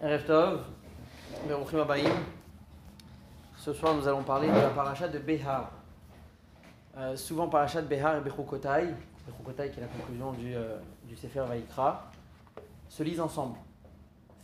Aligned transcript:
Erev 0.00 0.24
Tov, 0.26 0.60
Meruchim 1.48 1.80
Abayim. 1.80 2.12
Ce 3.56 3.72
soir, 3.72 3.96
nous 3.96 4.06
allons 4.06 4.22
parler 4.22 4.46
de 4.46 4.54
la 4.54 4.68
paracha 4.70 5.08
de 5.08 5.18
Behar. 5.18 5.72
Euh, 6.96 7.16
souvent, 7.16 7.48
paracha 7.48 7.82
de 7.82 7.88
Behar 7.88 8.16
et 8.16 8.20
Bechukotai, 8.20 8.94
Bechukotai 9.26 9.70
qui 9.70 9.80
est 9.80 9.82
la 9.82 9.88
conclusion 9.88 10.32
du, 10.34 10.54
euh, 10.54 10.78
du 11.02 11.16
Sefer 11.16 11.42
Vaikra, 11.48 12.12
se 12.88 13.02
lisent 13.02 13.20
ensemble. 13.20 13.58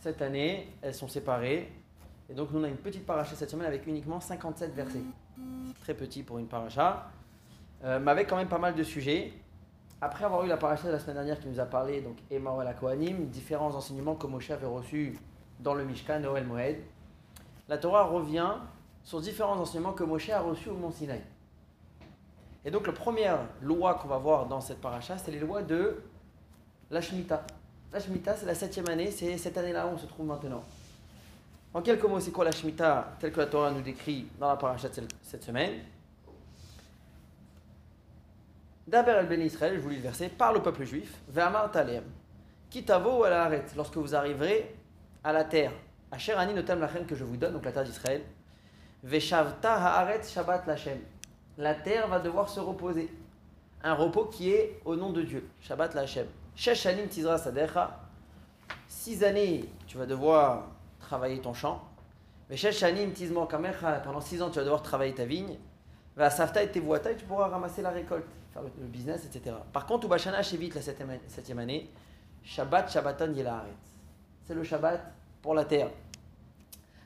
Cette 0.01 0.21
année, 0.21 0.67
elles 0.81 0.93
sont 0.93 1.07
séparées. 1.07 1.71
Et 2.29 2.33
donc, 2.33 2.51
nous, 2.51 2.59
on 2.59 2.65
a 2.65 2.67
une 2.67 2.75
petite 2.75 3.05
paracha 3.05 3.33
cette 3.33 3.49
semaine 3.49 3.67
avec 3.67 3.87
uniquement 3.87 4.19
57 4.19 4.75
versets. 4.75 4.99
C'est 5.67 5.79
très 5.79 5.93
petit 5.93 6.21
pour 6.21 6.37
une 6.37 6.47
paracha, 6.47 7.11
euh, 7.85 7.97
mais 8.01 8.11
avec 8.11 8.27
quand 8.27 8.35
même 8.35 8.49
pas 8.49 8.59
mal 8.59 8.75
de 8.75 8.83
sujets. 8.83 9.31
Après 10.01 10.25
avoir 10.25 10.43
eu 10.43 10.49
la 10.49 10.57
paracha 10.57 10.87
de 10.87 10.91
la 10.91 10.99
semaine 10.99 11.15
dernière 11.15 11.39
qui 11.39 11.47
nous 11.47 11.61
a 11.61 11.65
parlé, 11.65 12.01
donc 12.01 12.17
Emma 12.29 12.51
la 12.61 12.73
Kohanim, 12.73 13.27
différents 13.27 13.73
enseignements 13.73 14.15
que 14.15 14.27
Moshe 14.27 14.51
avait 14.51 14.67
reçus 14.67 15.17
dans 15.59 15.73
le 15.73 15.85
Mishkan, 15.85 16.19
Noël 16.19 16.45
Moed, 16.45 16.77
la 17.67 17.77
Torah 17.77 18.05
revient 18.05 18.53
sur 19.03 19.21
différents 19.21 19.57
enseignements 19.57 19.93
que 19.93 20.03
Moshe 20.03 20.29
a 20.29 20.41
reçus 20.41 20.69
au 20.69 20.75
Mont 20.75 20.91
Sinaï. 20.91 21.21
Et 22.63 22.71
donc 22.71 22.87
la 22.87 22.93
première 22.93 23.39
loi 23.61 23.95
qu'on 23.95 24.07
va 24.07 24.17
voir 24.17 24.47
dans 24.47 24.59
cette 24.59 24.81
paracha, 24.81 25.17
c'est 25.17 25.31
les 25.31 25.39
lois 25.39 25.61
de 25.61 26.01
la 26.89 27.01
Shemitah. 27.01 27.45
La 27.93 27.99
Shemitah, 27.99 28.35
c'est 28.35 28.45
la 28.45 28.55
septième 28.55 28.89
année, 28.89 29.11
c'est 29.11 29.37
cette 29.37 29.57
année-là 29.57 29.85
où 29.87 29.91
on 29.91 29.97
se 29.97 30.07
trouve 30.07 30.25
maintenant. 30.25 30.63
En 31.73 31.81
quelques 31.81 32.05
mots, 32.05 32.19
c'est 32.19 32.31
quoi 32.31 32.45
la 32.45 32.51
Shemitah 32.51 33.15
telle 33.19 33.31
que 33.31 33.39
la 33.39 33.45
Torah 33.47 33.71
nous 33.71 33.81
décrit 33.81 34.27
dans 34.39 34.47
la 34.47 34.55
paracha 34.55 34.89
de 34.89 35.03
cette 35.21 35.43
semaine? 35.43 35.81
D'Aber 38.87 39.17
el 39.19 39.27
Ben 39.27 39.41
Israël, 39.41 39.75
je 39.75 39.79
vous 39.79 39.89
lis 39.89 39.95
le 39.95 40.03
verset, 40.03 40.29
parle 40.29 40.57
au 40.57 40.61
peuple 40.61 40.83
juif, 40.83 41.15
Ve'amar 41.27 41.71
talem, 41.71 42.03
kitavo 42.69 43.21
ou 43.21 43.23
à 43.23 43.49
lorsque 43.75 43.97
vous 43.97 44.13
arriverez 44.13 44.74
à 45.25 45.33
la 45.33 45.43
terre, 45.43 45.71
à 46.11 46.19
Sherani 46.19 46.53
notam 46.53 46.79
lachem 46.79 47.05
que 47.07 47.15
je 47.15 47.23
vous 47.23 47.35
donne, 47.35 47.53
donc 47.53 47.65
la 47.65 47.71
terre 47.71 47.83
d'Israël, 47.83 48.21
Ve'shavta 49.03 49.73
haaret 49.73 50.21
shabbat 50.23 50.67
lachem, 50.67 50.99
la 51.57 51.73
terre 51.73 52.07
va 52.07 52.19
devoir 52.19 52.47
se 52.47 52.59
reposer, 52.59 53.09
un 53.83 53.95
repos 53.95 54.25
qui 54.25 54.51
est 54.51 54.79
au 54.85 54.95
nom 54.95 55.11
de 55.11 55.23
Dieu, 55.23 55.49
Shabbat 55.61 55.95
lachem. 55.95 56.27
Sheshanim 56.55 57.07
tizra 57.07 57.39
sadecha, 57.39 57.99
six 58.87 59.23
années 59.23 59.65
tu 59.87 59.97
vas 59.97 60.05
devoir 60.05 60.67
travailler 60.99 61.41
ton 61.41 61.53
champ, 61.53 61.83
kamecha, 62.49 64.01
pendant 64.03 64.21
six 64.21 64.41
ans 64.43 64.51
tu 64.51 64.59
vas 64.59 64.63
devoir 64.63 64.83
travailler 64.83 65.15
ta 65.15 65.25
vigne, 65.25 65.57
Ve'asafta 66.15 66.61
et 66.61 66.71
tevuata, 66.71 67.15
tu 67.15 67.25
pourras 67.25 67.47
ramasser 67.47 67.81
la 67.81 67.89
récolte 67.89 68.27
faire 68.53 68.61
le, 68.61 68.87
business, 68.87 69.25
etc. 69.25 69.55
Par 69.73 69.85
contre, 69.85 70.05
Ubashana 70.05 70.41
Shevit, 70.41 70.69
la 70.69 70.81
septième, 70.81 71.59
année, 71.59 71.89
Shabbat 72.43 72.89
Shabbaton 72.89 73.33
Yelaharet. 73.33 73.73
C'est 74.45 74.53
le 74.53 74.63
Shabbat 74.63 75.14
pour 75.45 75.53
la 75.53 75.63
terre. 75.63 75.91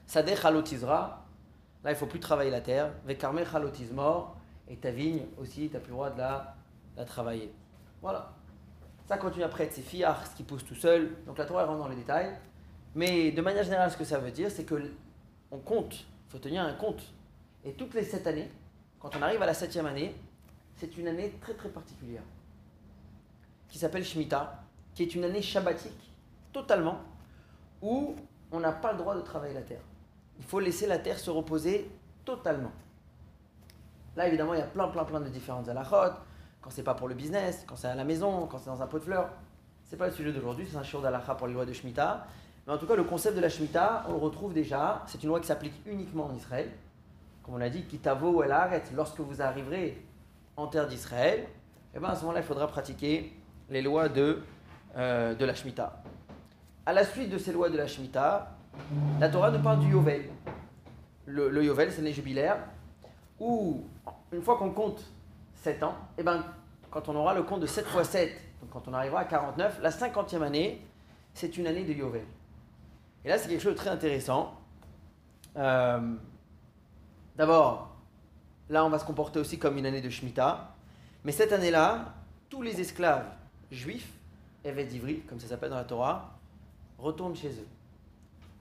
Sadeh 0.08 0.34
Halotizra, 0.42 1.26
là 1.84 1.92
il 1.92 1.96
faut 1.98 2.06
plus 2.06 2.22
travailler 2.22 2.50
la 2.50 2.62
terre. 2.62 2.94
Vekarme 3.06 3.42
Halotizmor, 3.54 4.38
et 4.70 4.78
ta 4.78 4.92
vigne 4.92 5.26
aussi, 5.38 5.68
tu 5.68 5.74
n'as 5.74 5.82
plus 5.82 5.90
le 5.90 5.96
droit 5.96 6.10
de 6.10 6.18
la, 6.18 6.56
la, 6.96 7.04
travailler. 7.04 7.54
Voilà. 8.02 8.32
Ça 9.08 9.18
continue 9.18 9.44
après, 9.44 9.68
c'est 9.70 9.82
fiar, 9.82 10.26
ce 10.26 10.36
qui 10.38 10.44
pousse 10.44 10.64
tout 10.64 10.76
seul. 10.76 11.18
Donc 11.26 11.38
la 11.38 11.46
Torah 11.46 11.66
rentre 11.66 11.80
dans 11.80 11.90
les 11.90 11.98
détails. 11.98 12.34
Mais 12.96 13.32
de 13.32 13.42
manière 13.42 13.64
générale, 13.64 13.92
ce 13.92 13.98
que 13.98 14.06
ça 14.06 14.20
veut 14.20 14.32
dire, 14.32 14.50
c'est 14.50 14.64
que 14.64 14.90
on 15.52 15.58
compte, 15.58 15.94
il 15.96 16.32
faut 16.32 16.40
tenir 16.40 16.64
un 16.64 16.74
compte. 16.74 17.04
Et 17.66 17.74
toutes 17.74 17.94
les 17.94 18.04
sept 18.04 18.26
années, 18.26 18.50
quand 19.00 19.16
on 19.18 19.22
arrive 19.22 19.42
à 19.42 19.46
la 19.46 19.54
septième 19.54 19.86
année, 19.86 20.16
c'est 20.78 20.98
une 20.98 21.10
année 21.10 21.36
très 21.42 21.56
très 21.56 21.70
particulière, 21.70 22.24
qui 23.68 23.78
s'appelle 23.78 24.06
Shemitah, 24.06 24.64
qui 24.96 25.04
est 25.04 25.14
une 25.14 25.26
année 25.26 25.42
shabbatique, 25.42 26.14
totalement, 26.54 27.02
où 27.82 28.16
on 28.52 28.60
n'a 28.60 28.72
pas 28.72 28.92
le 28.92 28.98
droit 28.98 29.16
de 29.16 29.22
travailler 29.22 29.54
la 29.54 29.62
terre. 29.62 29.82
Il 30.38 30.46
faut 30.46 30.60
laisser 30.60 30.88
la 30.88 30.98
terre 30.98 31.20
se 31.20 31.30
reposer 31.30 31.90
totalement. 32.26 32.72
Là, 34.16 34.28
évidemment, 34.28 34.54
il 34.54 34.60
y 34.60 34.64
a 34.64 34.68
plein, 34.68 34.88
plein, 34.88 35.04
plein 35.06 35.20
de 35.20 35.30
différentes 35.30 35.70
halachot. 35.70 36.14
Quand 36.62 36.70
c'est 36.70 36.84
pas 36.84 36.94
pour 36.94 37.08
le 37.08 37.16
business, 37.16 37.64
quand 37.68 37.76
c'est 37.76 37.88
à 37.88 37.96
la 37.96 38.04
maison, 38.04 38.48
quand 38.48 38.58
c'est 38.58 38.70
dans 38.70 38.82
un 38.82 38.88
pot 38.88 39.00
de 39.00 39.04
fleurs. 39.04 39.30
C'est 39.86 39.98
pas 39.98 40.08
le 40.08 40.14
sujet 40.14 40.32
d'aujourd'hui, 40.32 40.68
c'est 40.70 40.78
un 40.78 40.84
shiur 40.84 41.02
d'alacha 41.02 41.36
pour 41.36 41.48
les 41.48 41.54
lois 41.54 41.66
de 41.66 41.74
Shemitah. 41.74 42.28
Mais 42.68 42.74
en 42.74 42.78
tout 42.78 42.86
cas, 42.86 42.96
le 42.96 43.04
concept 43.04 43.36
de 43.36 43.42
la 43.42 43.50
Shemitah, 43.50 44.06
on 44.08 44.12
le 44.12 44.18
retrouve 44.20 44.54
déjà. 44.54 45.04
C'est 45.08 45.24
une 45.24 45.30
loi 45.30 45.40
qui 45.40 45.48
s'applique 45.48 45.74
uniquement 45.86 46.26
en 46.26 46.36
Israël. 46.36 46.70
Comme 47.44 47.56
on 47.56 47.58
l'a 47.58 47.70
dit, 47.70 47.84
kitavo 47.84 48.44
el 48.44 48.52
arrête. 48.52 48.92
Lorsque 48.96 49.20
vous 49.20 49.42
arriverez 49.42 50.06
en 50.58 50.68
terre 50.68 50.86
d'Israël, 50.86 51.48
eh 51.96 52.00
bien 52.00 52.10
à 52.10 52.16
ce 52.16 52.22
moment-là, 52.22 52.42
il 52.42 52.46
faudra 52.46 52.68
pratiquer 52.68 53.34
les 53.70 53.82
lois 53.82 54.10
de, 54.10 54.44
euh, 54.96 55.34
de 55.34 55.46
la 55.46 55.56
Shemitah. 55.56 56.04
À 56.90 56.92
la 56.92 57.06
suite 57.06 57.30
de 57.30 57.38
ces 57.38 57.52
lois 57.52 57.70
de 57.70 57.78
la 57.78 57.86
Shemitah, 57.86 58.50
la 59.20 59.30
Torah 59.30 59.52
nous 59.52 59.62
parle 59.62 59.80
du 59.80 59.92
Yovel. 59.92 60.24
Le, 61.28 61.64
Yovel, 61.64 61.92
c'est 61.92 61.98
l'année 61.98 62.14
jubilaire, 62.14 62.58
où, 63.40 63.84
une 64.32 64.42
fois 64.42 64.58
qu'on 64.58 64.72
compte 64.72 65.06
7 65.54 65.84
ans, 65.84 65.94
et 66.18 66.22
eh 66.22 66.24
ben, 66.24 66.44
quand 66.90 67.08
on 67.08 67.16
aura 67.16 67.36
le 67.36 67.44
compte 67.44 67.60
de 67.60 67.68
7 67.68 67.86
fois 67.86 68.04
7, 68.04 68.32
donc 68.60 68.72
quand 68.72 68.88
on 68.88 68.94
arrivera 68.96 69.20
à 69.20 69.26
49, 69.26 69.82
la 69.84 69.92
50e 69.92 70.42
année, 70.42 70.84
c'est 71.36 71.58
une 71.58 71.68
année 71.68 71.84
de 71.84 71.94
Yovel. 71.94 72.26
Et 73.24 73.30
là, 73.30 73.38
c'est 73.38 73.50
quelque 73.50 73.62
chose 73.62 73.74
de 73.74 73.78
très 73.78 73.92
intéressant. 73.92 74.56
Euh, 75.58 76.16
d'abord, 77.36 77.96
Là, 78.68 78.84
on 78.84 78.90
va 78.90 78.98
se 78.98 79.06
comporter 79.06 79.40
aussi 79.40 79.60
comme 79.60 79.78
une 79.78 79.86
année 79.86 80.02
de 80.02 80.10
Shemitah. 80.10 80.74
Mais 81.24 81.34
cette 81.34 81.54
année-là, 81.54 82.16
tous 82.50 82.64
les 82.64 82.82
esclaves 82.82 83.28
juifs, 83.70 84.12
Evet 84.66 84.86
d'Ivry, 84.86 85.22
comme 85.22 85.40
ça 85.40 85.48
s'appelle 85.48 85.70
dans 85.70 85.78
la 85.78 85.86
Torah, 85.86 86.39
retournent 87.02 87.36
chez 87.36 87.50
eux. 87.50 87.68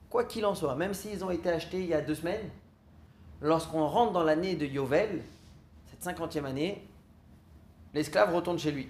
Quoi 0.09 0.23
qu'il 0.23 0.45
en 0.45 0.55
soit, 0.55 0.75
même 0.75 0.93
s'ils 0.93 1.23
ont 1.23 1.29
été 1.29 1.49
achetés 1.49 1.81
il 1.81 1.87
y 1.87 1.93
a 1.93 2.01
deux 2.01 2.15
semaines, 2.15 2.49
lorsqu'on 3.41 3.85
rentre 3.87 4.11
dans 4.11 4.23
l'année 4.23 4.55
de 4.55 4.65
Yovel, 4.65 5.23
cette 5.85 6.03
cinquantième 6.03 6.45
année, 6.45 6.87
l'esclave 7.93 8.33
retourne 8.33 8.57
chez 8.57 8.71
lui. 8.71 8.89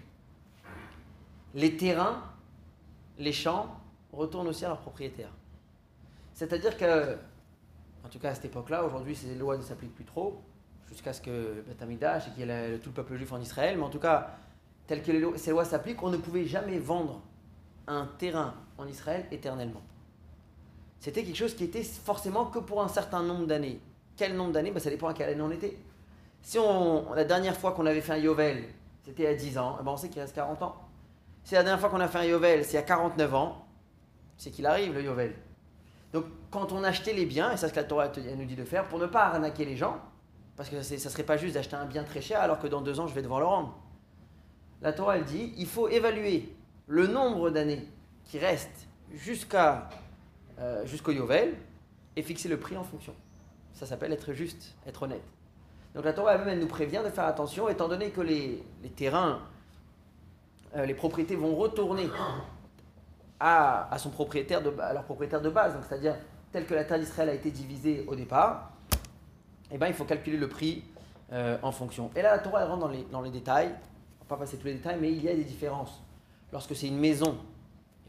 Les 1.54 1.76
terrains, 1.78 2.24
les 3.18 3.34
champs, 3.34 3.76
retournent 4.14 4.48
aussi 4.48 4.66
à 4.66 4.70
leurs 4.70 4.80
propriétaires. 4.80 5.34
C'est-à-dire 6.34 6.78
que, 6.78 7.18
en 8.06 8.10
tout 8.10 8.20
cas 8.20 8.30
à 8.30 8.36
cette 8.36 8.46
époque-là, 8.46 8.86
aujourd'hui 8.86 9.16
ces 9.16 9.36
lois 9.36 9.58
ne 9.58 9.62
s'appliquent 9.62 9.96
plus 9.96 10.06
trop, 10.06 10.42
jusqu'à 10.88 11.14
ce 11.14 11.22
que 11.22 11.62
Betamidash 11.68 12.28
et 12.28 12.32
qu'il 12.32 12.48
y 12.48 12.50
ait 12.50 12.80
tout 12.80 12.90
le 12.90 12.96
peuple 12.96 13.16
juif 13.16 13.32
en 13.32 13.40
Israël, 13.40 13.78
mais 13.78 13.84
en 13.84 13.90
tout 13.90 14.00
cas, 14.00 14.38
tel 14.88 15.04
que 15.04 15.38
ces 15.38 15.52
lois 15.52 15.66
s'appliquent, 15.66 16.02
on 16.02 16.10
ne 16.10 16.18
pouvait 16.18 16.46
jamais 16.46 16.80
vendre 16.80 17.22
un 17.88 18.08
terrain 18.18 18.56
en 18.80 18.88
Israël 18.88 19.26
éternellement. 19.32 19.82
C'était 21.00 21.24
quelque 21.24 21.38
chose 21.38 21.56
qui 21.56 21.66
était 21.66 21.84
forcément 21.84 22.46
que 22.46 22.60
pour 22.60 22.82
un 22.82 22.88
certain 22.88 23.22
nombre 23.22 23.46
d'années. 23.46 23.80
Quel 24.18 24.36
nombre 24.36 24.52
d'années? 24.52 24.72
Ben, 24.72 24.80
Ça 24.80 24.90
dépend 24.90 25.08
à 25.08 25.14
quelle 25.14 25.30
année 25.30 25.42
on 25.42 25.52
était. 25.52 25.78
Si 26.42 26.58
on, 26.58 27.14
la 27.14 27.26
dernière 27.26 27.56
fois 27.56 27.74
qu'on 27.74 27.86
avait 27.86 28.02
fait 28.02 28.14
un 28.14 28.18
Yovel, 28.18 28.64
c'était 29.04 29.28
à 29.28 29.34
10 29.34 29.58
ans, 29.58 29.78
eh 29.80 29.84
ben 29.84 29.92
on 29.92 29.98
sait 29.98 30.10
qu'il 30.10 30.22
reste 30.22 30.36
40 30.36 30.62
ans. 30.64 30.76
Si 31.44 31.54
la 31.54 31.64
dernière 31.64 31.80
fois 31.80 31.90
qu'on 31.90 32.00
a 32.00 32.08
fait 32.08 32.20
un 32.20 32.26
Yovel, 32.26 32.64
c'est 32.66 32.78
à 32.78 32.82
49 32.82 33.34
ans, 33.34 33.66
c'est 34.38 34.52
qu'il 34.52 34.66
arrive 34.66 34.94
le 34.94 35.04
Yovel. 35.04 35.36
Donc 36.14 36.26
quand 36.50 36.72
on 36.72 36.84
achetait 36.84 37.14
les 37.14 37.26
biens, 37.26 37.52
et 37.52 37.58
c'est 37.58 37.68
ce 37.68 37.74
que 37.74 37.80
la 37.80 37.86
Torah 37.86 38.08
nous 38.38 38.46
dit 38.46 38.56
de 38.56 38.64
faire, 38.64 38.88
pour 38.88 39.00
ne 39.00 39.06
pas 39.06 39.26
arnaquer 39.26 39.66
les 39.66 39.76
gens, 39.76 39.98
parce 40.56 40.70
que 40.70 40.82
ça 40.82 40.96
ne 40.96 41.00
serait 41.00 41.24
pas 41.24 41.38
juste 41.38 41.56
d'acheter 41.56 41.76
un 41.76 41.86
bien 41.86 42.04
très 42.04 42.22
cher 42.22 42.42
alors 42.42 42.60
que 42.60 42.68
dans 42.68 42.82
deux 42.82 43.00
ans, 43.00 43.08
je 43.08 43.14
vais 43.14 43.22
devoir 43.22 43.40
le 43.40 43.46
rendre. 43.46 43.78
La 44.82 44.94
Torah, 44.94 45.18
elle 45.18 45.26
dit, 45.26 45.54
il 45.58 45.68
faut 45.68 45.88
évaluer 45.90 46.54
le 46.88 47.08
nombre 47.08 47.50
d'années 47.50 47.88
qui 48.30 48.38
restent 48.38 48.88
jusqu'à, 49.12 49.90
euh, 50.60 50.86
jusqu'au 50.86 51.12
Yovel 51.12 51.56
et 52.16 52.22
fixer 52.22 52.48
le 52.48 52.58
prix 52.58 52.78
en 52.78 52.84
fonction. 52.84 53.14
Ça 53.74 53.86
s'appelle 53.86 54.14
être 54.14 54.34
juste, 54.34 54.76
être 54.86 55.04
honnête. 55.04 55.24
Donc 55.96 56.06
la 56.06 56.14
Torah 56.14 56.36
elle-même, 56.36 56.50
elle 56.50 56.60
nous 56.60 56.68
prévient 56.68 57.02
de 57.04 57.10
faire 57.10 57.26
attention, 57.26 57.68
étant 57.68 57.88
donné 57.88 58.12
que 58.12 58.22
les, 58.22 58.64
terrains, 58.96 59.42
euh, 60.76 60.86
les 60.86 60.94
propriétés 60.94 61.36
vont 61.36 61.56
retourner 61.56 62.08
à, 63.40 63.96
son 63.98 64.12
propriétaire 64.12 64.62
de, 64.62 64.72
à 64.80 64.94
leur 64.94 65.04
propriétaire 65.04 65.42
de 65.42 65.50
base, 65.50 65.76
c'est-à-dire 65.88 66.16
tel 66.52 66.66
que 66.66 66.76
la 66.76 66.84
terre 66.84 67.00
d'Israël 67.00 67.30
a 67.30 67.34
été 67.34 67.50
divisée 67.50 68.06
au 68.08 68.16
départ, 68.16 68.72
eh 69.72 69.78
ben, 69.78 69.88
il 69.88 69.94
faut 69.94 70.06
calculer 70.06 70.38
le 70.38 70.50
prix 70.50 70.84
euh, 71.32 71.58
en 71.64 71.72
fonction. 71.72 72.12
Et 72.16 72.22
là, 72.22 72.36
la 72.36 72.40
Torah 72.40 72.62
elle 72.62 72.68
rentre 72.68 72.82
dans 72.82 72.88
les, 72.90 73.04
dans 73.12 73.22
les 73.22 73.32
détails. 73.32 73.68
On 73.68 74.26
ne 74.26 74.30
va 74.30 74.36
pas 74.36 74.38
passer 74.38 74.58
tous 74.58 74.66
les 74.66 74.74
détails, 74.74 74.98
mais 75.00 75.12
il 75.12 75.24
y 75.24 75.30
a 75.30 75.36
des 75.36 75.44
différences. 75.44 76.04
Lorsque 76.52 76.76
c'est 76.76 76.88
une 76.88 77.00
maison 77.00 77.38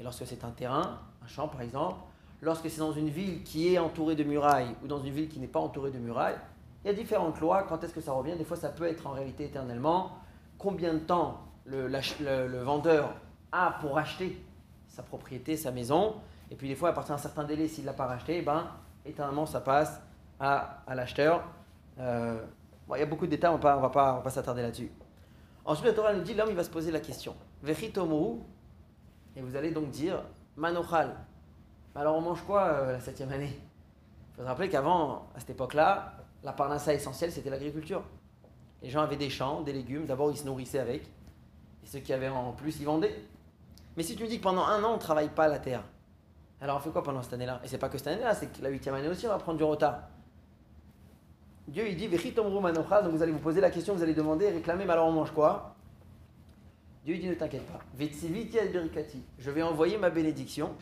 et 0.01 0.03
lorsque 0.03 0.27
c'est 0.27 0.45
un 0.45 0.51
terrain, 0.51 0.99
un 1.23 1.27
champ 1.27 1.47
par 1.47 1.61
exemple, 1.61 2.01
lorsque 2.41 2.71
c'est 2.71 2.81
dans 2.81 2.93
une 2.93 3.11
ville 3.11 3.43
qui 3.45 3.75
est 3.75 3.79
entourée 3.79 4.17
de 4.17 4.25
murailles 4.25 4.75
ou 4.83 4.87
dans 4.87 4.99
une 4.99 5.13
ville 5.13 5.29
qui 5.29 5.39
n'est 5.39 5.47
pas 5.47 5.61
entourée 5.61 5.91
de 5.91 5.99
murailles, 5.99 6.39
il 6.83 6.87
y 6.87 6.91
a 6.91 6.95
différentes 6.95 7.39
lois. 7.41 7.65
Quand 7.65 7.85
est-ce 7.85 7.93
que 7.93 8.01
ça 8.01 8.13
revient? 8.13 8.35
Des 8.37 8.45
fois, 8.45 8.57
ça 8.57 8.71
peut 8.71 8.87
être 8.87 9.07
en 9.07 9.11
réalité 9.11 9.45
éternellement. 9.45 10.13
Combien 10.57 10.95
de 10.95 11.01
temps 11.01 11.43
le, 11.67 12.63
vendeur 12.63 13.15
a 13.53 13.77
pour 13.83 13.99
acheter 13.99 14.43
sa 14.89 15.03
propriété, 15.03 15.59
sa 15.59 15.71
maison? 15.71 16.15
Et 16.51 16.57
puis 16.57 16.69
des 16.69 16.75
fois, 16.75 16.89
à 16.89 16.93
partir 16.95 17.15
d'un 17.15 17.21
certain 17.21 17.45
délai, 17.45 17.69
s'il 17.69 17.85
ne 17.85 17.89
l'a 17.89 17.93
pas 17.93 18.07
racheté, 18.07 18.39
eh 18.39 18.43
ben, 18.43 18.69
éternellement, 19.05 19.45
ça 19.45 19.61
passe 19.61 20.01
à, 20.39 20.83
l'acheteur. 20.95 21.45
Euh, 21.99 22.43
il 22.95 22.99
y 22.99 23.03
a 23.03 23.07
beaucoup 23.07 23.27
de 23.27 23.31
détails, 23.31 23.51
on 23.51 23.59
ne 23.59 23.63
va 23.63 23.91
pas, 23.91 24.15
pas, 24.15 24.31
s'attarder 24.31 24.63
là-dessus. 24.63 24.91
Ensuite, 25.67 25.87
la 25.89 25.93
Torah 25.93 26.15
nous 26.15 26.23
dit 26.23 26.33
l'homme, 26.33 26.49
il 26.49 26.57
va 26.57 26.65
se 26.65 26.71
poser 26.71 26.91
la 26.91 27.01
question. 27.01 27.37
Vechitomu, 27.63 28.41
et 29.37 29.41
vous 29.41 29.57
allez 29.57 29.71
donc 29.71 29.91
dire 29.91 30.23
Manochal. 30.57 31.17
Alors 31.95 32.17
on 32.17 32.21
mange 32.21 32.43
quoi 32.43 32.65
euh, 32.65 32.93
la 32.93 33.01
septième 33.01 33.33
année? 33.33 33.61
Il 34.33 34.37
faut 34.37 34.43
se 34.43 34.47
rappeler 34.47 34.69
qu'avant, 34.69 35.29
à 35.35 35.41
cette 35.41 35.51
époque-là, 35.51 36.15
la 36.43 36.53
parnassa 36.53 36.95
essentielle, 36.95 37.33
c'était 37.33 37.51
l'agriculture. 37.51 38.03
Les 38.83 38.91
gens 38.91 39.03
avaient 39.03 39.17
des 39.17 39.31
champs, 39.31 39.61
des 39.61 39.73
légumes, 39.73 40.07
d'abord 40.07 40.31
ils 40.31 40.37
se 40.37 40.45
nourrissaient 40.47 40.79
avec, 40.79 41.03
et 41.03 41.87
ceux 41.87 41.99
qui 41.99 42.13
avaient 42.13 42.29
en 42.29 42.53
plus, 42.53 42.79
ils 42.81 42.87
vendaient. 42.87 43.25
Mais 43.97 44.03
si 44.03 44.17
tu 44.17 44.23
me 44.23 44.29
dis 44.29 44.39
que 44.39 44.43
pendant 44.43 44.65
un 44.65 44.83
an, 44.85 44.93
on 44.93 44.95
ne 44.95 45.01
travaille 45.01 45.29
pas 45.29 45.49
la 45.49 45.59
terre, 45.59 45.83
alors 46.61 46.77
on 46.77 46.81
fait 46.81 46.91
quoi 46.91 47.03
pendant 47.03 47.23
cette 47.23 47.35
année-là? 47.35 47.61
Et 47.65 47.69
c'est 47.69 47.79
pas 47.79 47.89
que 47.89 47.99
cette 47.99 48.07
année-là, 48.07 48.35
c'est 48.35 48.47
que 48.47 48.63
la 48.63 48.71
huitième 48.71 48.95
année 48.95 49.09
aussi, 49.09 49.27
on 49.27 49.31
va 49.31 49.39
prendre 49.39 49.59
du 49.59 49.65
retard. 49.65 50.01
Dieu, 51.69 51.89
il 51.89 51.97
dit, 51.97 52.09
donc 52.33 52.53
vous 52.53 53.23
allez 53.23 53.33
vous 53.33 53.39
poser 53.39 53.61
la 53.61 53.71
question, 53.71 53.95
vous 53.95 54.03
allez 54.03 54.15
demander, 54.15 54.51
réclamer, 54.51 54.85
mais 54.85 54.93
alors 54.93 55.07
on 55.07 55.13
mange 55.13 55.33
quoi? 55.33 55.77
Dieu 57.05 57.17
dit, 57.17 57.29
ne 57.29 57.35
t'inquiète 57.35 57.67
pas. 57.67 57.81
Je 59.39 59.51
vais 59.51 59.63
envoyer 59.63 59.97
ma 59.99 60.11
bénédiction 60.11 60.75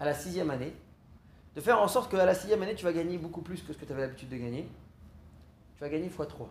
à 0.00 0.04
la 0.04 0.14
sixième 0.14 0.50
année, 0.50 0.74
de 1.54 1.60
faire 1.60 1.80
en 1.80 1.88
sorte 1.88 2.10
qu'à 2.10 2.24
la 2.24 2.34
sixième 2.34 2.62
année, 2.62 2.74
tu 2.74 2.84
vas 2.84 2.92
gagner 2.92 3.18
beaucoup 3.18 3.42
plus 3.42 3.62
que 3.62 3.72
ce 3.72 3.78
que 3.78 3.84
tu 3.84 3.92
avais 3.92 4.02
l'habitude 4.02 4.28
de 4.28 4.36
gagner. 4.36 4.68
Tu 5.76 5.80
vas 5.80 5.88
gagner 5.88 6.08
x3. 6.08 6.48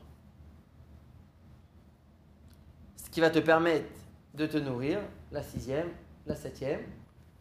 Ce 2.98 3.10
qui 3.10 3.22
va 3.22 3.30
te 3.30 3.40
permettre 3.40 3.88
de 4.34 4.46
te 4.46 4.58
nourrir 4.58 5.00
la 5.32 5.42
sixième, 5.44 5.90
la 6.26 6.36
septième, 6.36 6.82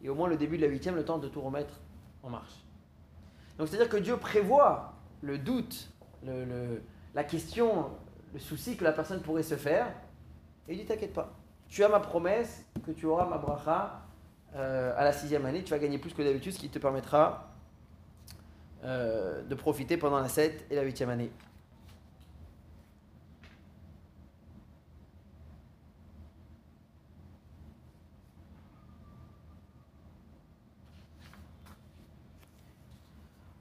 et 0.01 0.09
au 0.09 0.15
moins 0.15 0.29
le 0.29 0.37
début 0.37 0.57
de 0.57 0.61
la 0.61 0.67
huitième, 0.67 0.95
le 0.95 1.05
temps 1.05 1.17
de 1.17 1.27
tout 1.27 1.41
remettre 1.41 1.79
en 2.23 2.29
marche. 2.29 2.63
Donc 3.57 3.67
c'est-à-dire 3.67 3.89
que 3.89 3.97
Dieu 3.97 4.17
prévoit 4.17 4.93
le 5.21 5.37
doute, 5.37 5.91
la 7.13 7.23
question, 7.23 7.89
le 8.33 8.39
souci 8.39 8.77
que 8.77 8.83
la 8.83 8.91
personne 8.91 9.21
pourrait 9.21 9.43
se 9.43 9.55
faire, 9.55 9.91
et 10.67 10.73
il 10.73 10.79
dit 10.79 10.85
t'inquiète 10.85 11.13
pas, 11.13 11.33
tu 11.67 11.83
as 11.83 11.89
ma 11.89 11.99
promesse 11.99 12.65
que 12.85 12.91
tu 12.91 13.05
auras 13.05 13.25
ma 13.25 13.37
bracha 13.37 14.01
euh, 14.55 14.93
à 14.97 15.03
la 15.03 15.11
sixième 15.11 15.45
année, 15.45 15.63
tu 15.63 15.71
vas 15.71 15.79
gagner 15.79 15.97
plus 15.97 16.13
que 16.13 16.21
d'habitude, 16.21 16.53
ce 16.53 16.59
qui 16.59 16.69
te 16.69 16.79
permettra 16.79 17.51
euh, 18.83 19.43
de 19.43 19.55
profiter 19.55 19.97
pendant 19.97 20.19
la 20.19 20.29
7 20.29 20.67
et 20.69 20.75
la 20.75 20.83
huitième 20.83 21.09
année. 21.09 21.31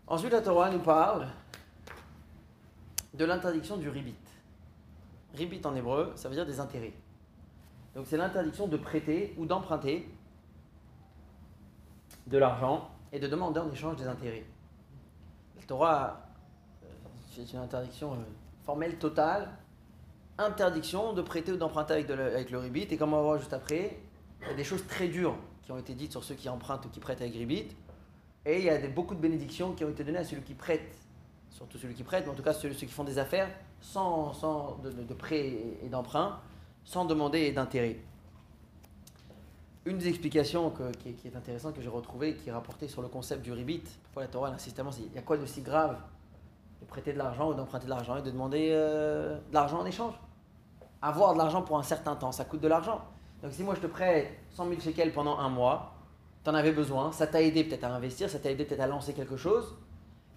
Ensuite, 0.06 0.32
la 0.32 0.42
Torah 0.42 0.70
nous 0.70 0.78
parle 0.78 1.26
de 3.14 3.24
l'interdiction 3.24 3.76
du 3.76 3.88
ribit. 3.88 4.14
Ribit 5.34 5.60
en 5.64 5.74
hébreu, 5.74 6.12
ça 6.16 6.28
veut 6.28 6.34
dire 6.34 6.46
des 6.46 6.60
intérêts. 6.60 6.94
Donc 7.94 8.06
c'est 8.06 8.16
l'interdiction 8.16 8.66
de 8.66 8.76
prêter 8.76 9.34
ou 9.38 9.46
d'emprunter 9.46 10.08
de 12.26 12.38
l'argent 12.38 12.90
et 13.12 13.18
de 13.18 13.26
demander 13.26 13.60
en 13.60 13.70
échange 13.70 13.96
des 13.96 14.06
intérêts. 14.06 14.44
La 15.56 15.62
Torah, 15.62 16.26
euh, 16.82 16.86
c'est 17.30 17.52
une 17.52 17.60
interdiction 17.60 18.14
euh, 18.14 18.16
formelle 18.64 18.96
totale, 18.98 19.50
interdiction 20.38 21.12
de 21.12 21.22
prêter 21.22 21.52
ou 21.52 21.56
d'emprunter 21.56 21.94
avec, 21.94 22.50
le 22.50 22.58
ribit. 22.58 22.88
Et 22.90 22.96
comme 22.96 23.12
on 23.12 23.16
va 23.16 23.22
voir 23.22 23.38
juste 23.38 23.52
après, 23.52 23.98
il 24.42 24.48
y 24.48 24.50
a 24.50 24.54
des 24.54 24.64
choses 24.64 24.86
très 24.86 25.08
dures 25.08 25.36
qui 25.62 25.72
ont 25.72 25.78
été 25.78 25.94
dites 25.94 26.12
sur 26.12 26.24
ceux 26.24 26.34
qui 26.34 26.48
empruntent 26.48 26.84
ou 26.86 26.88
qui 26.88 27.00
prêtent 27.00 27.20
avec 27.20 27.34
ribit. 27.34 27.68
Et 28.44 28.58
il 28.58 28.64
y 28.64 28.70
a 28.70 28.88
beaucoup 28.88 29.14
de 29.14 29.20
bénédictions 29.20 29.72
qui 29.72 29.84
ont 29.84 29.90
été 29.90 30.04
données 30.04 30.18
à 30.18 30.24
celui 30.24 30.42
qui 30.42 30.54
prête, 30.54 30.98
surtout 31.50 31.78
celui 31.78 31.94
qui 31.94 32.02
prête, 32.02 32.24
mais 32.26 32.32
en 32.32 32.34
tout 32.34 32.42
cas 32.42 32.52
ceux, 32.52 32.68
qui 32.70 32.86
font 32.86 33.04
des 33.04 33.18
affaires 33.18 33.48
sans, 33.84 34.32
sans 34.32 34.78
de, 34.82 34.90
de, 34.90 35.14
prêt 35.14 35.52
et 35.82 35.88
d'emprunt, 35.88 36.38
sans 36.84 37.04
demander 37.04 37.52
d'intérêt. 37.52 37.98
Une 39.84 39.98
des 39.98 40.08
explications 40.08 40.72
qui, 41.00 41.28
est, 41.28 41.36
intéressante 41.36 41.74
que 41.74 41.82
j'ai 41.82 41.90
retrouvée, 41.90 42.34
qui 42.34 42.48
est 42.48 42.52
rapportée 42.52 42.88
sur 42.88 43.02
le 43.02 43.08
concept 43.08 43.42
du 43.42 43.52
ribit, 43.52 43.82
pourquoi 44.04 44.22
la 44.22 44.28
Torah 44.28 44.48
insiste 44.48 44.76
tellement, 44.76 44.90
il 44.98 45.14
y 45.14 45.18
a 45.18 45.22
quoi 45.22 45.36
de 45.36 45.44
si 45.44 45.60
grave 45.60 45.98
de 46.80 46.86
prêter 46.86 47.12
de 47.12 47.18
l'argent 47.18 47.50
ou 47.50 47.54
d'emprunter 47.54 47.84
de 47.84 47.90
l'argent 47.90 48.16
et 48.16 48.22
de 48.22 48.30
demander 48.30 48.70
euh, 48.72 49.36
de 49.36 49.54
l'argent 49.54 49.80
en 49.80 49.86
échange? 49.86 50.14
Avoir 51.02 51.34
de 51.34 51.38
l'argent 51.38 51.60
pour 51.60 51.78
un 51.78 51.82
certain 51.82 52.16
temps, 52.16 52.32
ça 52.32 52.46
coûte 52.46 52.60
de 52.60 52.68
l'argent. 52.68 53.02
Donc 53.42 53.52
si 53.52 53.62
moi 53.62 53.74
je 53.74 53.80
te 53.80 53.86
prête 53.86 54.32
100 54.52 54.68
000 54.68 54.80
shekels 54.80 55.12
pendant 55.12 55.38
un 55.38 55.50
mois, 55.50 55.92
tu 56.42 56.48
en 56.48 56.54
avais 56.54 56.72
besoin, 56.72 57.12
ça 57.12 57.26
t'a 57.26 57.42
aidé 57.42 57.64
peut-être 57.64 57.84
à 57.84 57.94
investir, 57.94 58.30
ça 58.30 58.38
t'a 58.38 58.50
aidé 58.50 58.64
peut-être 58.64 58.80
à 58.80 58.86
lancer 58.86 59.12
quelque 59.12 59.36
chose, 59.36 59.76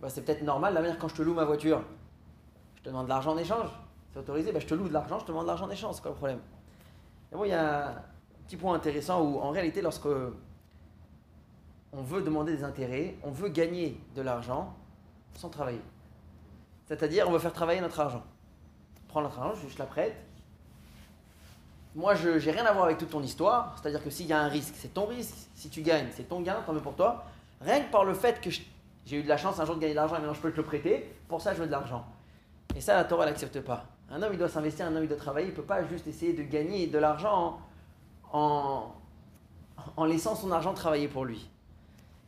bah, 0.02 0.10
c'est 0.10 0.24
peut-être 0.26 0.44
normal. 0.44 0.74
La 0.74 0.82
manière 0.82 1.00
quand 1.00 1.08
je 1.08 1.16
te 1.16 1.22
loue 1.22 1.34
ma 1.34 1.46
voiture, 1.46 1.82
te 2.88 2.92
demande 2.92 3.06
de 3.06 3.10
l'argent 3.10 3.34
en 3.34 3.38
échange, 3.38 3.70
c'est 4.14 4.20
autorisé, 4.20 4.54
bah, 4.54 4.60
je 4.60 4.66
te 4.66 4.74
loue 4.74 4.88
de 4.88 4.94
l'argent, 4.94 5.20
je 5.20 5.26
te 5.26 5.28
demande 5.28 5.44
de 5.44 5.50
l'argent 5.50 5.66
en 5.66 5.70
échange, 5.70 5.96
c'est 5.96 6.02
quoi 6.02 6.12
le 6.12 6.18
problème? 6.18 6.40
Et 7.32 7.36
bon, 7.36 7.44
il 7.44 7.50
y 7.50 7.54
a 7.54 7.90
un 7.90 7.96
petit 8.48 8.56
point 8.56 8.74
intéressant 8.74 9.22
où 9.22 9.40
en 9.40 9.50
réalité, 9.50 9.82
lorsque 9.82 10.08
on 11.92 12.02
veut 12.02 12.22
demander 12.22 12.56
des 12.56 12.64
intérêts, 12.64 13.16
on 13.24 13.32
veut 13.32 13.50
gagner 13.50 14.00
de 14.16 14.22
l'argent 14.22 14.74
sans 15.34 15.50
travailler. 15.50 15.82
C'est-à-dire, 16.86 17.28
on 17.28 17.32
veut 17.32 17.40
faire 17.40 17.52
travailler 17.52 17.82
notre 17.82 18.00
argent. 18.00 18.24
Prends 19.10 19.22
notre 19.22 19.38
argent, 19.38 19.60
je, 19.62 19.68
je 19.68 19.78
la 19.78 19.86
prête, 19.86 20.16
moi, 21.94 22.14
je 22.14 22.30
n'ai 22.30 22.52
rien 22.52 22.66
à 22.66 22.72
voir 22.72 22.86
avec 22.86 23.00
toute 23.00 23.10
ton 23.10 23.24
histoire. 23.24 23.76
C'est-à-dire 23.76 24.04
que 24.04 24.12
s'il 24.12 24.28
y 24.28 24.34
a 24.34 24.40
un 24.40 24.48
risque, 24.48 24.76
c'est 24.78 24.94
ton 24.94 25.08
risque. 25.08 25.34
Si 25.56 25.68
tu 25.68 25.82
gagnes, 25.82 26.10
c'est 26.14 26.30
ton 26.30 26.42
gain, 26.42 26.62
tant 26.66 26.72
mieux 26.72 26.80
pour 26.80 26.96
toi. 26.96 27.26
Rien 27.60 27.82
que 27.82 27.92
par 27.92 28.06
le 28.06 28.14
fait 28.14 28.40
que 28.40 28.52
j'ai 28.52 29.18
eu 29.18 29.24
de 29.24 29.28
la 29.28 29.38
chance 29.38 29.60
un 29.60 29.66
jour 29.66 29.76
de 29.76 29.82
gagner 29.82 29.94
de 29.94 29.98
l'argent 29.98 30.16
et 30.16 30.20
maintenant 30.20 30.36
je 30.36 30.40
peux 30.40 30.52
te 30.52 30.58
le 30.58 30.64
prêter, 30.64 31.12
pour 31.28 31.42
ça 31.42 31.54
je 31.56 31.60
veux 31.60 31.66
de 31.66 31.72
l'argent. 31.72 32.06
Et 32.78 32.82
ça, 32.82 32.94
la 32.96 33.06
Torah 33.06 33.26
n'accepte 33.26 33.60
pas. 33.62 33.88
Un 34.12 34.22
homme, 34.22 34.34
il 34.34 34.38
doit 34.38 34.50
s'investir, 34.50 34.86
un 34.86 34.96
homme, 34.96 35.04
il 35.04 35.08
doit 35.10 35.18
travailler. 35.18 35.48
Il 35.48 35.50
ne 35.50 35.56
peut 35.56 35.64
pas 35.64 35.84
juste 35.88 36.06
essayer 36.06 36.34
de 36.34 36.44
gagner 36.44 36.86
de 36.86 37.00
l'argent 37.00 37.60
en, 38.32 38.92
en, 39.96 40.06
laissant 40.06 40.36
son 40.36 40.52
argent 40.52 40.76
travailler 40.76 41.08
pour 41.08 41.26
lui. 41.26 41.50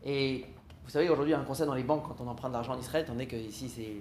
Et 0.04 0.44
vous 0.84 0.90
savez, 0.90 1.08
aujourd'hui, 1.08 1.36
un 1.36 1.44
conseil 1.44 1.68
dans 1.68 1.76
les 1.76 1.84
banques 1.84 2.08
quand 2.08 2.20
on 2.20 2.28
emprunte 2.28 2.50
de 2.50 2.56
l'argent 2.56 2.74
en 2.74 2.80
Israël, 2.80 3.04
étant 3.04 3.14
donné 3.14 3.28
qu'ici, 3.28 3.70
c'est, 3.70 3.98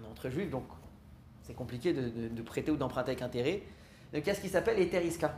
on 0.00 0.04
est 0.04 0.10
entre 0.10 0.30
juifs, 0.30 0.48
donc 0.48 0.64
c'est 1.42 1.52
compliqué 1.52 1.92
de, 1.92 2.28
de 2.28 2.42
prêter 2.42 2.70
ou 2.70 2.78
d'emprunter 2.78 3.10
avec 3.10 3.20
intérêt. 3.20 3.62
Donc 4.14 4.22
il 4.22 4.26
y 4.26 4.30
a 4.30 4.34
ce 4.34 4.40
qui 4.40 4.48
s'appelle 4.48 4.80
Etherisca. 4.80 5.34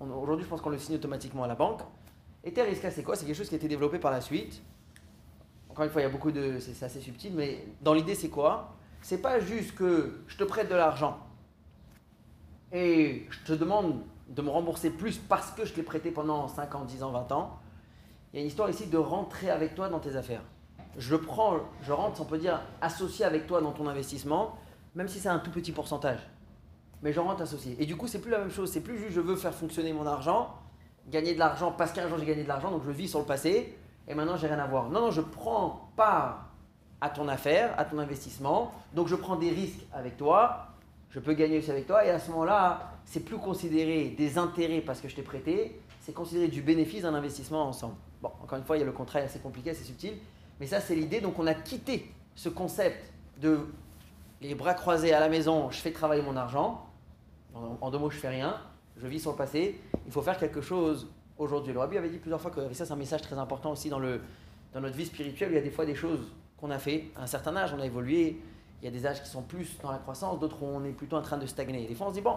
Aujourd'hui, 0.00 0.46
je 0.46 0.48
pense 0.48 0.62
qu'on 0.62 0.70
le 0.70 0.78
signe 0.78 0.94
automatiquement 0.94 1.44
à 1.44 1.48
la 1.48 1.54
banque. 1.54 1.82
Etherisca, 2.44 2.90
c'est 2.90 3.02
quoi? 3.02 3.14
C'est 3.14 3.26
quelque 3.26 3.36
chose 3.36 3.50
qui 3.50 3.56
a 3.56 3.58
été 3.58 3.68
développé 3.68 3.98
par 3.98 4.10
la 4.10 4.22
suite. 4.22 4.62
Encore 5.68 5.84
une 5.84 5.90
fois, 5.90 6.00
il 6.00 6.04
y 6.04 6.08
a 6.08 6.10
beaucoup 6.10 6.32
de. 6.32 6.58
C'est 6.60 6.82
assez 6.82 7.02
subtil, 7.02 7.34
mais 7.34 7.66
dans 7.82 7.92
l'idée, 7.92 8.14
c'est 8.14 8.30
quoi? 8.30 8.74
C'est 9.04 9.18
pas 9.18 9.38
juste 9.38 9.74
que 9.74 10.18
je 10.26 10.38
te 10.38 10.44
prête 10.44 10.70
de 10.70 10.74
l'argent 10.74 11.18
et 12.72 13.26
je 13.28 13.52
te 13.52 13.52
demande 13.52 14.00
de 14.30 14.40
me 14.40 14.48
rembourser 14.48 14.88
plus 14.88 15.18
parce 15.18 15.50
que 15.50 15.66
je 15.66 15.74
t'ai 15.74 15.82
prêté 15.82 16.10
pendant 16.10 16.48
5 16.48 16.74
ans, 16.74 16.84
10 16.84 17.02
ans, 17.02 17.10
20 17.10 17.32
ans. 17.32 17.60
Il 18.32 18.36
y 18.36 18.38
a 18.38 18.40
une 18.40 18.48
histoire 18.48 18.70
ici 18.70 18.86
de 18.86 18.96
rentrer 18.96 19.50
avec 19.50 19.74
toi 19.74 19.90
dans 19.90 20.00
tes 20.00 20.16
affaires. 20.16 20.40
Je 20.96 21.16
prends, 21.16 21.58
je 21.82 21.92
rentre, 21.92 22.22
on 22.22 22.24
peut 22.24 22.38
dire, 22.38 22.62
associé 22.80 23.26
avec 23.26 23.46
toi 23.46 23.60
dans 23.60 23.72
ton 23.72 23.86
investissement, 23.88 24.56
même 24.94 25.08
si 25.08 25.20
c'est 25.20 25.28
un 25.28 25.38
tout 25.38 25.50
petit 25.50 25.72
pourcentage 25.72 26.20
mais 27.04 27.12
j'en 27.12 27.24
rentre 27.24 27.42
associé. 27.42 27.76
Et 27.78 27.84
du 27.84 27.96
coup, 27.96 28.08
c'est 28.08 28.20
plus 28.20 28.30
la 28.30 28.38
même 28.38 28.50
chose. 28.50 28.72
C'est 28.72 28.80
plus 28.80 28.96
juste 28.96 29.12
je 29.12 29.20
veux 29.20 29.36
faire 29.36 29.54
fonctionner 29.54 29.92
mon 29.92 30.06
argent, 30.06 30.54
gagner 31.08 31.34
de 31.34 31.38
l'argent 31.38 31.70
parce 31.70 31.92
qu'un 31.92 32.08
jour 32.08 32.16
j'ai 32.18 32.24
gagné 32.24 32.44
de 32.44 32.48
l'argent, 32.48 32.70
donc 32.70 32.82
je 32.82 32.90
vis 32.90 33.08
sur 33.08 33.18
le 33.18 33.26
passé 33.26 33.76
et 34.08 34.14
maintenant 34.14 34.38
j'ai 34.38 34.46
rien 34.46 34.58
à 34.58 34.66
voir. 34.66 34.88
Non, 34.88 35.02
non, 35.02 35.10
je 35.10 35.20
prends 35.20 35.90
part 35.96 36.53
à 37.04 37.10
ton 37.10 37.28
affaire, 37.28 37.74
à 37.76 37.84
ton 37.84 37.98
investissement, 37.98 38.72
donc 38.94 39.08
je 39.08 39.14
prends 39.14 39.36
des 39.36 39.50
risques 39.50 39.84
avec 39.92 40.16
toi, 40.16 40.68
je 41.10 41.20
peux 41.20 41.34
gagner 41.34 41.58
aussi 41.58 41.70
avec 41.70 41.86
toi 41.86 42.02
et 42.02 42.08
à 42.08 42.18
ce 42.18 42.30
moment-là, 42.30 42.92
c'est 43.04 43.20
plus 43.20 43.36
considéré 43.36 44.14
des 44.16 44.38
intérêts 44.38 44.80
parce 44.80 45.02
que 45.02 45.08
je 45.08 45.14
t'ai 45.14 45.22
prêté, 45.22 45.78
c'est 46.00 46.14
considéré 46.14 46.48
du 46.48 46.62
bénéfice 46.62 47.02
d'un 47.02 47.12
investissement 47.12 47.68
ensemble. 47.68 47.96
Bon, 48.22 48.30
encore 48.42 48.56
une 48.56 48.64
fois, 48.64 48.78
il 48.78 48.80
y 48.80 48.82
a 48.84 48.86
le 48.86 48.92
contrat 48.92 49.18
assez 49.18 49.38
compliqué, 49.38 49.68
assez 49.68 49.84
subtil, 49.84 50.14
mais 50.58 50.66
ça 50.66 50.80
c'est 50.80 50.94
l'idée. 50.94 51.20
Donc 51.20 51.38
on 51.38 51.46
a 51.46 51.52
quitté 51.52 52.10
ce 52.34 52.48
concept 52.48 53.12
de 53.38 53.66
les 54.40 54.54
bras 54.54 54.72
croisés 54.72 55.12
à 55.12 55.20
la 55.20 55.28
maison, 55.28 55.70
je 55.70 55.76
fais 55.76 55.92
travailler 55.92 56.22
mon 56.22 56.36
argent 56.38 56.86
en, 57.82 57.90
deux 57.90 57.98
mots, 57.98 58.08
je 58.08 58.16
fais 58.16 58.30
rien, 58.30 58.56
je 58.96 59.06
vis 59.06 59.20
sur 59.20 59.32
le 59.32 59.36
passé, 59.36 59.78
il 60.06 60.12
faut 60.12 60.22
faire 60.22 60.38
quelque 60.38 60.62
chose 60.62 61.06
aujourd'hui. 61.36 61.74
Le 61.74 61.80
Rabbi 61.80 61.98
avait 61.98 62.08
dit 62.08 62.18
plusieurs 62.18 62.40
fois 62.40 62.50
que 62.50 62.72
ça, 62.72 62.86
c'est 62.86 62.92
un 62.92 62.96
message 62.96 63.20
très 63.20 63.36
important 63.36 63.72
aussi 63.72 63.90
dans, 63.90 63.98
le, 63.98 64.22
dans 64.72 64.80
notre 64.80 64.96
vie 64.96 65.04
spirituelle. 65.04 65.50
Il 65.52 65.56
y 65.56 65.58
a 65.58 65.62
des 65.62 65.70
fois 65.70 65.84
des 65.84 65.94
choses 65.94 66.32
qu'on 66.64 66.70
a 66.70 66.78
fait 66.78 67.10
un 67.16 67.26
certain 67.26 67.54
âge, 67.56 67.74
on 67.76 67.80
a 67.80 67.84
évolué. 67.84 68.40
Il 68.80 68.86
y 68.86 68.88
a 68.88 68.90
des 68.90 69.06
âges 69.06 69.22
qui 69.22 69.28
sont 69.28 69.42
plus 69.42 69.78
dans 69.82 69.92
la 69.92 69.98
croissance, 69.98 70.38
d'autres 70.38 70.62
où 70.62 70.66
on 70.66 70.82
est 70.84 70.92
plutôt 70.92 71.16
en 71.16 71.22
train 71.22 71.36
de 71.36 71.44
stagner. 71.44 71.86
Des 71.86 71.94
fois, 71.94 72.06
on 72.06 72.10
se 72.10 72.14
dit, 72.14 72.22
bon, 72.22 72.36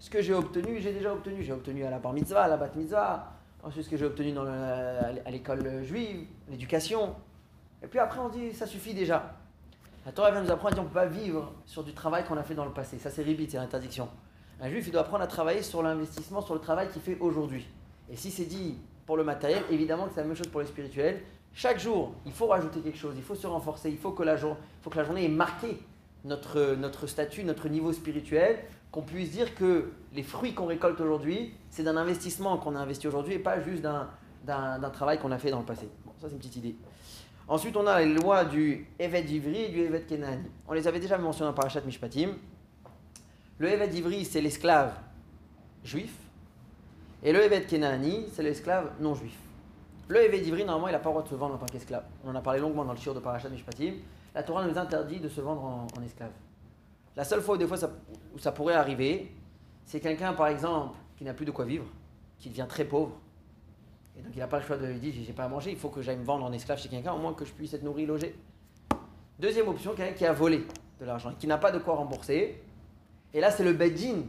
ce 0.00 0.10
que 0.10 0.20
j'ai 0.20 0.34
obtenu, 0.34 0.80
j'ai 0.80 0.92
déjà 0.92 1.12
obtenu. 1.12 1.44
J'ai 1.44 1.52
obtenu 1.52 1.84
à 1.84 1.90
la 1.90 2.00
bar 2.00 2.12
mitzvah, 2.12 2.42
à 2.42 2.48
la 2.48 2.56
bat 2.56 2.70
mitzvah, 2.74 3.32
ensuite 3.62 3.84
ce 3.84 3.90
que 3.90 3.96
j'ai 3.96 4.04
obtenu 4.04 4.36
à 4.36 5.30
l'école 5.30 5.84
juive, 5.84 6.26
l'éducation. 6.48 7.14
Et 7.80 7.86
puis 7.86 8.00
après, 8.00 8.18
on 8.18 8.28
dit, 8.28 8.52
ça 8.52 8.66
suffit 8.66 8.94
déjà. 8.94 9.36
La 10.04 10.10
Torah 10.10 10.32
vient 10.32 10.42
nous 10.42 10.50
apprendre 10.50 10.74
qu'on 10.74 10.82
ne 10.82 10.88
peut 10.88 10.94
pas 10.94 11.06
vivre 11.06 11.52
sur 11.64 11.84
du 11.84 11.92
travail 11.92 12.24
qu'on 12.24 12.36
a 12.36 12.42
fait 12.42 12.54
dans 12.54 12.64
le 12.64 12.72
passé. 12.72 12.98
Ça, 12.98 13.10
c'est 13.10 13.22
ribit, 13.22 13.48
c'est 13.48 13.58
l'interdiction. 13.58 14.08
Un 14.60 14.68
juif, 14.68 14.88
il 14.88 14.90
doit 14.90 15.02
apprendre 15.02 15.22
à 15.22 15.28
travailler 15.28 15.62
sur 15.62 15.84
l'investissement, 15.84 16.40
sur 16.40 16.54
le 16.54 16.60
travail 16.60 16.88
qu'il 16.88 17.02
fait 17.02 17.16
aujourd'hui. 17.20 17.64
Et 18.10 18.16
si 18.16 18.32
c'est 18.32 18.46
dit 18.46 18.76
pour 19.06 19.16
le 19.16 19.22
matériel, 19.22 19.62
évidemment 19.70 20.06
que 20.06 20.14
c'est 20.14 20.20
la 20.20 20.26
même 20.26 20.36
chose 20.36 20.48
pour 20.48 20.60
les 20.60 20.66
spirituels. 20.66 21.22
Chaque 21.54 21.80
jour, 21.80 22.14
il 22.24 22.32
faut 22.32 22.46
rajouter 22.46 22.80
quelque 22.80 22.98
chose, 22.98 23.14
il 23.16 23.22
faut 23.22 23.34
se 23.34 23.46
renforcer, 23.46 23.90
il 23.90 23.98
faut 23.98 24.12
que 24.12 24.22
la, 24.22 24.36
journée 24.36 25.24
ait 25.24 25.28
marqué 25.28 25.78
notre, 26.24 27.06
statut, 27.06 27.44
notre 27.44 27.68
niveau 27.68 27.92
spirituel, 27.92 28.58
qu'on 28.92 29.02
puisse 29.02 29.32
dire 29.32 29.54
que 29.54 29.90
les 30.14 30.22
fruits 30.22 30.54
qu'on 30.54 30.66
récolte 30.66 31.00
aujourd'hui, 31.00 31.52
c'est 31.70 31.82
d'un 31.82 31.96
investissement 31.96 32.56
qu'on 32.58 32.76
a 32.76 32.78
investi 32.78 33.08
aujourd'hui 33.08 33.34
et 33.34 33.38
pas 33.38 33.60
juste 33.60 33.82
d'un 33.82 34.90
travail 34.92 35.18
qu'on 35.18 35.32
a 35.32 35.38
fait 35.38 35.50
dans 35.50 35.60
le 35.60 35.66
passé. 35.66 35.88
Ça, 36.20 36.28
c'est 36.28 36.32
une 36.32 36.38
petite 36.38 36.56
idée. 36.56 36.76
Ensuite, 37.48 37.76
on 37.76 37.86
a 37.86 38.00
les 38.00 38.12
lois 38.12 38.44
du 38.44 38.86
Evet 38.98 39.22
Ivri 39.22 39.62
et 39.64 39.68
du 39.70 39.80
Evet 39.80 40.06
Kenani. 40.06 40.44
On 40.68 40.74
les 40.74 40.86
avait 40.86 41.00
déjà 41.00 41.16
mentionnées 41.16 41.50
en 41.50 41.54
Parashat 41.54 41.80
Mishpatim. 41.80 42.34
Le 43.58 43.68
Evet 43.68 43.88
Ivri, 43.94 44.24
c'est 44.26 44.42
l'esclave 44.42 44.92
juif. 45.82 46.12
Et 47.22 47.32
le 47.32 47.42
Evet 47.42 47.66
Kenani, 47.66 48.26
c'est 48.34 48.42
l'esclave 48.42 48.92
non 49.00 49.14
juif. 49.14 49.36
Le 50.08 50.24
Evet 50.24 50.40
Ivri, 50.40 50.64
normalement, 50.64 50.88
il 50.88 50.92
n'a 50.92 50.98
pas 50.98 51.10
le 51.10 51.14
droit 51.14 51.22
de 51.22 51.28
se 51.28 51.34
vendre 51.34 51.54
en 51.54 51.58
tant 51.58 51.66
qu'esclave. 51.66 52.04
On 52.24 52.30
en 52.30 52.34
a 52.34 52.40
parlé 52.40 52.60
longuement 52.60 52.84
dans 52.84 52.92
le 52.92 52.98
shiur 52.98 53.14
de 53.14 53.20
Parashat 53.20 53.50
Mishpatim. 53.50 53.92
La 54.34 54.42
Torah 54.42 54.66
nous 54.66 54.78
interdit 54.78 55.20
de 55.20 55.28
se 55.28 55.42
vendre 55.42 55.62
en, 55.62 56.02
esclave. 56.02 56.30
La 57.14 57.24
seule 57.24 57.42
fois 57.42 57.56
où 57.56 57.58
des 57.58 57.66
fois 57.66 57.76
ça, 57.76 57.90
où 58.34 58.38
ça 58.38 58.52
pourrait 58.52 58.74
arriver, 58.74 59.30
c'est 59.84 60.00
quelqu'un, 60.00 60.32
par 60.32 60.46
exemple, 60.46 60.96
qui 61.16 61.24
n'a 61.24 61.34
plus 61.34 61.44
de 61.44 61.50
quoi 61.50 61.66
vivre, 61.66 61.84
qui 62.38 62.48
devient 62.48 62.66
très 62.68 62.84
pauvre. 62.84 63.18
Et 64.18 64.22
donc 64.22 64.32
il 64.34 64.38
n'a 64.38 64.48
pas 64.48 64.58
le 64.58 64.64
choix 64.64 64.76
de 64.78 64.86
lui 64.86 64.98
dire 64.98 65.12
j'ai 65.14 65.32
pas 65.32 65.44
à 65.44 65.48
manger, 65.48 65.72
il 65.72 65.76
faut 65.76 65.90
que 65.90 66.00
j'aille 66.00 66.16
me 66.16 66.24
vendre 66.24 66.44
en 66.44 66.52
esclave 66.52 66.78
chez 66.78 66.88
quelqu'un, 66.88 67.12
au 67.12 67.18
moins 67.18 67.34
que 67.34 67.44
je 67.44 67.52
puisse 67.52 67.74
être 67.74 67.82
nourri, 67.82 68.06
logé. 68.06 68.34
Deuxième 69.38 69.68
option, 69.68 69.94
quelqu'un 69.94 70.14
qui 70.14 70.24
a 70.24 70.32
volé 70.32 70.66
de 71.00 71.04
l'argent, 71.04 71.32
qui 71.38 71.46
n'a 71.46 71.58
pas 71.58 71.70
de 71.70 71.78
quoi 71.78 71.94
rembourser. 71.94 72.62
Et 73.34 73.40
là, 73.40 73.50
c'est 73.50 73.64
le 73.64 73.74
Bedjin 73.74 74.22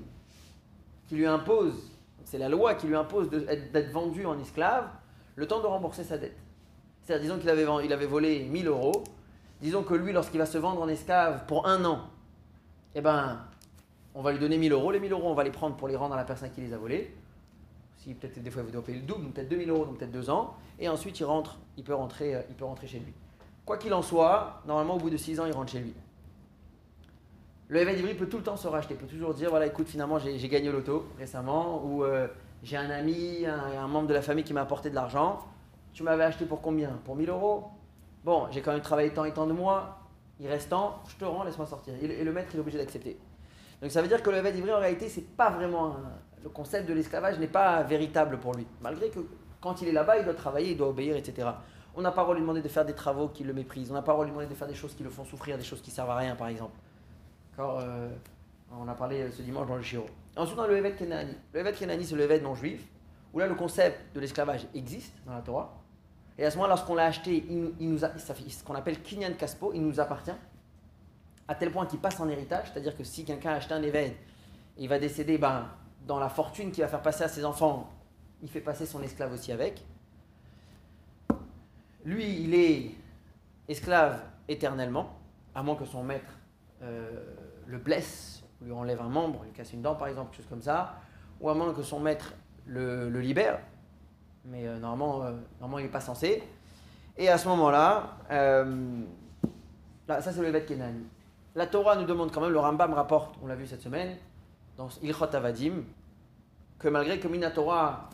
qui 1.07 1.15
lui 1.15 1.25
impose, 1.25 1.91
c'est 2.25 2.37
la 2.37 2.49
loi 2.49 2.75
qui 2.75 2.87
lui 2.87 2.95
impose 2.95 3.29
d'être 3.29 3.91
vendu 3.91 4.25
en 4.25 4.37
esclave 4.39 4.89
le 5.39 5.47
temps 5.47 5.61
de 5.61 5.65
rembourser 5.65 6.03
sa 6.03 6.17
dette. 6.17 6.35
C'est-à-dire, 7.01 7.23
disons 7.23 7.39
qu'il 7.39 7.49
avait, 7.49 8.05
volé 8.05 8.43
1000 8.43 8.67
euros. 8.67 9.05
Disons 9.61 9.83
que 9.83 9.93
lui, 9.93 10.11
lorsqu'il 10.11 10.37
va 10.37 10.45
se 10.45 10.57
vendre 10.57 10.81
en 10.81 10.87
esclave 10.89 11.45
pour 11.45 11.65
un 11.65 11.85
an, 11.85 12.09
eh 12.93 12.99
ben, 12.99 13.39
on 14.13 14.21
va 14.21 14.33
lui 14.33 14.39
donner 14.39 14.57
1000 14.57 14.73
euros. 14.73 14.91
Les 14.91 14.99
1000 14.99 15.13
euros, 15.13 15.29
on 15.29 15.33
va 15.33 15.45
les 15.45 15.51
prendre 15.51 15.77
pour 15.77 15.87
les 15.87 15.95
rendre 15.95 16.13
à 16.13 16.17
la 16.17 16.25
personne 16.25 16.51
qui 16.51 16.59
les 16.59 16.73
a 16.73 16.77
volés. 16.77 17.15
Si 17.95 18.13
peut-être 18.13 18.43
des 18.43 18.51
fois 18.51 18.63
il 18.65 18.71
doit 18.71 18.83
payer 18.83 18.99
le 18.99 19.05
double, 19.05 19.23
donc 19.23 19.33
peut-être 19.33 19.49
2000 19.49 19.69
euros, 19.69 19.85
donc 19.85 19.97
peut-être 19.97 20.11
deux 20.11 20.29
ans. 20.29 20.55
Et 20.77 20.89
ensuite, 20.89 21.17
il 21.21 21.23
rentre, 21.23 21.57
il 21.77 21.85
peut 21.85 21.95
rentrer, 21.95 22.35
euh, 22.35 22.41
il 22.49 22.55
peut 22.55 22.65
rentrer 22.65 22.87
chez 22.87 22.99
lui. 22.99 23.13
Quoi 23.65 23.77
qu'il 23.77 23.93
en 23.93 24.01
soit, 24.01 24.61
normalement, 24.67 24.95
au 24.95 24.99
bout 24.99 25.09
de 25.09 25.17
6 25.17 25.39
ans, 25.39 25.45
il 25.45 25.53
rentre 25.53 25.71
chez 25.71 25.79
lui. 25.79 25.93
Le 27.69 27.81
Ivri 27.81 28.13
peut 28.13 28.27
tout 28.27 28.37
le 28.37 28.43
temps 28.43 28.57
se 28.57 28.67
racheter, 28.67 28.95
peut 28.95 29.07
toujours 29.07 29.33
dire 29.33 29.51
voilà, 29.51 29.67
écoute, 29.67 29.87
finalement, 29.87 30.19
j'ai 30.19 30.49
gagné 30.49 30.67
au 30.67 30.73
loto 30.73 31.05
récemment, 31.17 31.81
ou 31.85 32.03
euh, 32.03 32.27
j'ai 32.63 32.77
un 32.77 32.89
ami, 32.89 33.45
un, 33.45 33.87
membre 33.87 34.07
de 34.07 34.13
la 34.13 34.21
famille 34.21 34.43
qui 34.43 34.53
m'a 34.53 34.61
apporté 34.61 34.89
de 34.89 34.95
l'argent. 34.95 35.39
Tu 35.93 36.03
m'avais 36.03 36.23
acheté 36.23 36.45
pour 36.45 36.61
combien? 36.61 36.89
Pour 37.05 37.15
1000 37.15 37.29
euros 37.29 37.71
Bon, 38.23 38.47
j'ai 38.51 38.61
quand 38.61 38.73
même 38.73 38.81
travaillé 38.81 39.11
tant 39.11 39.23
et 39.23 39.33
tant 39.33 39.47
de 39.47 39.53
mois, 39.53 39.99
il 40.39 40.47
reste 40.47 40.69
tant, 40.69 41.01
je 41.07 41.15
te 41.15 41.23
rends, 41.23 41.43
laisse-moi 41.43 41.65
sortir. 41.65 41.93
Et, 42.01 42.23
le- 42.23 42.33
maître 42.33 42.49
il 42.53 42.57
est 42.57 42.59
obligé 42.59 42.77
d'accepter. 42.77 43.17
Donc 43.81 43.91
ça 43.91 44.01
veut 44.01 44.09
dire 44.09 44.21
que 44.21 44.29
le 44.29 44.37
Eved 44.37 44.57
Ivri, 44.57 44.73
en 44.73 44.79
réalité, 44.79 45.07
c'est 45.07 45.25
pas 45.35 45.49
vraiment. 45.49 45.95
le 46.43 46.49
concept 46.49 46.87
de 46.87 46.93
l'esclavage 46.93 47.39
n'est 47.39 47.47
pas 47.47 47.81
véritable 47.83 48.37
pour 48.39 48.53
lui. 48.53 48.67
Malgré 48.81 49.09
que 49.09 49.19
quand 49.61 49.81
il 49.81 49.87
est 49.87 49.93
là-bas, 49.93 50.17
il 50.17 50.25
doit 50.25 50.33
travailler, 50.33 50.71
il 50.71 50.77
doit 50.77 50.89
obéir, 50.89 51.15
etc. 51.15 51.47
On 51.95 52.01
n'a 52.01 52.11
pas 52.11 52.21
le 52.21 52.25
droit 52.25 52.33
de 52.35 52.39
lui 52.39 52.43
demander 52.43 52.61
de 52.61 52.67
faire 52.67 52.85
des 52.85 52.93
travaux 52.93 53.29
qui 53.29 53.43
le 53.43 53.53
méprisent. 53.53 53.89
On 53.91 53.93
n'a 53.93 54.01
pas 54.01 54.11
le 54.11 54.15
droit 54.15 54.25
de 54.25 54.29
lui 54.29 54.35
demander 54.35 54.53
de 54.53 54.57
faire 54.57 54.67
des 54.67 54.75
choses 54.75 54.93
qui 54.95 55.03
le 55.03 55.09
font 55.09 55.25
souffrir, 55.25 55.57
des 55.57 55.63
choses 55.63 55.81
qui 55.81 55.91
servent 55.91 56.09
à 56.11 56.15
rien, 56.15 56.35
par 56.35 56.47
exemple. 56.47 56.77
D'accord 57.51 57.79
euh, 57.81 58.09
On 58.77 58.87
a 58.87 58.93
parlé 58.93 59.21
euh, 59.21 59.31
ce 59.31 59.41
dimanche 59.41 59.67
dans 59.67 59.75
le 59.75 59.81
Shiro. 59.81 60.05
Ensuite, 60.39 60.57
a 60.57 60.67
le 60.67 60.77
Evet 60.77 60.95
Kenani. 60.95 61.33
Le 61.53 61.59
Evet 61.59 61.73
Kenani, 61.73 62.05
c'est 62.05 62.15
le 62.15 62.39
non 62.39 62.55
juif, 62.55 62.81
où 63.33 63.39
là, 63.39 63.47
le 63.47 63.55
concept 63.55 64.15
de 64.15 64.21
l'esclavage 64.21 64.65
existe 64.73 65.13
dans 65.25 65.33
la 65.33 65.41
Torah. 65.41 65.83
Et 66.37 66.45
à 66.45 66.51
ce 66.51 66.55
moment, 66.55 66.69
lorsqu'on 66.69 66.95
l'a 66.95 67.07
acheté, 67.07 67.45
il, 67.49 67.89
nous 67.89 67.97
ce 67.99 68.63
qu'on 68.63 68.75
appelle 68.75 69.01
Kinyan 69.01 69.33
Kaspo, 69.33 69.73
il 69.73 69.81
nous 69.81 69.99
appartient, 69.99 70.31
à 71.45 71.55
tel 71.55 71.71
point 71.71 71.85
qu'il 71.85 71.99
passe 71.99 72.21
en 72.21 72.29
héritage, 72.29 72.71
c'est-à-dire 72.71 72.95
que 72.95 73.03
si 73.03 73.25
quelqu'un 73.25 73.51
a 73.51 73.55
acheté 73.55 73.73
un 73.73 73.81
évêque 73.81 74.15
il 74.77 74.87
va 74.87 74.97
décéder, 74.97 75.37
ben, 75.37 75.67
dans 76.07 76.19
la 76.19 76.29
fortune 76.29 76.71
qu'il 76.71 76.83
va 76.83 76.87
faire 76.87 77.01
passer 77.01 77.25
à 77.25 77.27
ses 77.27 77.43
enfants, 77.43 77.89
il 78.41 78.47
fait 78.47 78.61
passer 78.61 78.85
son 78.85 79.03
esclave 79.03 79.33
aussi 79.33 79.51
avec. 79.51 79.83
Lui, 82.05 82.43
il 82.43 82.53
est 82.53 82.91
esclave 83.67 84.21
éternellement, 84.47 85.19
à 85.53 85.61
moins 85.63 85.75
que 85.75 85.83
son 85.83 86.01
maître 86.01 86.31
euh, 86.81 87.09
le 87.67 87.77
blesse, 87.77 88.38
lui 88.61 88.71
enlève 88.71 89.01
un 89.01 89.09
membre, 89.09 89.43
lui 89.43 89.51
casse 89.51 89.73
une 89.73 89.81
dent 89.81 89.95
par 89.95 90.07
exemple, 90.07 90.31
quelque 90.31 90.41
chose 90.43 90.49
comme 90.49 90.61
ça, 90.61 90.95
ou 91.39 91.49
à 91.49 91.53
moins 91.53 91.73
que 91.73 91.83
son 91.83 91.99
maître 91.99 92.33
le, 92.65 93.07
libère, 93.19 93.59
mais 94.45 94.67
euh, 94.67 94.77
normalement, 94.79 95.23
euh, 95.23 95.31
normalement 95.59 95.79
il 95.79 95.85
n'est 95.85 95.91
pas 95.91 96.01
censé. 96.01 96.43
Et 97.17 97.29
à 97.29 97.37
ce 97.37 97.47
moment-là, 97.49 98.17
euh, 98.31 99.01
là, 100.07 100.21
ça 100.21 100.31
c'est 100.31 100.41
le 100.41 100.47
Evet 100.47 100.65
Kenani. 100.65 101.03
La 101.55 101.67
Torah 101.67 101.95
nous 101.95 102.05
demande 102.05 102.31
quand 102.31 102.41
même, 102.41 102.51
le 102.51 102.59
Rambam 102.59 102.93
rapporte, 102.93 103.35
on 103.41 103.47
l'a 103.47 103.55
vu 103.55 103.65
cette 103.65 103.81
semaine, 103.81 104.17
dans 104.77 104.89
Ilchot 105.01 105.35
Avadim, 105.35 105.83
que 106.77 106.87
malgré 106.87 107.19
que 107.19 107.27
Minatora, 107.27 108.09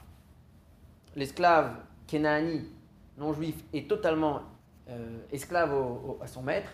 l'esclave 1.15 1.75
Kenani, 2.07 2.67
non 3.17 3.33
juif, 3.33 3.55
est 3.73 3.89
totalement 3.89 4.41
esclave 5.31 5.73
à 6.21 6.27
son 6.27 6.43
maître, 6.43 6.69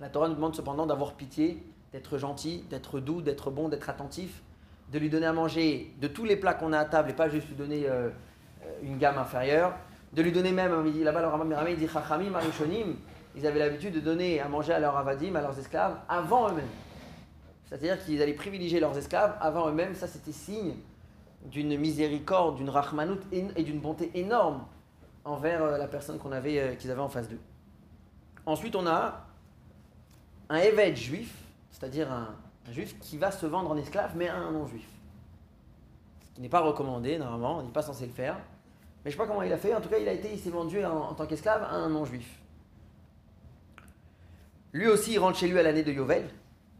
la 0.00 0.08
Torah 0.08 0.28
nous 0.28 0.34
demande 0.34 0.54
cependant 0.54 0.86
d'avoir 0.86 1.14
pitié, 1.14 1.62
d'être 1.92 2.18
gentil, 2.18 2.64
d'être 2.70 3.00
doux, 3.00 3.22
d'être 3.22 3.50
bon, 3.50 3.68
d'être 3.68 3.88
attentif, 3.90 4.42
de 4.90 4.98
lui 4.98 5.10
donner 5.10 5.26
à 5.26 5.32
manger 5.32 5.94
de 6.00 6.08
tous 6.08 6.24
les 6.24 6.36
plats 6.36 6.54
qu'on 6.54 6.72
a 6.72 6.78
à 6.78 6.84
table 6.84 7.10
et 7.10 7.14
pas 7.14 7.28
juste 7.28 7.48
lui 7.48 7.54
donner 7.54 7.88
euh, 7.88 8.10
une 8.82 8.98
gamme 8.98 9.18
inférieure, 9.18 9.74
de 10.12 10.22
lui 10.22 10.32
donner 10.32 10.52
même, 10.52 10.90
dit 10.90 11.02
là-bas, 11.02 11.22
le 11.22 11.70
il 11.70 11.76
dit 11.76 11.88
Chachamim, 11.88 12.34
Arishonim, 12.34 12.96
ils 13.34 13.46
avaient 13.46 13.58
l'habitude 13.58 13.94
de 13.94 14.00
donner 14.00 14.40
à 14.40 14.48
manger 14.48 14.74
à 14.74 14.78
leurs 14.80 14.96
avadim, 14.96 15.34
à 15.36 15.40
leurs 15.40 15.58
esclaves, 15.58 15.96
avant 16.08 16.50
eux-mêmes. 16.50 16.64
C'est-à-dire 17.64 18.02
qu'ils 18.04 18.20
allaient 18.20 18.34
privilégier 18.34 18.80
leurs 18.80 18.96
esclaves 18.98 19.34
avant 19.40 19.68
eux-mêmes. 19.68 19.94
Ça, 19.94 20.06
c'était 20.06 20.32
signe 20.32 20.74
d'une 21.46 21.78
miséricorde, 21.78 22.56
d'une 22.56 22.68
rachmanout 22.68 23.20
et 23.32 23.46
et 23.56 23.62
d'une 23.62 23.80
bonté 23.80 24.10
énorme 24.14 24.66
envers 25.24 25.62
euh, 25.62 25.78
la 25.78 25.86
personne 25.86 26.18
qu'on 26.18 26.32
avait, 26.32 26.58
euh, 26.58 26.74
qu'ils 26.74 26.90
avaient 26.90 27.00
en 27.00 27.08
face 27.08 27.28
d'eux. 27.28 27.40
Ensuite, 28.44 28.76
on 28.76 28.86
a 28.86 29.26
un 30.48 30.58
évêque 30.58 30.96
juif, 30.96 31.34
c'est-à-dire 31.72 32.12
un, 32.12 32.36
juif 32.70 32.96
qui 33.00 33.18
va 33.18 33.32
se 33.32 33.44
vendre 33.44 33.70
en 33.70 33.76
esclave, 33.76 34.12
mais 34.14 34.28
à 34.28 34.36
un 34.36 34.52
non-juif. 34.52 34.86
Ce 36.28 36.34
qui 36.36 36.40
n'est 36.40 36.48
pas 36.48 36.60
recommandé, 36.60 37.18
normalement, 37.18 37.58
on 37.58 37.62
n'est 37.64 37.72
pas 37.72 37.82
censé 37.82 38.06
le 38.06 38.12
faire. 38.12 38.36
Mais 39.04 39.10
je 39.10 39.16
ne 39.16 39.20
sais 39.20 39.26
pas 39.26 39.26
comment 39.26 39.42
il 39.42 39.52
a 39.52 39.58
fait, 39.58 39.74
en 39.74 39.80
tout 39.80 39.88
cas, 39.88 39.98
il, 39.98 40.08
a 40.08 40.12
été, 40.12 40.32
il 40.32 40.38
s'est 40.38 40.50
vendu 40.50 40.84
en, 40.84 41.12
tant 41.14 41.26
qu'esclave 41.26 41.64
à 41.64 41.72
un 41.72 41.88
non-juif. 41.88 42.38
Lui 44.72 44.86
aussi, 44.86 45.14
il 45.14 45.18
rentre 45.18 45.38
chez 45.38 45.48
lui 45.48 45.58
à 45.58 45.62
l'année 45.64 45.82
de 45.82 45.92
Yovel, 45.92 46.30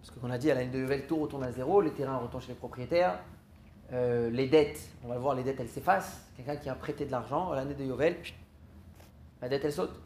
parce 0.00 0.16
qu'on 0.16 0.30
a 0.30 0.38
dit, 0.38 0.50
à 0.50 0.54
l'année 0.54 0.70
de 0.70 0.78
Yovel, 0.78 1.06
tout 1.06 1.16
retourne 1.16 1.42
à 1.42 1.50
zéro, 1.50 1.80
les 1.80 1.90
terrains 1.90 2.18
retournent 2.18 2.42
chez 2.42 2.52
les 2.52 2.54
propriétaires, 2.54 3.18
euh, 3.92 4.30
les 4.30 4.46
dettes, 4.46 4.88
on 5.04 5.08
va 5.08 5.16
le 5.16 5.20
voir, 5.20 5.34
les 5.34 5.42
dettes, 5.42 5.58
elles 5.58 5.68
s'effacent. 5.68 6.22
Quelqu'un 6.37 6.56
qui 6.56 6.68
a 6.68 6.75
prêté 6.75 7.04
de 7.04 7.11
l'argent 7.11 7.50
à 7.50 7.56
l'année 7.56 7.75
de 7.75 7.84
Yovel, 7.84 8.16
la 9.42 9.49
dette, 9.49 9.64
elle 9.64 9.72
saute. 9.72 10.00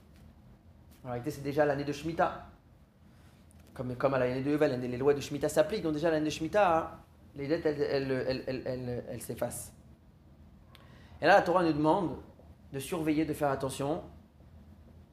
En 1.05 1.09
réalité, 1.09 1.31
c'est 1.31 1.43
déjà 1.43 1.67
l'année 1.67 1.85
de 1.85 1.93
Shemitah. 1.93 2.47
Comme, 3.77 3.95
comme 3.97 4.15
à 4.15 4.19
l'année 4.19 4.41
de 4.41 4.51
Yovel, 4.51 4.81
les 4.81 4.97
lois 4.97 5.13
de 5.13 5.21
Shemitah 5.21 5.51
s'appliquent, 5.51 5.83
donc 5.83 5.93
déjà 5.93 6.11
l'année 6.11 6.25
de 6.25 6.31
Shemitah, 6.31 6.79
hein, 6.79 6.91
les 7.35 7.47
dettes, 7.47 7.67
elles, 7.67 9.21
s'effacent. 9.21 9.73
Et 11.21 11.27
là, 11.27 11.35
la 11.35 11.43
Torah 11.43 11.63
nous 11.63 11.73
demande 11.73 12.17
de 12.73 12.79
surveiller, 12.79 13.27
de 13.27 13.35
faire 13.35 13.51
attention 13.51 14.03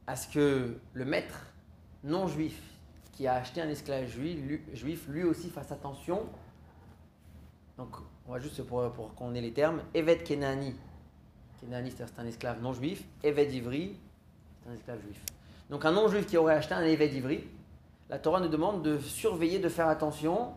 à 0.07 0.15
ce 0.15 0.27
que 0.27 0.77
le 0.93 1.05
maître 1.05 1.53
non 2.03 2.27
juif 2.27 2.61
qui 3.11 3.27
a 3.27 3.35
acheté 3.35 3.61
un 3.61 3.69
esclave 3.69 4.07
juif, 4.07 5.07
lui 5.07 5.23
aussi 5.23 5.49
fasse 5.49 5.71
attention. 5.71 6.23
Donc, 7.77 7.95
on 8.27 8.31
va 8.31 8.39
juste 8.39 8.63
pour, 8.63 8.89
pour 8.91 9.13
qu'on 9.13 9.33
ait 9.35 9.41
les 9.41 9.53
termes. 9.53 9.81
Evet 9.93 10.23
Kenani. 10.23 10.73
Kenani, 11.59 11.91
c'est 11.91 12.19
un 12.19 12.25
esclave 12.25 12.61
non 12.61 12.73
juif. 12.73 13.03
Evet 13.23 13.51
Ivri, 13.51 13.97
c'est 14.61 14.69
un 14.69 14.73
esclave 14.73 15.01
juif. 15.01 15.21
Donc, 15.69 15.85
un 15.85 15.91
non 15.91 16.07
juif 16.07 16.25
qui 16.25 16.37
aurait 16.37 16.55
acheté 16.55 16.73
un 16.73 16.83
Evet 16.83 17.13
Ivri, 17.13 17.43
la 18.13 18.19
Torah 18.19 18.39
nous 18.39 18.47
demande 18.47 18.83
de 18.83 18.99
surveiller, 18.99 19.57
de 19.57 19.69
faire 19.69 19.87
attention 19.87 20.51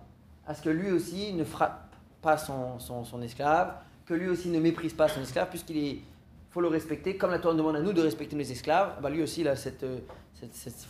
à 0.46 0.54
ce 0.54 0.60
que 0.60 0.68
lui 0.68 0.90
aussi 0.90 1.32
ne 1.32 1.42
frappe 1.42 1.96
pas 2.20 2.36
son, 2.36 3.22
esclave, 3.22 3.72
que 4.04 4.12
lui 4.12 4.28
aussi 4.28 4.50
ne 4.50 4.60
méprise 4.60 4.92
pas 4.92 5.08
son 5.08 5.22
esclave, 5.22 5.48
puisqu'il 5.48 6.02
faut 6.50 6.60
le 6.60 6.68
respecter, 6.68 7.16
comme 7.16 7.30
la 7.30 7.38
Torah 7.38 7.54
nous 7.54 7.60
demande 7.60 7.76
à 7.76 7.80
nous 7.80 7.94
de 7.94 8.02
respecter 8.02 8.36
nos 8.36 8.42
esclaves, 8.42 9.00
bah 9.00 9.08
lui 9.08 9.22
aussi, 9.22 9.40
il 9.40 9.48
a 9.48 9.52
euh, 9.52 9.98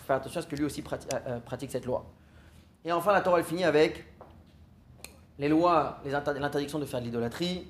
faire 0.07 0.17
attention 0.17 0.41
à 0.41 0.43
ce 0.43 0.49
que 0.49 0.57
lui 0.57 0.65
aussi 0.65 0.83
euh, 0.83 1.19
euh, 1.29 1.39
pratique 1.39 1.71
cette 1.71 1.87
loi. 1.87 2.05
Et 2.85 2.91
enfin, 2.91 3.13
la 3.13 3.21
Torah, 3.21 3.41
finit 3.45 3.63
avec 3.63 4.05
les 5.39 5.49
lois, 5.49 6.01
l'interdiction 6.05 6.81
de 6.81 6.85
faire 6.85 6.99
de 6.99 7.05
l'idolâtrie, 7.05 7.65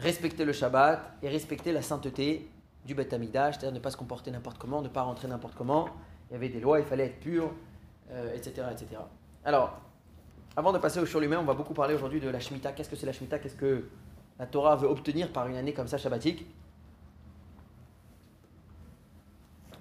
respecter 0.00 0.44
le 0.44 0.52
Shabbat 0.52 1.18
et 1.22 1.28
respecter 1.28 1.70
la 1.70 1.82
sainteté 1.82 2.50
du 2.84 2.96
Beth 2.96 3.10
c'est-à-dire 3.10 3.70
ne 3.70 3.78
pas 3.78 3.92
se 3.92 3.96
comporter 3.96 4.32
n'importe 4.32 4.58
comment, 4.58 4.82
ne 4.82 4.88
pas 4.88 5.02
rentrer 5.02 5.28
n'importe 5.28 5.54
comment. 5.54 5.88
Il 6.30 6.32
y 6.32 6.36
avait 6.36 6.48
des 6.48 6.58
lois, 6.58 6.80
il 6.80 6.84
fallait 6.84 7.06
être 7.06 7.20
pur, 7.20 7.52
euh, 8.10 8.34
etc., 8.34 8.66
etc. 8.70 9.00
Alors, 9.44 9.80
avant 10.56 10.72
de 10.72 10.78
passer 10.78 11.00
au 11.00 11.06
show 11.06 11.20
lui-même, 11.20 11.40
on 11.40 11.44
va 11.44 11.54
beaucoup 11.54 11.74
parler 11.74 11.94
aujourd'hui 11.94 12.20
de 12.20 12.28
la 12.28 12.40
Shemitah. 12.40 12.72
Qu'est-ce 12.72 12.90
que 12.90 12.96
c'est 12.96 13.06
la 13.06 13.12
Shemitah? 13.12 13.38
Qu'est-ce 13.38 13.56
que 13.56 13.88
la 14.38 14.46
Torah 14.46 14.76
veut 14.76 14.88
obtenir 14.88 15.32
par 15.32 15.46
une 15.46 15.56
année 15.56 15.72
comme 15.72 15.88
ça 15.88 15.98
shabbatique? 15.98 16.46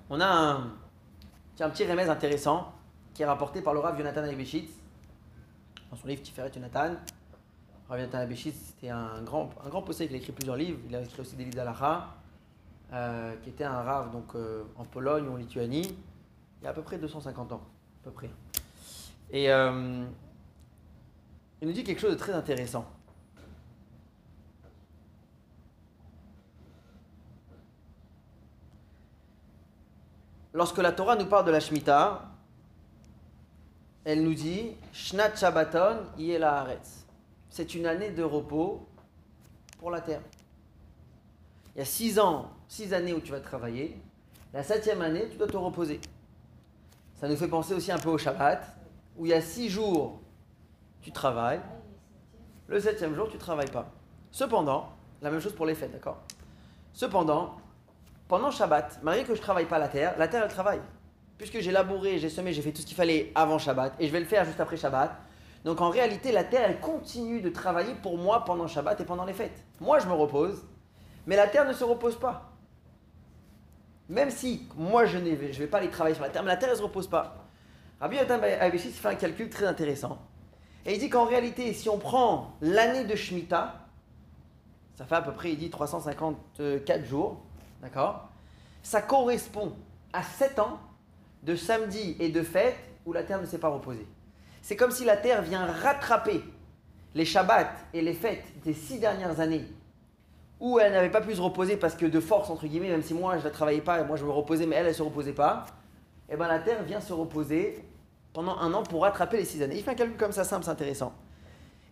On 0.10 0.20
a 0.22 0.28
un, 0.28 0.74
un 1.60 1.70
petit 1.70 1.86
remède 1.86 2.10
intéressant 2.10 2.74
qui 3.14 3.24
est 3.24 3.26
rapporté 3.26 3.62
par 3.62 3.74
le 3.74 3.80
Rav 3.80 3.98
Yonatan 3.98 4.24
Abishitz 4.24 4.72
dans 5.90 5.98
son 5.98 6.08
livre 6.08 6.22
Tiferet 6.22 6.52
Yonatan. 6.56 6.96
Rav 7.90 8.00
Yonatan 8.00 8.20
Abishitz, 8.20 8.56
c'était 8.56 8.90
un 8.90 9.22
grand, 9.24 9.50
un 9.66 9.70
grand 9.70 9.82
possède, 9.82 10.10
il 10.12 10.16
a 10.16 10.18
écrit 10.18 10.32
plusieurs 10.32 10.56
livres, 10.56 10.80
il 10.88 10.96
a 10.96 11.02
écrit 11.02 11.22
aussi 11.22 11.36
des 11.36 11.46
livres 11.46 11.60
euh, 12.94 13.36
qui 13.44 13.50
était 13.50 13.66
un 13.66 13.82
rave 13.82 14.12
donc, 14.12 14.36
euh, 14.36 14.64
en 14.78 14.86
Pologne 14.86 15.28
ou 15.28 15.34
en 15.34 15.36
Lituanie, 15.38 15.98
il 16.62 16.64
y 16.64 16.68
a 16.68 16.70
à 16.70 16.74
peu 16.74 16.84
près 16.84 16.98
250 16.98 17.52
ans. 17.52 17.62
Et 19.32 19.52
euh, 19.52 20.06
il 21.62 21.68
nous 21.68 21.74
dit 21.74 21.84
quelque 21.84 22.00
chose 22.00 22.12
de 22.12 22.18
très 22.18 22.34
intéressant. 22.34 22.86
Lorsque 30.54 30.78
la 30.78 30.92
Torah 30.92 31.16
nous 31.16 31.28
parle 31.28 31.46
de 31.46 31.52
la 31.52 31.60
Shemitah, 31.60 32.32
elle 34.06 34.24
nous 34.24 34.34
dit 34.34 34.72
Shnat 34.94 35.36
Shabbaton 35.36 36.06
la. 36.18 36.68
C'est 37.50 37.76
une 37.76 37.86
année 37.86 38.12
de 38.12 38.24
repos 38.24 38.88
pour 39.78 39.92
la 39.92 40.02
terre. 40.02 40.22
Il 41.76 41.80
y 41.80 41.82
a 41.82 41.86
six 41.86 42.18
ans, 42.18 42.50
six 42.68 42.94
années 42.94 43.14
où 43.14 43.20
tu 43.20 43.32
vas 43.32 43.40
travailler. 43.40 44.00
La 44.54 44.64
septième 44.64 45.02
année, 45.02 45.28
tu 45.30 45.38
dois 45.38 45.48
te 45.48 45.58
reposer. 45.58 46.00
Ça 47.18 47.28
nous 47.28 47.36
fait 47.36 47.48
penser 47.48 47.74
aussi 47.74 47.92
un 47.92 47.98
peu 47.98 48.10
au 48.10 48.18
Shabbat, 48.18 48.64
où 49.18 49.26
il 49.26 49.30
y 49.30 49.34
a 49.34 49.42
six 49.42 49.70
jours, 49.70 50.22
tu 51.02 51.12
travailles. 51.12 51.62
Le 52.68 52.80
septième 52.80 53.16
jour, 53.16 53.28
tu 53.28 53.40
travailles 53.40 53.72
pas. 53.72 53.92
Cependant, 54.30 54.90
la 55.24 55.32
même 55.32 55.40
chose 55.40 55.54
pour 55.54 55.66
les 55.66 55.74
fêtes, 55.74 55.92
d'accord? 55.92 56.20
Cependant, 56.94 57.56
pendant 58.28 58.52
Shabbat, 58.52 59.00
malgré 59.02 59.24
que 59.24 59.34
je 59.34 59.40
ne 59.40 59.44
travaille 59.44 59.66
pas 59.66 59.80
la 59.80 59.88
terre, 59.88 60.14
la 60.20 60.28
terre, 60.28 60.44
elle 60.44 60.52
travaille. 60.52 60.82
Puisque 61.40 61.60
j'ai 61.60 61.72
labouré, 61.72 62.20
j'ai 62.20 62.30
semé, 62.30 62.54
j'ai 62.54 62.62
fait 62.62 62.72
tout 62.72 62.82
ce 62.82 62.86
qu'il 62.86 62.96
fallait 62.96 63.32
avant 63.34 63.58
Shabbat, 63.58 63.96
et 64.00 64.08
je 64.08 64.12
vais 64.12 64.20
le 64.20 64.26
faire 64.26 64.46
juste 64.46 64.60
après 64.60 64.78
Shabbat. 64.78 65.12
Donc 65.66 65.82
en 65.82 65.90
réalité, 65.90 66.32
la 66.32 66.44
terre, 66.44 66.70
elle 66.70 66.80
continue 66.80 67.42
de 67.42 67.50
travailler 67.50 67.96
pour 67.96 68.20
moi 68.20 68.46
pendant 68.46 68.68
Shabbat 68.68 69.02
et 69.02 69.06
pendant 69.06 69.26
les 69.26 69.34
fêtes. 69.34 69.64
Moi, 69.80 69.98
je 69.98 70.08
me 70.08 70.14
repose, 70.14 70.64
mais 71.26 71.36
la 71.36 71.48
terre 71.48 71.68
ne 71.68 71.74
se 71.74 71.84
repose 71.84 72.18
pas. 72.20 72.47
Même 74.10 74.30
si 74.30 74.68
moi, 74.76 75.06
je 75.06 75.18
ne 75.18 75.30
vais 75.36 75.68
pas 75.68 75.80
aller 75.80 75.90
travailler 75.90 76.16
sur 76.16 76.24
la 76.24 76.30
terre, 76.30 76.44
mais 76.44 76.50
la 76.50 76.58
terre, 76.58 76.70
ne 76.70 76.76
se 76.76 76.82
repose 76.82 77.08
pas. 77.08 77.46
Rabbi 78.00 78.18
Yotam 78.18 78.42
Abishit 78.44 78.92
fait 78.92 79.08
un 79.10 79.16
calcul 79.16 79.50
très 79.50 79.66
intéressant. 79.66 80.20
Et 80.86 80.94
il 80.94 81.00
dit 81.00 81.10
qu'en 81.10 81.26
réalité, 81.26 81.74
si 81.74 81.90
on 81.90 81.98
prend 81.98 82.56
l'année 82.62 83.04
de 83.04 83.16
Shemitah, 83.16 83.88
ça 84.96 85.06
fait 85.06 85.16
à 85.16 85.22
peu 85.22 85.34
près, 85.34 85.52
il 85.52 85.58
dit 85.58 85.70
354 85.70 87.06
jours, 87.06 87.42
d'accord 87.82 88.30
Ça 88.84 89.02
correspond 89.02 89.74
à 90.14 90.24
7 90.24 90.60
ans 90.60 90.80
de 91.44 91.56
samedi 91.56 92.16
et 92.20 92.30
de 92.30 92.42
fête 92.42 92.78
où 93.06 93.14
la 93.14 93.24
terre 93.24 93.42
ne 93.42 93.46
s'est 93.46 93.60
pas 93.60 93.68
reposée. 93.68 94.08
C'est 94.62 94.76
comme 94.76 94.92
si 94.92 95.06
la 95.06 95.18
terre 95.18 95.42
vient 95.42 95.66
rattraper 95.66 96.44
les 97.16 97.26
Shabbats 97.26 97.72
et 97.94 98.02
les 98.02 98.14
fêtes 98.14 98.46
des 98.64 98.74
six 98.74 99.00
dernières 99.00 99.40
années 99.40 99.66
où 100.60 100.80
elle 100.80 100.92
n'avait 100.92 101.12
pas 101.12 101.22
pu 101.22 101.36
se 101.36 101.42
reposer 101.42 101.78
parce 101.78 101.96
que 101.96 102.06
de 102.06 102.20
force, 102.20 102.50
entre 102.50 102.66
guillemets, 102.66 102.90
même 102.90 103.04
si 103.04 103.14
moi 103.14 103.38
je 103.38 103.46
ne 103.46 103.52
travaillais 103.52 103.82
pas 103.82 104.04
moi 104.04 104.18
je 104.18 104.26
me 104.26 104.32
reposais, 104.32 104.66
mais 104.66 104.76
elle, 104.76 104.86
elle 104.86 104.92
ne 104.92 104.98
se 104.98 105.04
reposait 105.04 105.34
pas, 105.34 105.66
et 106.30 106.34
eh 106.34 106.38
bien 106.38 106.48
la 106.48 106.60
terre 106.60 106.84
vient 106.84 107.00
se 107.00 107.14
reposer 107.14 107.84
pendant 108.34 108.58
un 108.58 108.74
an 108.74 108.84
pour 108.84 109.04
rattraper 109.04 109.38
les 109.38 109.46
six 109.46 109.62
années. 109.64 109.78
Il 109.78 109.84
fait 109.84 109.92
un 109.92 109.96
calcul 109.96 110.18
comme 110.18 110.32
ça 110.32 110.44
simple, 110.44 110.66
c'est 110.66 110.72
intéressant. 110.72 111.14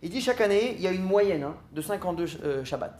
Il 0.02 0.10
dit 0.10 0.20
chaque 0.20 0.40
année, 0.40 0.74
il 0.74 0.80
y 0.80 0.86
a 0.86 0.92
une 0.92 1.02
moyenne 1.02 1.42
hein, 1.42 1.56
de 1.72 1.80
52 1.80 2.26
euh, 2.44 2.64
Shabbats. 2.64 2.96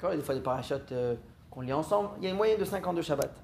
Il 0.00 0.04
y 0.04 0.12
a 0.12 0.16
des 0.16 0.22
fois 0.22 0.34
des 0.34 0.40
parachutes 0.40 0.92
euh, 0.92 1.16
qu'on 1.50 1.62
lit 1.62 1.72
ensemble. 1.72 2.10
Il 2.18 2.24
y 2.24 2.26
a 2.26 2.30
une 2.30 2.36
moyenne 2.36 2.60
de 2.60 2.64
52 2.64 3.02
Shabbats. 3.02 3.34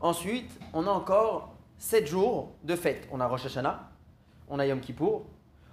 Ensuite, 0.00 0.50
on 0.72 0.86
a 0.86 0.90
encore 0.90 1.54
7 1.78 2.06
jours 2.06 2.52
de 2.64 2.74
fête. 2.74 3.08
On 3.12 3.20
a 3.20 3.26
Rosh 3.26 3.46
Hashanah, 3.46 3.88
on 4.48 4.58
a 4.58 4.66
Yom 4.66 4.80
Kippour, 4.80 5.24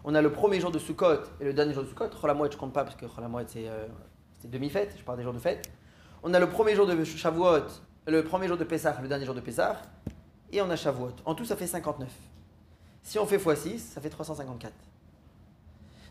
on 0.03 0.15
a 0.15 0.21
le 0.21 0.31
premier 0.31 0.59
jour 0.59 0.71
de 0.71 0.79
Sukkot 0.79 1.23
et 1.41 1.43
le 1.43 1.53
dernier 1.53 1.73
jour 1.73 1.83
de 1.83 1.89
Sukkot. 1.89 2.09
Cholamoued, 2.09 2.51
je 2.51 2.55
ne 2.55 2.61
compte 2.61 2.73
pas 2.73 2.83
parce 2.83 2.95
que 2.95 3.05
Cholamoued, 3.07 3.47
c'est 3.47 3.67
euh, 3.67 3.87
demi-fête, 4.47 4.95
je 4.97 5.03
parle 5.03 5.17
des 5.17 5.23
jours 5.23 5.33
de 5.33 5.39
fête. 5.39 5.69
On 6.23 6.33
a 6.33 6.39
le 6.39 6.49
premier 6.49 6.75
jour 6.75 6.85
de 6.87 7.03
Shavuot, 7.03 7.65
le 8.07 8.23
premier 8.23 8.47
jour 8.47 8.57
de 8.57 8.63
Pessah, 8.63 8.97
le 9.01 9.07
dernier 9.07 9.25
jour 9.25 9.35
de 9.35 9.41
Pessah. 9.41 9.81
Et 10.51 10.61
on 10.61 10.69
a 10.69 10.75
Shavuot. 10.75 11.13
En 11.25 11.35
tout, 11.35 11.45
ça 11.45 11.55
fait 11.55 11.67
59. 11.67 12.07
Si 13.03 13.19
on 13.19 13.25
fait 13.25 13.37
x6, 13.37 13.77
ça 13.77 14.01
fait 14.01 14.09
354. 14.09 14.73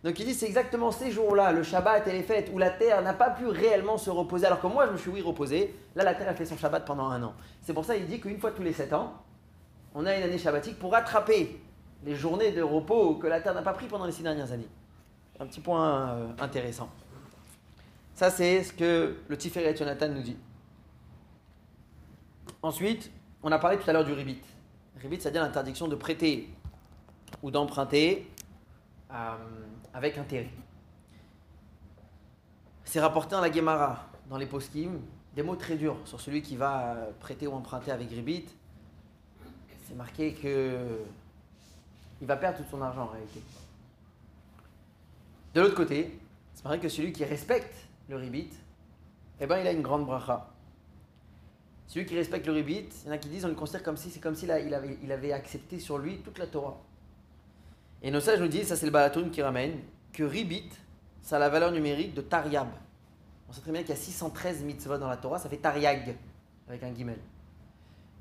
Donc 0.05 0.19
il 0.21 0.27
dit 0.27 0.35
c'est 0.35 0.47
exactement 0.47 0.93
ces 0.93 1.11
jours-là, 1.11 1.51
le 1.53 1.63
Shabbat 1.63 2.07
et 2.07 2.13
les 2.13 2.23
fêtes, 2.23 2.51
où 2.53 2.59
la 2.59 2.71
terre 2.71 3.03
n'a 3.03 3.15
pas 3.15 3.31
pu 3.31 3.47
réellement 3.47 3.99
se 3.99 4.11
reposer, 4.11 4.47
alors 4.47 4.61
que 4.61 4.67
moi 4.69 4.87
je 4.87 4.93
me 4.93 4.97
suis 4.97 5.11
oui 5.11 5.23
reposé, 5.23 5.75
là 5.97 6.05
la 6.05 6.15
terre 6.15 6.29
a 6.29 6.35
fait 6.35 6.47
son 6.47 6.57
Shabbat 6.57 6.85
pendant 6.85 7.09
un 7.09 7.23
an. 7.23 7.35
C'est 7.63 7.75
pour 7.75 7.85
ça 7.85 7.97
qu'il 7.97 8.07
dit 8.07 8.21
qu'une 8.21 8.39
fois 8.39 8.53
tous 8.53 8.63
les 8.63 8.73
sept 8.73 8.93
ans, 8.93 9.15
on 9.95 10.07
a 10.07 10.15
une 10.15 10.23
année 10.23 10.39
shabbatique 10.39 10.79
pour 10.79 10.93
rattraper 10.93 11.61
les 12.05 12.15
journées 12.15 12.53
de 12.53 12.63
repos 12.63 13.17
que 13.17 13.27
la 13.27 13.41
terre 13.41 13.55
n'a 13.55 13.63
pas 13.63 13.73
pris 13.73 13.87
pendant 13.87 14.05
les 14.05 14.13
six 14.13 14.23
dernières 14.23 14.53
années. 14.53 14.69
Un 15.41 15.47
petit 15.47 15.61
point 15.61 16.11
euh, 16.11 16.29
intéressant. 16.39 16.89
Ça 18.19 18.33
c'est 18.33 18.65
ce 18.65 18.73
que 18.73 19.15
le 19.29 19.39
Tiferet 19.39 19.77
Jonathan 19.77 20.09
nous 20.09 20.23
dit. 20.23 20.37
Ensuite, 22.63 23.13
on 23.45 23.53
a 23.53 23.61
parlé 23.61 23.79
tout 23.79 23.89
à 23.89 23.93
l'heure 23.93 24.05
du 24.05 24.13
ribit. 24.13 24.41
Ribit, 25.01 25.21
c'est-à-dire 25.21 25.43
l'interdiction 25.43 25.87
de 25.87 25.95
prêter 25.95 26.49
ou 27.45 27.53
d'emprunter 27.53 28.29
euh, 29.13 29.37
avec 29.95 30.19
intérêt. 30.19 30.51
C'est 32.83 32.99
rapporté 32.99 33.37
dans 33.37 33.41
la 33.41 33.53
Gemara, 33.53 34.09
dans 34.29 34.37
les 34.37 34.47
poskim, 34.47 35.01
des 35.37 35.45
mots 35.45 35.55
très 35.55 35.77
durs 35.77 35.99
sur 36.05 36.21
celui 36.21 36.43
qui 36.43 36.57
va 36.57 36.97
prêter 37.21 37.47
ou 37.47 37.53
emprunter 37.53 37.93
avec 37.93 38.11
Ribit. 38.11 38.47
C'est 39.87 39.95
marqué 39.95 40.35
que 40.35 40.77
il 42.21 42.27
va 42.27 42.37
perdre 42.37 42.59
tout 42.59 42.69
son 42.69 42.83
argent 42.83 43.03
en 43.03 43.13
réalité. 43.13 43.41
De 45.55 45.61
l'autre 45.61 45.77
côté, 45.77 46.19
c'est 46.53 46.65
vrai 46.65 46.81
que 46.81 46.89
celui 46.89 47.13
qui 47.13 47.25
respecte 47.25 47.88
le 48.09 48.17
Ribit, 48.17 48.51
eh 49.41 49.47
ben, 49.47 49.59
il 49.59 49.67
a 49.67 49.73
une 49.73 49.83
grande 49.83 50.07
bracha. 50.07 50.49
Celui 51.87 52.07
qui 52.07 52.17
respecte 52.17 52.47
le 52.47 52.53
Ribit, 52.53 52.89
il 53.05 53.07
y 53.07 53.11
en 53.11 53.15
a 53.15 53.19
qui 53.19 53.29
disent 53.29 53.45
on 53.45 53.49
le 53.49 53.55
considère 53.55 53.83
comme 53.83 53.97
si 53.97 54.11
c'est 54.11 54.21
comme 54.21 54.35
s'il 54.35 54.51
il 54.51 55.13
avait, 55.13 55.33
accepté 55.33 55.79
sur 55.79 55.99
lui 55.99 56.19
toute 56.19 56.39
la 56.39 56.47
Torah. 56.47 56.79
Et 58.03 58.11
nos 58.11 58.21
sages 58.21 58.41
nous 58.41 58.49
disent, 58.49 58.69
ça 58.69 58.77
c'est 58.77 58.87
le 58.87 58.93
Balatoun 58.93 59.31
qui 59.31 59.43
ramène, 59.43 59.81
que 60.13 60.23
Ribit, 60.23 60.71
ça 61.23 61.37
a 61.37 61.39
la 61.39 61.49
valeur 61.49 61.73
numérique 61.73 62.15
de 62.15 62.21
Tariab. 62.21 62.69
On 63.49 63.53
sait 63.53 63.61
très 63.61 63.73
bien 63.73 63.81
qu'il 63.83 63.91
y 63.91 63.95
a 63.95 63.97
613 63.97 64.63
mitzvot 64.65 64.99
dans 64.99 65.09
la 65.09 65.17
Torah, 65.17 65.39
ça 65.39 65.49
fait 65.49 65.57
Tariag, 65.57 66.17
avec 66.69 66.83
un 66.83 66.91
guimel. 66.91 67.19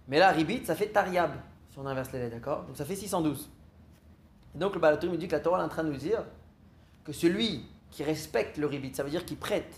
Mais 0.07 0.19
là, 0.19 0.31
Ribit, 0.31 0.65
ça 0.65 0.75
fait 0.75 0.87
Tariab, 0.87 1.31
si 1.69 1.77
on 1.77 1.85
inverse 1.85 2.11
les 2.13 2.19
lettres, 2.19 2.35
d'accord? 2.35 2.63
Donc 2.63 2.77
ça 2.77 2.85
fait 2.85 2.95
612. 2.95 3.49
Et 4.55 4.57
donc 4.57 4.73
le 4.73 4.79
Balatoun 4.79 5.11
nous 5.11 5.17
dit 5.17 5.27
que 5.27 5.33
la 5.33 5.41
Torah 5.41 5.59
est 5.59 5.65
en 5.65 5.69
train 5.69 5.83
de 5.83 5.91
nous 5.91 5.97
dire 5.97 6.23
que 7.03 7.11
celui 7.11 7.65
qui 7.97 8.03
respecte 8.03 8.57
le 8.57 8.67
Ribit, 8.67 8.93
ça 8.93 9.01
veut 9.01 9.09
dire 9.09 9.25
qu'il 9.25 9.37
prête 9.37 9.73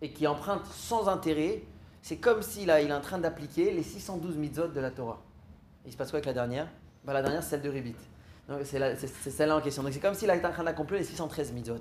et 0.00 0.10
qui 0.10 0.26
emprunte 0.26 0.64
sans 0.64 1.06
intérêt, 1.06 1.60
c'est 2.00 2.16
comme 2.16 2.40
s'il 2.40 2.62
il 2.82 2.88
est 2.88 2.92
en 2.94 3.02
train 3.02 3.18
d'appliquer 3.18 3.72
les 3.72 3.82
612 3.82 4.38
mitzvot 4.38 4.68
de 4.68 4.80
la 4.80 4.90
Torah. 4.90 5.20
il 5.84 5.92
se 5.92 5.98
passe 5.98 6.08
quoi 6.08 6.16
avec 6.16 6.24
la 6.24 6.32
dernière? 6.32 6.66
Bah, 7.04 7.12
La 7.12 7.20
dernière, 7.20 7.42
c'est 7.42 7.50
celle 7.50 7.60
de 7.60 7.68
Ribit. 7.68 7.94
C'est 8.64 9.30
celle-là 9.30 9.58
en 9.58 9.60
question. 9.60 9.82
Donc 9.82 9.92
c'est 9.92 10.00
comme 10.00 10.14
s'il 10.14 10.30
était 10.30 10.46
en 10.46 10.50
train 10.50 10.64
d'accomplir 10.64 10.98
les 10.98 11.04
613 11.04 11.52
mitzvot. 11.52 11.74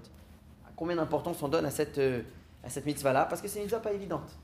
Combien 0.75 0.97
d'importance 0.97 1.41
on 1.41 1.47
donne 1.47 1.65
à 1.65 1.71
cette, 1.71 1.99
euh, 1.99 2.23
à 2.65 2.67
mitzvah-là? 2.85 3.27
Parce 3.27 3.41
que 3.41 3.47
c'est 3.47 3.59
une 3.59 3.63
mitzvah 3.63 3.79
pas 3.79 3.93
évidente. 3.93 4.37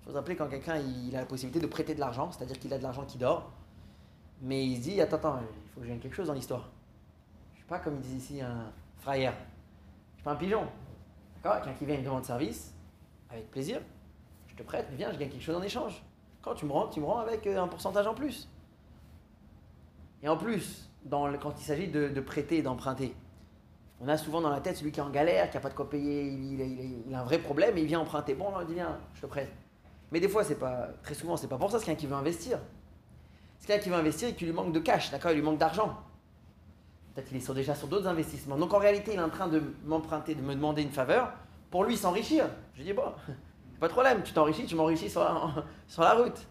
Il 0.00 0.04
faut 0.06 0.10
vous 0.12 0.16
rappeler 0.16 0.36
quand 0.36 0.48
quelqu'un 0.48 0.78
il 0.78 1.14
a 1.14 1.20
la 1.20 1.26
possibilité 1.26 1.60
de 1.60 1.66
prêter 1.70 1.94
de 1.94 2.00
l'argent, 2.00 2.32
c'est-à-dire 2.32 2.58
qu'il 2.58 2.72
a 2.72 2.78
de 2.78 2.82
l'argent 2.82 3.04
qui 3.04 3.18
dort, 3.18 3.52
mais 4.40 4.64
il 4.64 4.76
se 4.78 4.80
dit 4.80 4.98
Attends, 4.98 5.16
attends, 5.16 5.40
il 5.40 5.70
faut 5.74 5.80
que 5.82 5.86
je 5.86 5.92
quelque 5.92 6.16
chose 6.16 6.28
dans 6.28 6.32
l'histoire. 6.32 6.70
Je 7.52 7.56
ne 7.56 7.56
suis 7.58 7.68
pas 7.68 7.80
comme 7.80 7.96
il 7.96 8.00
dit 8.00 8.16
ici 8.16 8.40
un 8.40 8.72
frère. 8.96 9.34
Un 10.26 10.34
pigeon. 10.34 10.66
D'accord 11.36 11.62
Quelqu'un 11.62 11.78
qui 11.78 11.86
vient 11.86 11.98
me 11.98 12.04
demande 12.04 12.24
service, 12.24 12.74
avec 13.30 13.50
plaisir, 13.50 13.80
je 14.48 14.56
te 14.56 14.62
prête, 14.62 14.86
mais 14.90 14.96
viens, 14.96 15.12
je 15.12 15.18
gagne 15.18 15.30
quelque 15.30 15.42
chose 15.42 15.56
en 15.56 15.62
échange. 15.62 16.02
Quand 16.42 16.54
tu 16.54 16.66
me 16.66 16.72
rends, 16.72 16.88
tu 16.88 17.00
me 17.00 17.06
rends 17.06 17.18
avec 17.18 17.46
euh, 17.46 17.62
un 17.62 17.68
pourcentage 17.68 18.06
en 18.06 18.14
plus. 18.14 18.48
Et 20.22 20.28
en 20.28 20.36
plus, 20.36 20.90
quand 21.08 21.54
il 21.58 21.64
s'agit 21.64 21.88
de, 21.88 22.20
prêter 22.20 22.58
et 22.58 22.62
d'emprunter. 22.62 23.14
On 24.00 24.08
a 24.08 24.18
souvent 24.18 24.40
dans 24.40 24.50
la 24.50 24.60
tête 24.60 24.76
celui 24.76 24.92
qui 24.92 25.00
est 25.00 25.02
en 25.02 25.10
galère, 25.10 25.48
qui 25.48 25.56
n'a 25.56 25.60
pas 25.60 25.70
de 25.70 25.74
quoi 25.74 25.88
payer, 25.88 26.24
il, 26.26 27.14
a 27.14 27.20
un 27.20 27.24
vrai 27.24 27.38
problème 27.38 27.78
et 27.78 27.82
il 27.82 27.86
vient 27.86 28.00
emprunter. 28.00 28.34
Bon, 28.34 28.52
on 28.54 28.64
dit 28.64 28.74
viens, 28.74 28.98
je 29.14 29.20
te 29.22 29.26
prête. 29.26 29.50
Mais 30.12 30.20
des 30.20 30.28
fois, 30.28 30.44
c'est 30.44 30.58
pas, 30.58 30.88
très 31.02 31.14
souvent, 31.14 31.36
c'est 31.36 31.48
pas 31.48 31.56
pour 31.56 31.70
ça, 31.70 31.78
c'est 31.78 31.86
quelqu'un 31.86 32.00
qui 32.00 32.06
veut 32.06 32.16
investir. 32.16 32.58
C'est 33.58 33.68
quelqu'un 33.68 33.82
qui 33.82 33.88
veut 33.90 33.96
investir 33.96 34.28
et 34.28 34.34
qui 34.34 34.44
lui 34.44 34.52
manque 34.52 34.72
de 34.72 34.80
cash, 34.80 35.10
d'accord? 35.10 35.30
Il 35.30 35.36
lui 35.36 35.42
manque 35.42 35.58
d'argent. 35.58 35.96
Peut-être 37.16 37.28
qu'il 37.28 37.38
est 37.38 37.54
déjà 37.54 37.74
sur 37.74 37.88
d'autres 37.88 38.08
investissements. 38.08 38.58
Donc 38.58 38.74
en 38.74 38.78
réalité, 38.78 39.12
il 39.14 39.18
est 39.18 39.22
en 39.22 39.30
train 39.30 39.48
de 39.48 39.62
m'emprunter, 39.86 40.34
de 40.34 40.42
me 40.42 40.54
demander 40.54 40.82
une 40.82 40.90
faveur 40.90 41.32
pour 41.70 41.84
lui 41.84 41.96
s'enrichir. 41.96 42.44
Je 42.74 42.82
dis 42.82 42.92
bon, 42.92 43.10
pas 43.80 43.88
de 43.88 43.92
problème, 43.92 44.22
tu 44.22 44.34
t'enrichis, 44.34 44.66
tu 44.66 44.74
m'enrichis 44.74 45.08
sur, 45.08 45.22
la 45.22 46.12
route. 46.14 46.46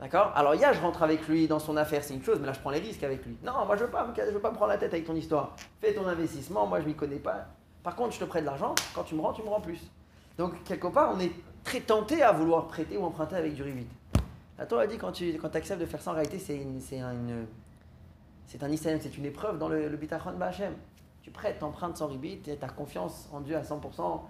D'accord? 0.00 0.32
Alors, 0.34 0.56
il 0.56 0.62
y 0.62 0.64
a, 0.64 0.72
je 0.72 0.80
rentre 0.80 1.04
avec 1.04 1.28
lui 1.28 1.46
dans 1.46 1.60
son 1.60 1.76
affaire, 1.76 2.02
c'est 2.02 2.14
une 2.14 2.24
chose, 2.24 2.38
mais 2.40 2.46
là, 2.46 2.52
je 2.52 2.58
prends 2.58 2.70
les 2.70 2.80
risques 2.80 3.04
avec 3.04 3.24
lui. 3.24 3.36
Non, 3.44 3.64
moi, 3.66 3.76
je 3.76 3.82
ne 3.82 3.86
veux, 3.86 3.92
pas, 3.92 4.12
je 4.16 4.32
veux 4.32 4.40
pas 4.40 4.50
me 4.50 4.56
prendre 4.56 4.72
la 4.72 4.78
tête 4.78 4.92
avec 4.92 5.06
ton 5.06 5.14
histoire. 5.14 5.54
Fais 5.80 5.94
ton 5.94 6.04
investissement, 6.04 6.66
moi, 6.66 6.80
je 6.80 6.86
m'y 6.86 6.94
connais 6.94 7.20
pas. 7.20 7.46
Par 7.84 7.94
contre, 7.94 8.12
je 8.14 8.18
te 8.18 8.24
prête 8.24 8.42
de 8.42 8.46
l'argent, 8.46 8.74
quand 8.92 9.04
tu 9.04 9.14
me 9.14 9.20
rends, 9.20 9.32
tu 9.32 9.42
me 9.42 9.48
rends 9.48 9.60
plus. 9.60 9.80
Donc, 10.38 10.64
quelque 10.64 10.88
part, 10.88 11.12
on 11.14 11.20
est 11.20 11.30
très 11.62 11.80
tenté 11.80 12.24
à 12.24 12.32
vouloir 12.32 12.66
prêter 12.66 12.96
ou 12.96 13.04
emprunter 13.04 13.36
avec 13.36 13.54
du 13.54 13.62
rivit. 13.62 13.86
La 14.58 14.66
Torah 14.66 14.88
dit 14.88 14.98
quand 14.98 15.12
tu 15.12 15.38
acceptes 15.54 15.80
de 15.80 15.86
faire 15.86 16.02
ça, 16.02 16.10
en 16.10 16.14
réalité, 16.14 16.40
c'est 16.40 16.56
une, 16.56 16.80
c'est 18.50 18.64
un 18.64 18.76
c'est 18.76 19.16
une 19.16 19.26
épreuve 19.26 19.58
dans 19.58 19.68
le, 19.68 19.88
le 19.88 19.96
bitachon 19.96 20.32
Bachem. 20.36 20.74
Tu 21.22 21.30
prêtes, 21.30 21.62
empruntes 21.62 21.98
sans 21.98 22.08
ribit, 22.08 22.40
tu 22.40 22.50
as 22.50 22.68
confiance 22.68 23.28
en 23.32 23.40
Dieu 23.40 23.56
à 23.56 23.62
100%, 23.62 24.22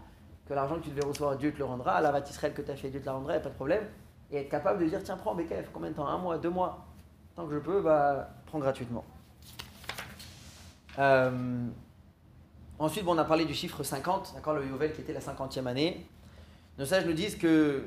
que 0.46 0.52
l'argent 0.52 0.76
que 0.76 0.83
tu 0.83 0.90
devais 0.90 1.06
recevoir, 1.06 1.37
Dieu 1.37 1.52
te 1.52 1.59
le 1.59 1.64
rendra, 1.64 2.02
la 2.02 2.18
Israël 2.18 2.52
que 2.52 2.61
tu 2.61 2.70
as 2.70 2.76
fait, 2.76 2.90
Dieu 2.90 3.00
te 3.00 3.06
la 3.06 3.12
rendra, 3.12 3.38
pas 3.38 3.48
de 3.48 3.54
problème. 3.54 3.85
Et 4.30 4.37
être 4.37 4.50
capable 4.50 4.85
de 4.85 4.90
dire, 4.90 5.02
tiens, 5.02 5.16
prends 5.16 5.35
BKF, 5.35 5.70
combien 5.72 5.90
de 5.90 5.94
temps? 5.94 6.06
Un 6.06 6.18
mois, 6.18 6.37
deux 6.37 6.50
mois? 6.50 6.85
Tant 7.35 7.46
que 7.46 7.54
je 7.54 7.61
peux, 7.61 7.80
bah, 7.80 8.28
prends 8.44 8.59
gratuitement. 8.59 9.04
Euh, 10.98 11.66
ensuite, 12.78 13.04
on 13.06 13.16
a 13.16 13.24
parlé 13.24 13.46
du 13.46 13.54
chiffre 13.54 13.83
50, 13.83 14.35
d'accord, 14.35 14.52
le 14.52 14.66
Yovel 14.66 14.92
qui 14.92 15.00
était 15.00 15.14
la 15.14 15.20
50e 15.20 15.66
année. 15.66 16.06
Nos 16.78 16.85
sages 16.85 17.06
nous 17.06 17.14
disent 17.14 17.37
que 17.37 17.87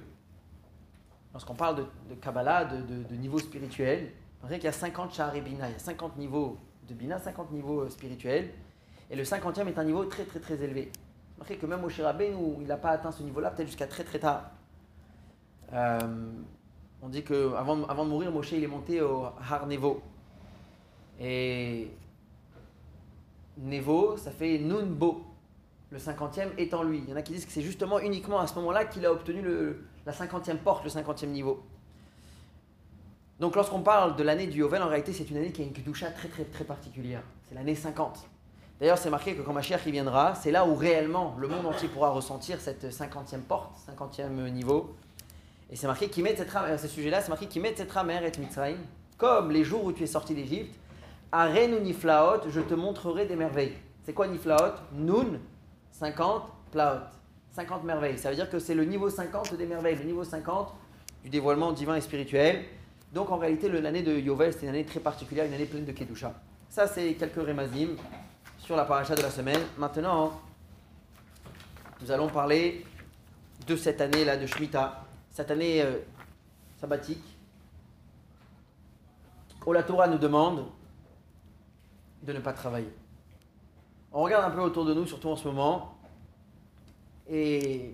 lorsqu'on 1.31 1.53
parle 1.53 1.85
de, 2.09 2.15
Kabbalah, 2.15 2.65
de, 2.65 3.15
niveau 3.15 3.37
spirituel, 3.37 4.11
on 4.43 4.47
qu'il 4.47 4.63
y 4.63 4.67
a 4.67 4.71
50 4.71 5.13
Shahari 5.13 5.41
Bina, 5.41 5.69
il 5.69 5.73
y 5.73 5.75
a 5.75 5.79
50 5.79 6.17
niveaux 6.17 6.57
de 6.87 6.93
Bina, 6.93 7.17
50 7.17 7.51
niveaux 7.51 7.81
euh, 7.81 7.89
spirituels. 7.89 8.49
Et 9.09 9.15
le 9.15 9.23
50e 9.23 9.67
est 9.67 9.77
un 9.77 9.83
niveau 9.83 10.05
très 10.05 10.25
très 10.25 10.39
très 10.39 10.61
élevé. 10.61 10.91
Remarquez 11.35 11.57
que 11.57 11.65
même 11.65 11.83
au 11.83 11.89
Shirabé, 11.89 12.33
il 12.59 12.67
n'a 12.67 12.77
pas 12.77 12.89
atteint 12.89 13.11
ce 13.11 13.23
niveau-là, 13.23 13.51
peut-être 13.51 13.67
jusqu'à 13.67 13.87
très 13.87 14.03
très 14.03 14.19
tard. 14.19 14.51
Euh, 15.71 15.99
on 17.01 17.09
dit 17.09 17.23
qu'avant 17.23 17.83
avant 17.85 18.05
de 18.05 18.09
mourir, 18.09 18.31
Moshe 18.31 18.51
il 18.51 18.63
est 18.63 18.67
monté 18.67 19.01
au 19.01 19.25
Har 19.49 19.65
Nevo. 19.67 20.01
Et 21.19 21.89
Nevo, 23.57 24.17
ça 24.17 24.31
fait 24.31 24.57
Nunbo. 24.59 25.23
Le 25.89 25.99
50e 25.99 26.49
étant 26.57 26.81
lui. 26.83 27.03
Il 27.05 27.09
y 27.09 27.13
en 27.13 27.15
a 27.15 27.21
qui 27.21 27.33
disent 27.33 27.45
que 27.45 27.51
c'est 27.51 27.61
justement 27.61 27.99
uniquement 27.99 28.39
à 28.39 28.47
ce 28.47 28.55
moment-là 28.55 28.85
qu'il 28.85 29.05
a 29.05 29.11
obtenu 29.11 29.43
la 30.05 30.11
50e 30.11 30.57
porte, 30.57 30.83
le 30.83 30.89
50e 30.89 31.27
niveau. 31.27 31.63
Donc 33.39 33.55
lorsqu'on 33.55 33.81
parle 33.81 34.15
de 34.15 34.23
l'année 34.23 34.47
du 34.47 34.59
Yovel, 34.59 34.81
en 34.81 34.87
réalité 34.87 35.13
c'est 35.13 35.29
une 35.29 35.37
année 35.37 35.51
qui 35.51 35.61
a 35.61 35.65
une 35.65 35.73
Kedusha 35.73 36.11
très 36.11 36.27
très 36.27 36.43
très 36.43 36.63
particulière. 36.63 37.21
C'est 37.47 37.55
l'année 37.55 37.75
50. 37.75 38.27
D'ailleurs 38.79 38.97
c'est 38.97 39.09
marqué 39.09 39.35
que 39.35 39.41
quand 39.41 39.53
Mashiach 39.53 39.85
y 39.85 39.91
viendra, 39.91 40.35
c'est 40.35 40.51
là 40.51 40.65
où 40.65 40.75
réellement 40.75 41.35
le 41.39 41.47
monde 41.47 41.65
entier 41.65 41.87
pourra 41.87 42.09
ressentir 42.09 42.59
cette 42.61 42.85
50e 42.85 43.41
porte, 43.41 43.75
50e 43.87 44.49
niveau. 44.51 44.95
Et 45.71 45.75
c'est 45.75 45.87
marqué 45.87 46.09
qu'il 46.09 46.23
met 46.23 46.35
cette 46.35 46.55
à 46.55 46.77
ce 46.77 46.87
sujet-là, 46.87 47.21
c'est 47.21 47.29
marqué 47.29 47.47
qu'il 47.47 47.61
met 47.61 47.73
cette 47.75 47.95
mère 48.03 48.23
et 48.23 48.31
comme 49.17 49.51
les 49.51 49.63
jours 49.63 49.85
où 49.85 49.91
tu 49.91 50.03
es 50.03 50.07
sorti 50.07 50.35
d'Égypte, 50.35 50.75
Arenu 51.31 51.79
Niflaot, 51.79 52.49
je 52.49 52.61
te 52.61 52.73
montrerai 52.73 53.25
des 53.25 53.35
merveilles. 53.35 53.73
C'est 54.03 54.13
quoi 54.13 54.27
Niflaot? 54.27 54.73
Nun, 54.93 55.39
50, 55.91 56.43
Plaot. 56.71 56.99
50 57.55 57.83
merveilles. 57.83 58.17
Ça 58.17 58.29
veut 58.29 58.35
dire 58.35 58.49
que 58.49 58.59
c'est 58.59 58.73
le 58.73 58.83
niveau 58.83 59.09
50 59.09 59.55
des 59.55 59.65
merveilles, 59.65 59.95
le 59.95 60.03
niveau 60.03 60.23
50 60.23 60.73
du 61.23 61.29
dévoilement 61.29 61.71
divin 61.71 61.95
et 61.95 62.01
spirituel. 62.01 62.65
Donc 63.13 63.29
en 63.29 63.37
réalité, 63.37 63.69
l'année 63.69 64.01
de 64.01 64.17
Yovel, 64.17 64.53
c'est 64.53 64.63
une 64.63 64.69
année 64.69 64.85
très 64.85 64.99
particulière, 64.99 65.45
une 65.45 65.53
année 65.53 65.67
pleine 65.67 65.85
de 65.85 65.91
Kedusha. 65.91 66.33
Ça, 66.67 66.87
c'est 66.87 67.13
quelques 67.13 67.45
rémazim 67.45 67.95
sur 68.57 68.75
la 68.75 68.85
paracha 68.85 69.13
de 69.13 69.21
la 69.21 69.29
semaine. 69.29 69.61
Maintenant, 69.77 70.41
nous 72.01 72.09
allons 72.09 72.27
parler 72.27 72.83
de 73.67 73.75
cette 73.75 74.01
année-là 74.01 74.35
de 74.37 74.47
Shemitah, 74.47 75.05
cette 75.29 75.51
année 75.51 75.83
euh, 75.83 75.99
sabbatique, 76.79 77.23
où 79.63 79.71
la 79.73 79.83
Torah 79.83 80.07
nous 80.07 80.17
demande 80.17 80.65
de 82.23 82.33
ne 82.33 82.39
pas 82.39 82.53
travailler. 82.53 82.91
On 84.11 84.23
regarde 84.23 84.51
un 84.51 84.55
peu 84.55 84.61
autour 84.61 84.85
de 84.85 84.93
nous, 84.95 85.05
surtout 85.05 85.29
en 85.29 85.35
ce 85.35 85.47
moment, 85.47 85.99
et 87.29 87.93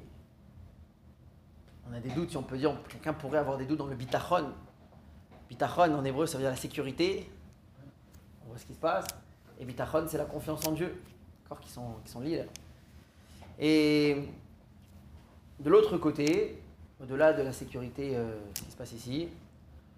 on 1.89 1.93
a 1.93 1.99
des 1.99 2.09
doutes, 2.09 2.31
si 2.31 2.37
on 2.37 2.43
peut 2.43 2.57
dire, 2.57 2.73
quelqu'un 2.87 3.13
pourrait 3.13 3.39
avoir 3.39 3.57
des 3.57 3.65
doutes 3.65 3.79
dans 3.79 3.87
le 3.87 3.95
bitachon. 3.95 4.53
Bitachon 5.49 5.95
en 5.95 6.05
hébreu, 6.05 6.27
ça 6.27 6.37
veut 6.37 6.43
dire 6.43 6.51
la 6.51 6.55
sécurité. 6.55 7.29
On 8.45 8.49
voit 8.49 8.57
ce 8.57 8.65
qui 8.65 8.73
se 8.73 8.79
passe. 8.79 9.07
Et 9.59 9.65
bitachon, 9.65 10.05
c'est 10.07 10.17
la 10.17 10.25
confiance 10.25 10.65
en 10.65 10.71
Dieu, 10.71 11.01
qui 11.61 11.69
sont, 11.69 11.95
qui 12.05 12.11
sont 12.11 12.21
liés. 12.21 12.45
Et 13.57 14.23
de 15.59 15.69
l'autre 15.69 15.97
côté, 15.97 16.61
au-delà 17.01 17.33
de 17.33 17.41
la 17.41 17.51
sécurité 17.51 18.15
euh, 18.15 18.39
qui 18.53 18.71
se 18.71 18.77
passe 18.77 18.93
ici, 18.93 19.27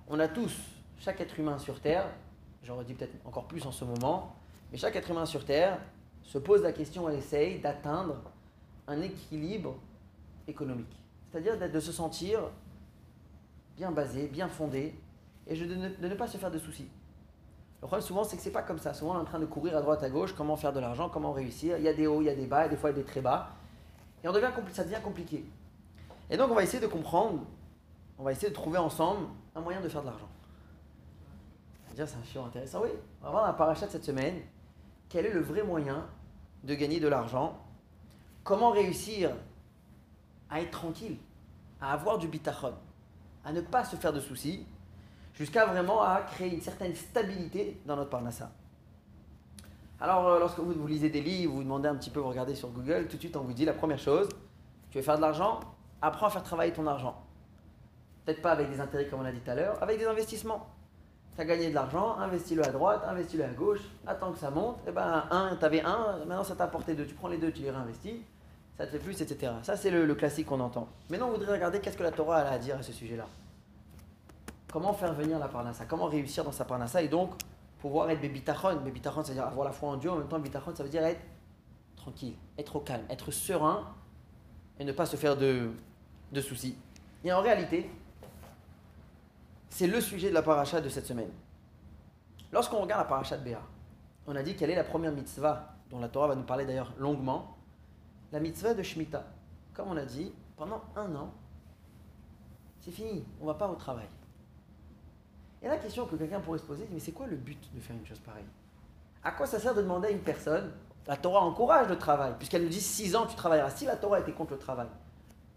on 0.08 0.20
a 0.20 0.28
tous, 0.28 0.56
chaque 1.00 1.22
être 1.22 1.38
humain 1.40 1.60
sur 1.60 1.80
Terre, 1.80 2.08
j'aurais 2.64 2.86
dit 2.86 2.94
peut-être 2.94 3.14
encore 3.26 3.46
plus 3.46 3.66
en 3.66 3.72
ce 3.72 3.86
moment, 3.86 4.36
mais 4.72 4.78
chaque 4.78 4.96
être 4.96 5.12
humain 5.12 5.26
sur 5.26 5.46
Terre 5.46 5.78
se 6.24 6.38
pose 6.38 6.64
la 6.64 6.72
question 6.72 7.10
et 7.10 7.18
essaye 7.18 7.60
d'atteindre 7.60 8.16
un 8.88 9.02
équilibre 9.02 9.76
économique. 10.48 10.96
C'est-à-dire 11.30 11.58
de 11.70 11.80
se 11.80 11.92
sentir 11.92 12.40
bien 13.78 13.92
basé, 13.92 14.28
bien 14.28 14.48
fondé, 14.48 14.96
et 15.48 15.56
de 15.56 15.76
ne, 15.76 16.16
pas 16.16 16.28
se 16.28 16.38
faire 16.38 16.52
de 16.52 16.58
soucis. 16.58 16.88
Le 17.82 17.88
problème 17.88 18.06
souvent, 18.06 18.24
c'est 18.24 18.38
que 18.38 18.44
c'est 18.44 18.52
pas 18.52 18.62
comme 18.62 18.78
ça. 18.78 18.94
Souvent, 18.94 19.14
on 19.14 19.18
est 19.18 19.22
en 19.22 19.26
train 19.26 19.40
de 19.40 19.46
courir 19.46 19.76
à 19.76 19.82
droite, 19.82 20.04
à 20.04 20.10
gauche, 20.10 20.34
comment 20.34 20.56
faire 20.56 20.72
de 20.72 20.80
l'argent, 20.80 21.10
comment 21.10 21.32
réussir. 21.32 21.78
Il 21.78 21.84
y 21.84 21.88
a 21.88 21.94
des 21.94 22.08
hauts, 22.08 22.22
il 22.22 22.26
y 22.26 22.30
a 22.30 22.36
des 22.36 22.46
bas, 22.46 22.68
et 22.68 22.70
des 22.70 22.76
fois 22.76 22.92
il 22.92 22.98
y 22.98 23.00
a 23.00 23.02
des 23.02 23.08
très 23.08 23.22
bas. 23.22 23.50
Et 24.24 24.28
on 24.28 24.32
devient, 24.32 24.52
ça 24.72 24.84
devient 24.84 25.02
compliqué. 25.04 25.44
Et 26.30 26.38
donc, 26.38 26.52
on 26.52 26.56
va 26.56 26.64
essayer 26.64 26.80
de 26.80 26.88
comprendre, 26.88 27.44
on 28.20 28.24
va 28.24 28.32
essayer 28.32 28.50
de 28.50 28.54
trouver 28.54 28.78
ensemble 28.78 29.28
un 29.56 29.62
moyen 29.62 29.82
de 29.82 29.90
faire 29.90 30.02
de 30.02 30.08
l'argent. 30.08 30.30
Dire, 31.96 32.08
c'est 32.08 32.18
un 32.18 32.24
chiot 32.24 32.44
intéressant. 32.44 32.82
Oui, 32.84 32.90
on 33.22 33.26
va 33.26 33.32
voir 33.32 33.46
un 33.46 33.54
parachat 33.54 33.88
cette 33.90 34.06
semaine. 34.06 34.42
Quel 35.10 35.26
est 35.26 35.34
le 35.34 35.42
vrai 35.42 35.62
moyen 35.62 36.06
de 36.64 36.74
gagner 36.74 37.00
de 37.00 37.08
l'argent 37.08 37.58
Comment 38.44 38.72
réussir 38.72 39.32
à 40.50 40.62
être 40.62 40.72
tranquille, 40.72 41.18
à 41.82 41.94
avoir 41.94 42.18
du 42.18 42.28
bitachon, 42.28 42.74
à 43.44 43.52
ne 43.52 43.62
pas 43.62 43.84
se 43.84 43.96
faire 43.96 44.14
de 44.14 44.20
soucis, 44.20 44.66
jusqu'à 45.34 45.66
vraiment 45.66 46.02
à 46.02 46.22
créer 46.22 46.54
une 46.54 46.62
certaine 46.62 46.96
stabilité 46.96 47.80
dans 47.86 47.96
notre 47.96 48.10
parnassa. 48.10 48.52
Alors, 50.00 50.28
euh, 50.28 50.40
lorsque 50.40 50.60
vous, 50.60 50.88
lisez 50.88 51.10
des 51.10 51.22
livres, 51.22 51.52
vous, 51.52 51.58
vous 51.58 51.64
demandez 51.64 51.88
un 51.88 51.96
petit 51.96 52.10
peu, 52.10 52.20
vous 52.20 52.30
regardez 52.30 52.56
sur 52.56 52.70
Google, 52.70 53.08
tout 53.08 53.18
de 53.18 53.22
suite 53.22 53.38
on 53.38 53.42
vous 53.42 53.54
dit 53.54 53.66
la 53.66 53.74
première 53.74 54.00
chose, 54.00 54.28
tu 54.90 54.98
veux 54.98 55.04
faire 55.04 55.18
de 55.18 55.22
l'argent, 55.22 55.60
apprends 56.02 56.26
à 56.26 56.30
faire 56.32 56.44
travailler 56.44 56.74
ton 56.74 56.88
argent. 56.88 57.16
Peut-être 58.26 58.42
pas 58.42 58.52
avec 58.52 58.70
des 58.72 58.80
intérêts 58.80 59.08
comme 59.08 59.22
on 59.22 59.26
a 59.26 59.32
dit 59.32 59.40
tout 59.40 59.52
à 59.52 59.56
l'heure, 59.56 59.82
avec 59.82 60.00
des 60.00 60.06
investissements. 60.06 60.68
Tu 61.36 61.42
as 61.42 61.46
gagné 61.46 61.70
de 61.70 61.76
l'argent, 61.76 62.18
investis-le 62.18 62.66
à 62.66 62.72
droite, 62.72 63.04
investis-le 63.08 63.46
à 63.46 63.50
gauche, 63.50 63.82
attends 64.08 64.32
que 64.32 64.40
ça 64.40 64.50
monte, 64.50 64.78
et 64.80 64.90
eh 64.90 64.92
ben 64.92 65.24
un, 65.30 65.56
tu 65.56 65.64
avais 65.64 65.82
un, 65.82 66.18
maintenant 66.26 66.44
ça 66.44 66.56
t'a 66.56 66.66
apporté 66.66 66.96
deux, 66.96 67.06
tu 67.06 67.14
prends 67.14 67.30
les 67.30 67.38
deux, 67.38 67.52
tu 67.52 67.62
les 67.62 67.72
réinvestis, 67.72 68.22
ça 68.78 68.86
te 68.88 68.92
fait 68.92 69.00
plus, 69.00 69.22
etc. 69.22 69.54
Ça 69.62 69.78
c'est 69.78 69.92
le, 69.92 70.16
classique 70.16 70.48
qu'on 70.48 70.60
entend. 70.60 70.88
Maintenant 71.10 71.28
on 71.30 71.38
voudrait 71.38 71.54
regarder 71.54 71.80
qu'est-ce 71.80 71.98
que 71.98 72.04
la 72.04 72.12
Torah 72.12 72.38
a 72.38 72.52
à 72.52 72.58
dire 72.58 72.76
à 72.76 72.82
ce 72.82 72.92
sujet-là. 72.92 73.28
Comment 74.72 74.94
faire 74.94 75.14
venir 75.14 75.38
la 75.38 75.50
parnassa? 75.50 75.86
Comment 75.86 76.06
réussir 76.06 76.46
dans 76.46 76.52
sa 76.54 76.64
parnassa 76.64 77.02
et 77.02 77.10
donc 77.10 77.32
pouvoir 77.80 78.10
être 78.10 78.22
bébitachon? 78.22 78.78
Bébitachon, 78.78 79.24
c'est-à-dire 79.24 79.46
avoir 79.46 79.66
la 79.66 79.74
foi 79.74 79.90
en 79.90 79.98
Dieu, 79.98 80.10
en 80.10 80.16
même 80.16 80.28
temps 80.30 80.38
bébitachon, 80.38 80.74
ça 80.74 80.84
veut 80.84 80.90
dire 80.90 81.04
être 81.04 81.22
tranquille, 81.98 82.36
être 82.58 82.78
au 82.78 82.80
calme, 82.80 83.04
être 83.10 83.32
serein 83.32 83.94
et 84.80 84.86
ne 84.86 84.94
pas 84.94 85.06
se 85.06 85.18
faire 85.18 85.36
de, 85.36 85.72
soucis. 86.42 86.78
Et 87.24 87.34
en 87.34 87.42
réalité, 87.42 87.92
c'est 89.70 89.88
le 89.88 90.00
sujet 90.00 90.30
de 90.30 90.34
la 90.34 90.42
paracha 90.42 90.80
de 90.80 90.88
cette 90.88 91.06
semaine. 91.06 91.30
Lorsqu'on 92.54 92.82
regarde 92.82 93.02
la 93.02 93.10
paracha 93.10 93.38
de 93.38 93.44
Béa, 93.44 93.62
on 94.26 94.36
a 94.36 94.42
dit 94.42 94.56
quelle 94.56 94.72
est 94.72 94.76
la 94.76 94.84
première 94.84 95.12
mitzvah, 95.12 95.76
dont 95.90 96.00
la 96.00 96.08
Torah 96.08 96.28
va 96.28 96.36
nous 96.36 96.44
parler 96.44 96.66
d'ailleurs 96.66 96.94
longuement, 96.98 97.58
la 98.32 98.40
mitzvah 98.40 98.74
de 98.74 98.84
Shemitah. 98.84 99.26
Comme 99.74 99.90
on 99.90 99.98
a 99.98 100.06
dit, 100.06 100.34
pendant 100.56 100.82
un 100.96 101.14
an, 101.16 101.34
c'est 102.80 102.92
fini, 102.92 103.26
on 103.40 103.44
ne 103.44 103.52
va 103.52 103.56
pas 103.56 103.68
au 103.68 103.76
travail. 103.76 104.08
Et 105.62 105.68
la 105.68 105.78
question 105.78 106.06
que 106.06 106.16
quelqu'un 106.16 106.40
pourrait 106.40 106.60
se 106.60 106.64
poser, 106.64 106.88
mais 106.92 107.00
c'est 107.00 107.12
quoi 107.12 107.28
le 107.28 107.36
but 107.36 107.70
de 107.74 107.80
faire 107.80 107.96
une 107.96 108.06
chose 108.06 108.20
pareille? 108.20 108.46
À 109.24 109.32
quoi 109.32 109.46
ça 109.46 109.60
sert 109.60 109.76
de 109.76 109.82
demander 109.82 110.08
à 110.08 110.12
une 110.12 110.22
personne 110.22 110.72
La 111.08 111.16
Torah 111.18 111.42
encourage 111.42 111.88
le 111.88 111.98
travail, 111.98 112.34
puisqu'elle 112.38 112.64
nous 112.64 112.70
dit 112.70 112.82
6 112.82 113.16
ans 113.16 113.28
tu 113.28 113.36
travailleras. 113.36 113.70
Si 113.70 113.86
la 113.86 113.96
Torah 113.96 114.20
était 114.20 114.32
contre 114.32 114.54
le 114.54 114.60
travail, 114.60 114.88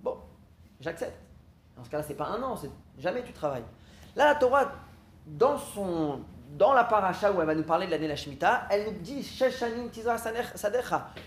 bon, 0.02 0.16
j'accepte. 0.80 1.18
Dans 1.76 1.84
ce 1.84 1.90
cas-là, 1.90 2.04
c'est 2.04 2.14
pas 2.14 2.26
un 2.26 2.42
an, 2.42 2.56
c'est 2.56 2.70
jamais 2.98 3.22
tu 3.24 3.32
travailles. 3.32 3.64
Là, 4.14 4.26
la 4.26 4.34
Torah, 4.34 4.72
dans, 5.26 5.56
son, 5.56 6.20
dans 6.52 6.74
la 6.74 6.84
paracha 6.84 7.32
où 7.32 7.40
elle 7.40 7.46
va 7.46 7.54
nous 7.54 7.64
parler 7.64 7.86
de 7.86 7.90
l'année 7.90 8.06
la 8.06 8.16
Shemitah, 8.16 8.68
elle 8.70 8.92
nous 8.92 8.98
dit 9.00 9.22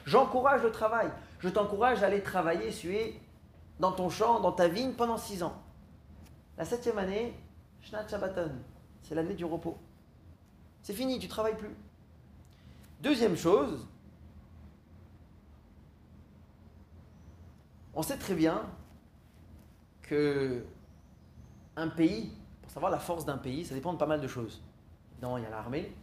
J'encourage 0.05 0.63
le 0.63 0.71
travail. 0.71 1.09
Je 1.39 1.49
t'encourage 1.49 2.03
à 2.03 2.05
aller 2.05 2.21
travailler, 2.21 2.71
suer 2.71 3.19
dans 3.79 3.91
ton 3.91 4.09
champ, 4.09 4.39
dans 4.39 4.51
ta 4.51 4.67
vigne 4.67 4.93
pendant 4.93 5.17
6 5.17 5.43
ans. 5.43 5.53
La 6.57 6.65
septième 6.65 6.97
année, 6.97 7.33
Shnat 7.87 8.05
Shabbaton, 8.09 8.51
c'est 9.01 9.15
l'année 9.15 9.33
du 9.33 9.45
repos. 9.45 9.77
C'est 10.81 10.93
fini, 10.93 11.19
tu 11.19 11.29
travailles 11.29 11.55
plus. 11.55 11.73
Deuxième 13.01 13.37
chose, 13.37 13.87
on 17.93 18.01
sait 18.01 18.17
très 18.17 18.35
bien 18.35 18.65
que 20.01 20.65
un 21.77 21.87
pays, 21.87 22.33
pour 22.61 22.71
savoir 22.71 22.91
la 22.91 22.99
force 22.99 23.23
d'un 23.23 23.37
pays, 23.37 23.63
ça 23.63 23.73
dépend 23.73 23.93
de 23.93 23.97
pas 23.97 24.05
mal 24.05 24.19
de 24.19 24.27
choses. 24.27 24.61
Non, 25.21 25.37
il 25.37 25.43
y 25.43 25.45
a 25.45 25.49
l'armée, 25.49 25.93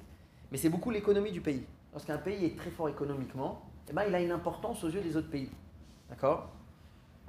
mais 0.50 0.56
c'est 0.56 0.70
beaucoup 0.70 0.90
l'économie 0.90 1.32
du 1.32 1.42
pays. 1.42 1.66
Lorsqu'un 1.92 2.16
pays 2.16 2.46
est 2.46 2.56
très 2.56 2.70
fort 2.70 2.88
économiquement, 2.88 3.60
eh 3.90 3.92
ben, 3.92 4.04
il 4.08 4.14
a 4.14 4.22
une 4.22 4.32
importance 4.32 4.82
aux 4.84 4.88
yeux 4.88 5.02
des 5.02 5.18
autres 5.18 5.30
pays. 5.30 5.50
D'accord? 6.08 6.48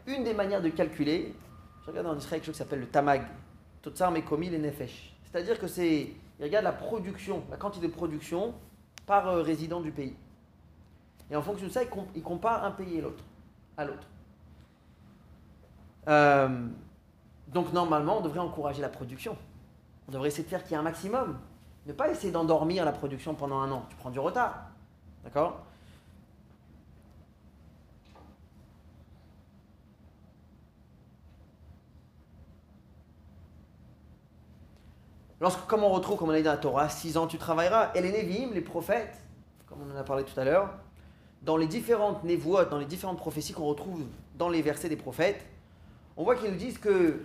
Une 0.08 0.24
des 0.24 0.34
manières 0.34 0.62
de 0.62 0.70
calculer, 0.70 1.36
je 1.82 1.88
regarde 1.88 2.08
en 2.08 2.18
Israël 2.18 2.39
quelque 2.39 2.46
chose 2.46 2.56
qui 2.56 2.60
s'appelle 2.60 2.80
le 2.80 2.88
tamag, 2.88 3.28
Totsar 3.86 4.10
Mekomi 4.10 4.50
les 4.50 4.58
Nefesh. 4.58 5.13
C'est-à-dire 5.24 5.60
que 5.60 5.67
c'est, 5.67 6.10
regarde 6.41 6.63
la 6.63 6.71
production, 6.71 7.43
la 7.52 7.58
quantité 7.58 7.88
de 7.88 7.91
production 7.91 8.56
par 9.06 9.28
euh, 9.28 9.43
résident 9.43 9.80
du 9.80 9.91
pays. 9.91 10.15
Et 11.30 11.36
en 11.36 11.43
fonction 11.43 11.67
de 11.67 11.71
ça, 11.71 11.82
il, 12.15 12.24
compare 12.24 12.63
un 12.63 12.71
pays 12.71 12.98
et 12.98 13.02
l'autre, 13.02 13.24
à 13.78 13.86
l'autre. 13.86 14.08
Euh, 16.08 16.67
donc 17.48 17.74
normalement, 17.74 18.17
on 18.17 18.21
devrait 18.21 18.39
encourager 18.39 18.82
la 18.82 18.89
production. 18.89 19.38
On 20.08 20.12
devrait 20.12 20.30
essayer 20.30 20.43
de 20.43 20.50
faire 20.50 20.63
qu'il 20.63 20.71
y 20.71 20.74
ait 20.74 20.80
un 20.80 20.84
maximum. 20.84 21.38
Ne 21.86 21.93
pas 21.93 22.10
essayer 22.10 22.32
d'endormir 22.32 22.86
la 22.86 22.91
production 22.91 23.36
pendant 23.36 23.60
un 23.60 23.71
an. 23.71 23.86
Tu 23.89 23.95
prends 23.98 24.10
du 24.10 24.19
retard. 24.19 24.65
D'accord? 25.24 25.63
Lorsque, 35.45 35.67
comme 35.67 35.84
on 35.84 35.89
retrouve, 35.89 36.17
comme 36.17 36.29
on 36.29 36.31
a 36.31 36.38
dit 36.38 36.41
dans 36.41 36.49
la 36.49 36.58
Torah, 36.58 36.89
6 36.89 37.17
ans 37.17 37.27
tu 37.27 37.38
travailleras, 37.38 37.91
et 37.93 38.01
les 38.01 38.12
Névim, 38.12 38.51
les 38.51 38.62
prophètes, 38.62 39.15
comme 39.67 39.77
on 39.88 39.95
en 39.95 39.95
a 39.95 40.03
parlé 40.03 40.23
tout 40.23 40.39
à 40.39 40.43
l'heure, 40.43 40.71
dans 41.43 41.55
les 41.55 41.67
différentes 41.67 42.23
névoites, 42.23 42.71
dans 42.71 42.79
les 42.79 42.88
différentes 42.88 43.19
prophéties 43.19 43.53
qu'on 43.53 43.65
retrouve 43.65 44.05
dans 44.39 44.49
les 44.49 44.63
versets 44.63 44.89
des 44.89 44.95
prophètes, 44.95 45.45
on 46.17 46.23
voit 46.23 46.36
qu'ils 46.36 46.49
nous 46.49 46.58
disent 46.58 46.79
que 46.79 47.21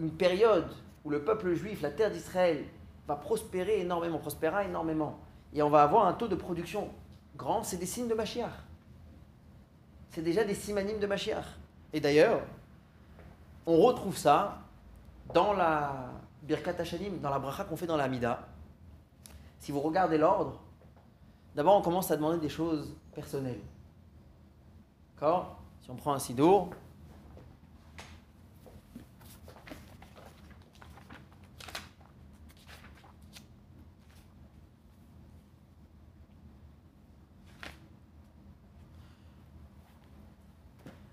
une 0.00 0.10
période 0.10 0.66
où 1.04 1.10
le 1.10 1.22
peuple 1.22 1.54
juif, 1.54 1.80
la 1.80 1.92
terre 1.92 2.10
d'Israël, 2.10 2.64
va 3.06 3.14
prospérer 3.14 3.78
énormément, 3.78 4.18
prospéra 4.18 4.64
énormément, 4.64 5.20
et 5.54 5.62
on 5.62 5.70
va 5.70 5.84
avoir 5.84 6.08
un 6.08 6.12
taux 6.14 6.26
de 6.26 6.34
production 6.34 6.88
grand, 7.36 7.62
c'est 7.62 7.76
des 7.76 7.86
signes 7.86 8.08
de 8.08 8.14
Mashiach. 8.14 8.50
C'est 10.10 10.22
déjà 10.22 10.42
des 10.42 10.56
simanimes 10.56 10.98
de 10.98 11.06
Mashiach. 11.06 11.46
Et 11.92 12.00
d'ailleurs, 12.00 12.40
on 13.64 13.76
retrouve 13.76 14.16
ça 14.16 14.58
dans 15.32 15.52
la 15.52 16.10
Birkat 16.50 16.80
Hashanim, 16.80 17.20
dans 17.20 17.30
la 17.30 17.38
bracha 17.38 17.62
qu'on 17.62 17.76
fait 17.76 17.86
dans 17.86 17.96
la 17.96 18.02
Amida. 18.02 18.48
Si 19.60 19.70
vous 19.70 19.78
regardez 19.78 20.18
l'ordre, 20.18 20.60
d'abord 21.54 21.76
on 21.76 21.80
commence 21.80 22.10
à 22.10 22.16
demander 22.16 22.40
des 22.40 22.48
choses 22.48 22.92
personnelles. 23.14 23.60
D'accord? 25.14 25.60
Si 25.80 25.92
on 25.92 25.94
prend 25.94 26.12
un 26.12 26.18
sidour, 26.18 26.70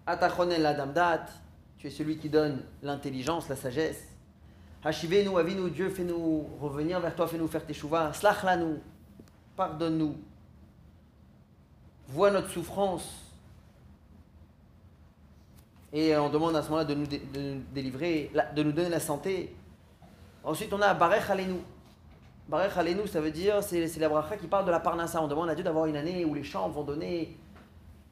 Atachonel 0.08 0.66
Adamdat, 0.66 1.28
tu 1.78 1.86
es 1.86 1.92
celui 1.92 2.18
qui 2.18 2.28
donne 2.28 2.64
l'intelligence, 2.82 3.48
la 3.50 3.56
sagesse. 3.56 4.17
Hashivenu, 4.88 5.38
Avinu, 5.38 5.70
Dieu, 5.70 5.90
fais-nous 5.90 6.48
revenir 6.62 7.02
vers 7.02 7.14
toi, 7.14 7.28
fais-nous 7.28 7.50
faire 7.50 7.66
tes 7.66 7.74
chouvas. 7.74 8.14
Slach-la-nous, 8.14 8.80
pardonne-nous. 9.58 10.16
Vois 12.08 12.32
notre 12.32 12.50
souffrance. 12.50 13.34
Et 15.92 16.16
on 16.16 16.30
demande 16.30 16.56
à 16.56 16.62
ce 16.62 16.70
moment-là 16.70 16.86
de 16.86 16.94
nous, 16.94 17.06
délivrer, 17.74 18.32
de 18.56 18.64
nous 18.64 18.72
donner 18.72 18.88
la 18.88 19.02
santé. 19.02 19.54
Ensuite, 20.42 20.72
on 20.72 20.82
a 20.82 20.94
Barech 20.94 21.30
Alenu. 21.30 21.60
Barech 22.48 22.78
Alenu, 22.78 23.08
ça 23.08 23.20
veut 23.20 23.32
dire, 23.32 23.62
c'est 23.62 23.94
la 23.98 24.08
bracha 24.08 24.38
qui 24.38 24.48
parle 24.48 24.64
de 24.64 24.72
la 24.72 24.80
parnassa. 24.80 25.22
On 25.22 25.28
demande 25.28 25.50
à 25.50 25.56
Dieu 25.56 25.66
d'avoir 25.66 25.88
une 25.88 25.98
année 25.98 26.24
où 26.24 26.34
les 26.34 26.46
champs 26.46 26.70
vont 26.70 26.84
donner 26.84 27.36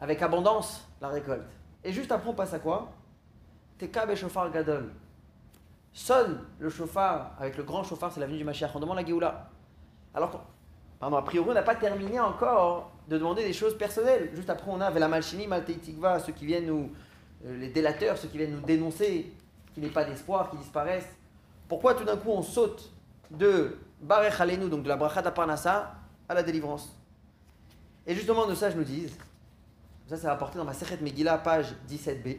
avec 0.02 0.22
abondance 0.22 0.86
la 1.00 1.08
récolte. 1.08 1.48
Et 1.86 1.94
juste 1.94 2.12
après, 2.12 2.30
on 2.30 2.34
passe 2.34 2.54
à 2.54 2.60
quoi? 2.60 2.92
Tekab 3.78 4.10
et 4.10 4.16
Shofar 4.18 4.52
Gadol. 4.52 4.92
Sonne 5.96 6.42
le 6.60 6.70
chauffard, 6.70 7.32
avec 7.40 7.56
le 7.56 7.64
grand 7.64 7.82
chauffard, 7.86 8.12
c'est 8.12 8.20
l'avenue 8.20 8.38
du 8.38 8.44
Mashiach. 8.44 8.70
On 8.76 8.82
demande 8.82 8.98
la 8.98 9.06
Géoula. 9.06 9.50
Alors, 10.14 10.44
pardon, 11.00 11.16
a 11.16 11.22
priori, 11.22 11.50
on 11.50 11.54
n'a 11.54 11.64
pas 11.64 11.76
terminé 11.76 12.20
encore 12.20 12.92
de 13.08 13.18
demander 13.18 13.44
des 13.46 13.54
choses 13.54 13.78
personnelles. 13.78 14.30
Juste 14.34 14.50
après, 14.50 14.70
on 14.70 14.82
a 14.82 14.92
Vela 14.92 15.08
Malchini, 15.08 15.48
Malteitikva, 15.48 16.20
ceux 16.20 16.34
qui 16.34 16.46
viennent 16.46 16.66
nous, 16.66 16.92
euh, 17.46 17.58
les 17.58 17.70
délateurs, 17.70 18.18
ceux 18.18 18.28
qui 18.28 18.38
viennent 18.38 18.52
nous 18.52 18.66
dénoncer, 18.66 19.32
qu'il 19.74 19.84
n'y 19.84 19.90
ait 19.90 19.94
pas 19.94 20.04
d'espoir, 20.04 20.50
qui 20.50 20.58
disparaissent. 20.58 21.16
Pourquoi 21.70 21.96
tout 21.96 22.04
d'un 22.04 22.18
coup 22.18 22.30
on 22.30 22.44
saute 22.44 22.92
de 23.32 23.78
Barech 24.02 24.42
Alenu, 24.42 24.68
donc 24.68 24.84
de 24.84 24.90
la 24.90 24.98
Bracha 24.98 25.22
d'Aparnassa, 25.22 25.96
à 26.28 26.34
la 26.34 26.44
délivrance? 26.44 26.94
Et 28.06 28.14
justement, 28.16 28.46
de 28.46 28.54
ça, 28.54 28.70
je 28.70 28.76
nous 28.76 28.84
dis, 28.84 29.10
ça 30.08 30.18
c'est 30.18 30.28
rapporté 30.28 30.58
dans 30.58 30.66
ma 30.66 30.74
Sechet 30.74 30.98
Megillah, 31.02 31.38
page 31.38 31.74
17b. 31.90 32.38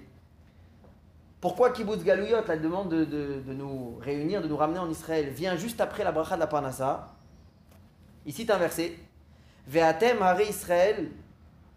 Pourquoi 1.47 1.71
Kibbutz 1.71 2.03
Galouyot, 2.03 2.45
la 2.49 2.57
demande 2.57 2.89
de, 2.89 3.53
nous 3.53 3.99
réunir, 4.01 4.43
de 4.43 4.49
nous 4.49 4.57
ramener 4.57 4.81
en 4.81 4.91
Israël, 4.91 5.29
vient 5.29 5.55
juste 5.55 5.81
après 5.81 6.03
la 6.03 6.11
bracha 6.11 6.35
de 6.35 6.41
la 6.41 6.49
Parnassa 6.49 7.15
Ici, 8.27 8.45
c'est 8.45 8.53
un 8.53 8.59
verset. 8.59 8.99
Ve'atem 9.69 10.19
Israël, 10.41 11.09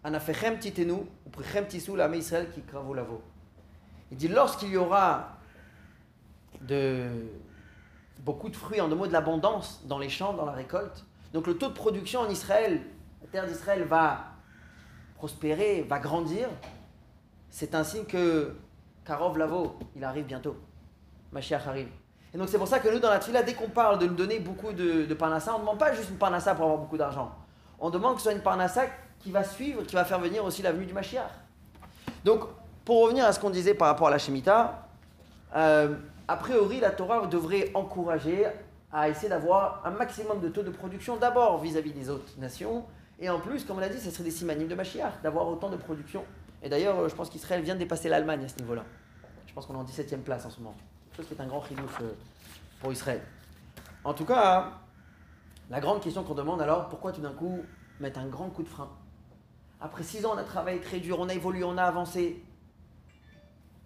anafechem 0.02 0.58
titenu, 0.58 1.06
la 1.96 2.16
Israël 2.16 2.48
qui 2.52 2.64
lavo. 2.96 3.22
Il 4.10 4.16
dit 4.16 4.26
lorsqu'il 4.26 4.70
y 4.70 4.76
aura 4.76 5.36
de, 6.62 7.06
beaucoup 8.24 8.48
de 8.48 8.56
fruits, 8.56 8.80
en 8.80 8.88
deux 8.88 8.96
mots 8.96 9.06
de 9.06 9.12
l'abondance 9.12 9.82
dans 9.86 10.00
les 10.00 10.08
champs, 10.08 10.32
dans 10.32 10.46
la 10.46 10.52
récolte, 10.52 11.06
donc 11.32 11.46
le 11.46 11.56
taux 11.56 11.68
de 11.68 11.74
production 11.74 12.22
en 12.22 12.28
Israël, 12.28 12.80
la 13.22 13.28
terre 13.28 13.46
d'Israël 13.46 13.84
va 13.84 14.32
prospérer, 15.14 15.86
va 15.88 16.00
grandir, 16.00 16.48
c'est 17.50 17.76
un 17.76 17.84
signe 17.84 18.04
que 18.04 18.56
Karov 19.10 19.36
Lavo, 19.36 19.74
il 19.96 20.04
arrive 20.04 20.24
bientôt. 20.24 20.54
Mashiach 21.32 21.66
arrive. 21.66 21.88
Et 22.32 22.38
donc 22.38 22.48
c'est 22.48 22.58
pour 22.58 22.68
ça 22.68 22.78
que 22.78 22.88
nous, 22.88 23.00
dans 23.00 23.10
la 23.10 23.18
Tfila, 23.18 23.42
dès 23.42 23.54
qu'on 23.54 23.68
parle 23.68 23.98
de 23.98 24.06
nous 24.06 24.14
donner 24.14 24.38
beaucoup 24.38 24.72
de, 24.72 25.04
de 25.04 25.14
parnassa, 25.14 25.52
on 25.52 25.56
ne 25.56 25.62
demande 25.62 25.78
pas 25.78 25.92
juste 25.92 26.10
une 26.10 26.16
parnassa 26.16 26.54
pour 26.54 26.66
avoir 26.66 26.78
beaucoup 26.78 26.96
d'argent. 26.96 27.32
On 27.80 27.90
demande 27.90 28.14
que 28.14 28.20
ce 28.20 28.28
soit 28.28 28.34
une 28.34 28.42
parnassa 28.42 28.82
qui 29.18 29.32
va 29.32 29.42
suivre, 29.42 29.82
qui 29.82 29.96
va 29.96 30.04
faire 30.04 30.20
venir 30.20 30.44
aussi 30.44 30.62
la 30.62 30.70
venue 30.70 30.86
du 30.86 30.92
Mashiach. 30.92 31.28
Donc, 32.24 32.44
pour 32.84 33.02
revenir 33.02 33.24
à 33.24 33.32
ce 33.32 33.40
qu'on 33.40 33.50
disait 33.50 33.74
par 33.74 33.88
rapport 33.88 34.06
à 34.06 34.10
la 34.12 34.18
Shemitah, 34.18 34.86
euh, 35.56 35.96
a 36.28 36.36
priori, 36.36 36.78
la 36.78 36.92
Torah 36.92 37.26
devrait 37.26 37.72
encourager 37.74 38.46
à 38.92 39.08
essayer 39.08 39.28
d'avoir 39.28 39.82
un 39.84 39.90
maximum 39.90 40.38
de 40.38 40.50
taux 40.50 40.62
de 40.62 40.70
production 40.70 41.16
d'abord 41.16 41.58
vis-à-vis 41.58 41.92
des 41.92 42.10
autres 42.10 42.30
nations, 42.38 42.84
et 43.18 43.28
en 43.28 43.40
plus, 43.40 43.64
comme 43.64 43.78
on 43.78 43.80
l'a 43.80 43.88
dit, 43.88 43.98
ce 43.98 44.12
serait 44.12 44.22
des 44.22 44.30
simanimes 44.30 44.68
de 44.68 44.76
Mashiach, 44.76 45.20
d'avoir 45.24 45.48
autant 45.48 45.68
de 45.68 45.76
production. 45.76 46.22
Et 46.62 46.68
d'ailleurs, 46.68 47.00
euh, 47.00 47.08
je 47.08 47.14
pense 47.16 47.28
qu'Israël 47.28 47.62
vient 47.62 47.74
de 47.74 47.80
dépasser 47.80 48.08
l'Allemagne 48.08 48.44
à 48.44 48.48
ce 48.48 48.56
niveau-là. 48.58 48.84
Pense 49.60 49.66
qu'on 49.66 49.74
est 49.74 49.76
en 49.76 49.84
17e 49.84 50.22
place 50.22 50.46
en 50.46 50.48
ce 50.48 50.58
moment. 50.58 50.74
Chose 51.14 51.26
qui 51.26 51.34
est 51.34 51.40
un 51.42 51.46
grand 51.46 51.62
chinouf 51.62 52.00
euh, 52.00 52.14
pour 52.80 52.90
Israël. 52.94 53.20
En 54.04 54.14
tout 54.14 54.24
cas, 54.24 54.80
la 55.68 55.80
grande 55.80 56.00
question 56.00 56.24
qu'on 56.24 56.32
demande 56.32 56.62
alors, 56.62 56.88
pourquoi 56.88 57.12
tout 57.12 57.20
d'un 57.20 57.34
coup 57.34 57.60
mettre 57.98 58.20
un 58.20 58.26
grand 58.26 58.48
coup 58.48 58.62
de 58.62 58.68
frein? 58.68 58.88
Après 59.78 60.02
six 60.02 60.24
ans, 60.24 60.30
on 60.32 60.38
a 60.38 60.44
travaillé 60.44 60.80
très 60.80 60.98
dur, 60.98 61.20
on 61.20 61.28
a 61.28 61.34
évolué, 61.34 61.62
on 61.62 61.76
a 61.76 61.82
avancé. 61.82 62.42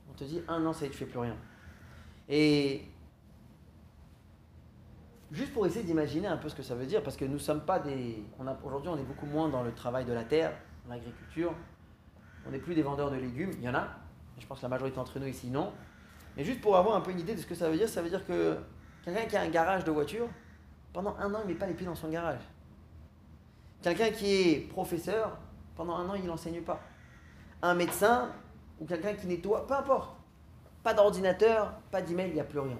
On 0.08 0.12
te 0.12 0.22
dit, 0.22 0.42
un 0.46 0.64
an, 0.64 0.72
ça 0.72 0.84
y 0.84 0.87
est, 0.87 0.90
tu 0.92 0.98
fais 0.98 1.06
plus 1.06 1.18
rien. 1.18 1.37
Et 2.28 2.84
juste 5.32 5.52
pour 5.52 5.66
essayer 5.66 5.84
d'imaginer 5.84 6.28
un 6.28 6.37
peu 6.37 6.48
ce 6.48 6.54
que 6.54 6.62
ça 6.62 6.76
veut 6.76 6.87
dire, 6.87 7.02
parce 7.02 7.16
que 7.16 7.24
nous 7.24 7.40
sommes 7.40 7.62
pas 7.62 7.80
des. 7.80 8.22
Aujourd'hui, 8.62 8.90
on 8.90 8.96
est 8.96 9.02
beaucoup 9.02 9.26
moins 9.26 9.48
dans 9.48 9.64
le 9.64 9.72
travail 9.72 10.04
de 10.04 10.12
la 10.12 10.22
terre, 10.22 10.52
l'agriculture. 10.88 11.52
On 12.46 12.52
n'est 12.52 12.60
plus 12.60 12.76
des 12.76 12.82
vendeurs 12.82 13.10
de 13.10 13.16
légumes. 13.16 13.50
Il 13.54 13.64
y 13.64 13.68
en 13.68 13.74
a. 13.74 14.04
Je 14.38 14.47
pense 14.47 14.59
que 14.59 14.64
la 14.64 14.68
majorité 14.68 14.97
d'entre 14.97 15.18
nous 15.18 15.27
ici, 15.27 15.49
non. 15.49 15.73
Mais 16.37 16.44
juste 16.44 16.61
pour 16.61 16.77
avoir 16.77 16.97
un 16.97 17.01
peu 17.01 17.11
une 17.11 17.20
idée 17.20 17.35
de 17.35 17.40
ce 17.40 17.47
que 17.47 17.55
ça 17.55 17.70
veut 17.70 17.77
dire, 17.77 17.88
ça 17.88 18.03
veut 18.03 18.09
dire 18.09 18.27
que 18.27 18.59
quelqu'un 19.05 19.27
qui 19.27 19.37
a 19.37 19.42
un 19.42 19.49
garage 19.49 19.85
de 19.85 19.90
voiture, 19.90 20.29
pendant 20.92 21.16
un 21.18 21.33
an, 21.35 21.38
il 21.42 21.49
ne 21.49 21.53
met 21.53 21.59
pas 21.59 21.66
les 21.66 21.75
pieds 21.75 21.87
dans 21.87 21.94
son 21.94 22.09
garage. 22.09 22.40
Quelqu'un 23.83 24.11
qui 24.11 24.33
est 24.33 24.68
professeur, 24.68 25.37
pendant 25.77 25.97
un 25.97 26.09
an, 26.09 26.14
il 26.14 26.25
n'enseigne 26.25 26.62
pas. 26.62 26.81
Un 27.62 27.75
médecin 27.75 28.31
ou 28.81 28.87
quelqu'un 28.87 29.14
qui 29.14 29.27
nettoie, 29.27 29.66
peu 29.66 29.75
importe. 29.75 30.16
Pas 30.83 30.94
d'ordinateur, 30.94 31.73
pas 31.90 32.03
d'email, 32.03 32.29
il 32.29 32.35
n'y 32.35 32.40
a 32.40 32.44
plus 32.44 32.59
rien. 32.59 32.79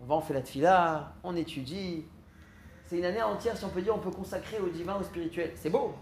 On 0.00 0.04
va, 0.04 0.16
on 0.16 0.20
fait 0.20 0.34
la 0.34 0.42
tefila, 0.42 1.14
on 1.22 1.36
étudie. 1.36 2.06
C'est 2.86 2.98
une 2.98 3.04
année 3.04 3.22
entière, 3.22 3.56
si 3.56 3.64
on 3.64 3.68
peut 3.68 3.82
dire, 3.82 3.94
on 3.94 4.00
peut 4.00 4.10
consacrer 4.10 4.58
au 4.58 4.68
divin, 4.68 4.96
au 4.96 5.02
spirituel. 5.02 5.52
C'est 5.54 5.70
beau. 5.70 5.94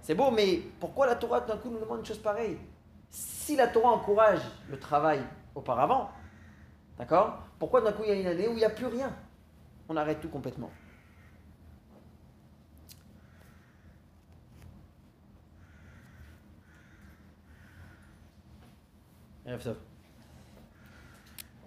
C'est 0.00 0.14
beau, 0.14 0.30
mais 0.30 0.62
pourquoi 0.78 1.06
la 1.06 1.16
Torah 1.16 1.40
d'un 1.40 1.56
coup 1.56 1.70
nous 1.70 1.78
demande 1.78 1.98
une 2.00 2.06
chose 2.06 2.18
pareille? 2.18 2.56
Si 3.10 3.56
la 3.56 3.66
Torah 3.66 3.90
encourage 3.90 4.42
le 4.68 4.78
travail 4.78 5.20
auparavant, 5.54 6.10
d'accord 6.98 7.42
Pourquoi 7.58 7.80
d'un 7.80 7.92
coup 7.92 8.02
il 8.04 8.10
y 8.10 8.12
a 8.12 8.20
une 8.20 8.26
année 8.26 8.48
où 8.48 8.52
il 8.52 8.58
n'y 8.58 8.64
a 8.64 8.70
plus 8.70 8.86
rien? 8.86 9.14
On 9.88 9.96
arrête 9.96 10.20
tout 10.20 10.28
complètement. 10.28 10.70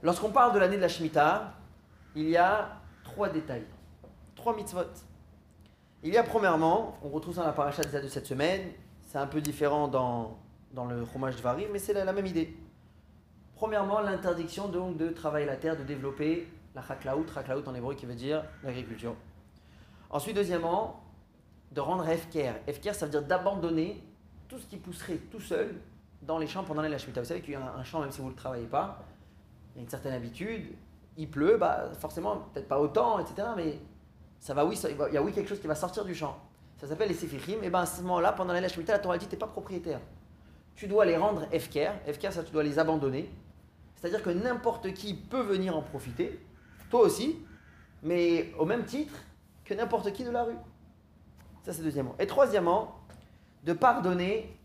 Lorsqu'on 0.02 0.32
parle 0.32 0.54
de 0.54 0.60
l'année 0.60 0.78
de 0.78 0.82
la 0.82 0.88
Shemitah, 0.88 1.54
il 2.16 2.30
y 2.30 2.38
a 2.38 2.78
trois 3.04 3.28
détails, 3.28 3.66
trois 4.36 4.56
mitzvot. 4.56 4.84
Il 6.02 6.14
y 6.14 6.18
a 6.18 6.24
premièrement, 6.24 6.98
on 7.02 7.10
retrouve 7.10 7.36
ça 7.36 7.42
dans 7.42 7.48
la 7.48 7.54
paracha 7.54 7.84
de 7.84 8.08
cette 8.08 8.26
semaine, 8.26 8.72
c'est 9.02 9.18
un 9.18 9.28
peu 9.28 9.42
différent 9.42 9.88
dans, 9.90 10.38
dans 10.74 10.86
le 10.86 11.06
fromage 11.06 11.36
de 11.36 11.42
Varim, 11.42 11.70
mais 11.72 11.80
c'est 11.80 11.94
la, 11.94 12.12
même 12.12 12.26
idée. 12.26 12.56
Premièrement, 13.56 14.02
l'interdiction 14.02 14.68
donc 14.68 14.98
de 14.98 15.10
travailler 15.10 15.46
la 15.46 15.56
terre, 15.56 15.78
de 15.78 15.84
développer 15.84 16.48
la 16.76 16.82
chaklaout, 16.82 17.26
chaklaout 17.34 17.68
en 17.68 17.76
hébreu 17.76 17.94
qui 17.94 18.06
veut 18.06 18.16
dire 18.16 18.44
l'agriculture. 18.64 19.16
Ensuite, 20.10 20.36
deuxièmement, 20.36 21.04
de 21.72 21.80
rendre 21.80 22.08
efker. 22.08 22.54
Efker, 22.68 22.94
ça 22.94 23.06
veut 23.06 23.12
dire 23.12 23.24
d'abandonner 23.24 24.04
tout 24.48 24.58
ce 24.60 24.66
qui 24.66 24.78
pousserait 24.78 25.18
tout 25.32 25.40
seul 25.40 25.76
dans 26.22 26.38
les 26.38 26.48
champs 26.48 26.64
pendant 26.64 26.82
la 26.82 26.98
Shemitah. 26.98 27.22
Vous 27.22 27.28
savez 27.28 27.42
qu'il 27.42 27.54
y 27.54 27.56
a 27.56 27.74
un 27.74 27.84
champ, 27.84 28.02
même 28.02 28.12
si 28.12 28.20
vous 28.20 28.26
ne 28.26 28.32
le 28.32 28.36
travaillez 28.36 28.68
pas, 28.68 29.04
il 29.74 29.78
y 29.78 29.80
a 29.80 29.84
une 29.84 29.90
certaine 29.90 30.14
habitude. 30.14 30.74
Il 31.18 31.30
pleut, 31.30 31.58
bah, 31.58 31.92
forcément, 32.00 32.48
peut-être 32.54 32.68
pas 32.68 32.80
autant, 32.80 33.20
etc. 33.20 33.48
Mais 33.56 33.80
ça 34.40 34.54
va, 34.54 34.66
oui, 34.66 34.80
il 34.84 35.14
y 35.14 35.18
a 35.18 35.22
oui 35.22 35.32
quelque 35.32 35.50
chose 35.50 35.60
qui 35.60 35.68
va 35.68 35.76
sortir 35.76 36.06
du 36.06 36.16
champ. 36.16 36.38
Ça 36.78 36.88
s'appelle 36.88 37.10
les 37.10 37.16
Sefichim. 37.16 37.62
Et 37.62 37.70
bien 37.70 37.82
à 37.82 37.86
ce 37.86 38.02
moment-là, 38.02 38.32
pendant 38.34 38.54
la 38.54 38.68
Shemitah, 38.68 38.94
la 38.94 39.00
Torah 39.00 39.18
dit 39.18 39.28
tu 39.28 39.36
n'es 39.36 39.40
pas 39.40 39.48
propriétaire. 39.48 40.00
Tu 40.76 40.88
dois 40.88 41.06
les 41.06 41.18
rendre 41.18 41.48
Efker. 41.52 41.92
Efker, 42.08 42.32
ça, 42.32 42.44
tu 42.44 42.52
dois 42.52 42.64
les 42.64 42.80
abandonner. 42.80 43.30
C'est-à-dire 43.96 44.24
que 44.24 44.30
n'importe 44.30 44.94
qui 44.94 45.14
peut 45.14 45.42
venir 45.42 45.78
en 45.78 45.82
profiter, 45.82 46.40
toi 46.90 47.02
aussi, 47.02 47.38
mais 48.02 48.54
au 48.58 48.66
même 48.66 48.86
titre 48.86 49.14
que 49.64 49.74
n'importe 49.74 50.12
qui 50.12 50.24
de 50.24 50.32
la 50.32 50.44
rue. 50.44 50.58
Ça, 51.64 51.72
c'est 51.72 51.84
deuxièmement. 51.84 52.16
Et 52.20 52.28
troisièmement, 52.28 53.00
de 53.64 53.74
pardonner 53.74 54.58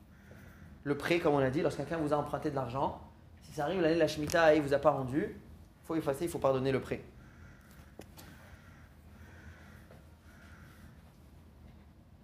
le 0.84 0.96
prêt, 0.96 1.20
comme 1.20 1.34
on 1.34 1.38
a 1.38 1.50
dit, 1.50 1.62
lorsque 1.62 1.78
quelqu'un 1.78 1.98
vous 1.98 2.12
a 2.12 2.16
emprunté 2.16 2.50
de 2.50 2.56
l'argent. 2.56 3.00
Si 3.42 3.52
ça 3.52 3.64
arrive 3.64 3.80
l'année 3.80 3.94
de 3.94 4.00
la 4.00 4.08
Shemitah 4.08 4.54
et 4.54 4.56
il 4.56 4.62
ne 4.62 4.66
vous 4.66 4.74
a 4.74 4.78
pas 4.78 4.90
rendu, 4.90 5.24
il 5.24 5.86
faut 5.86 5.94
effacer, 5.94 6.24
il 6.24 6.30
faut 6.30 6.38
pardonner 6.38 6.72
le 6.72 6.80
prêt. 6.80 7.02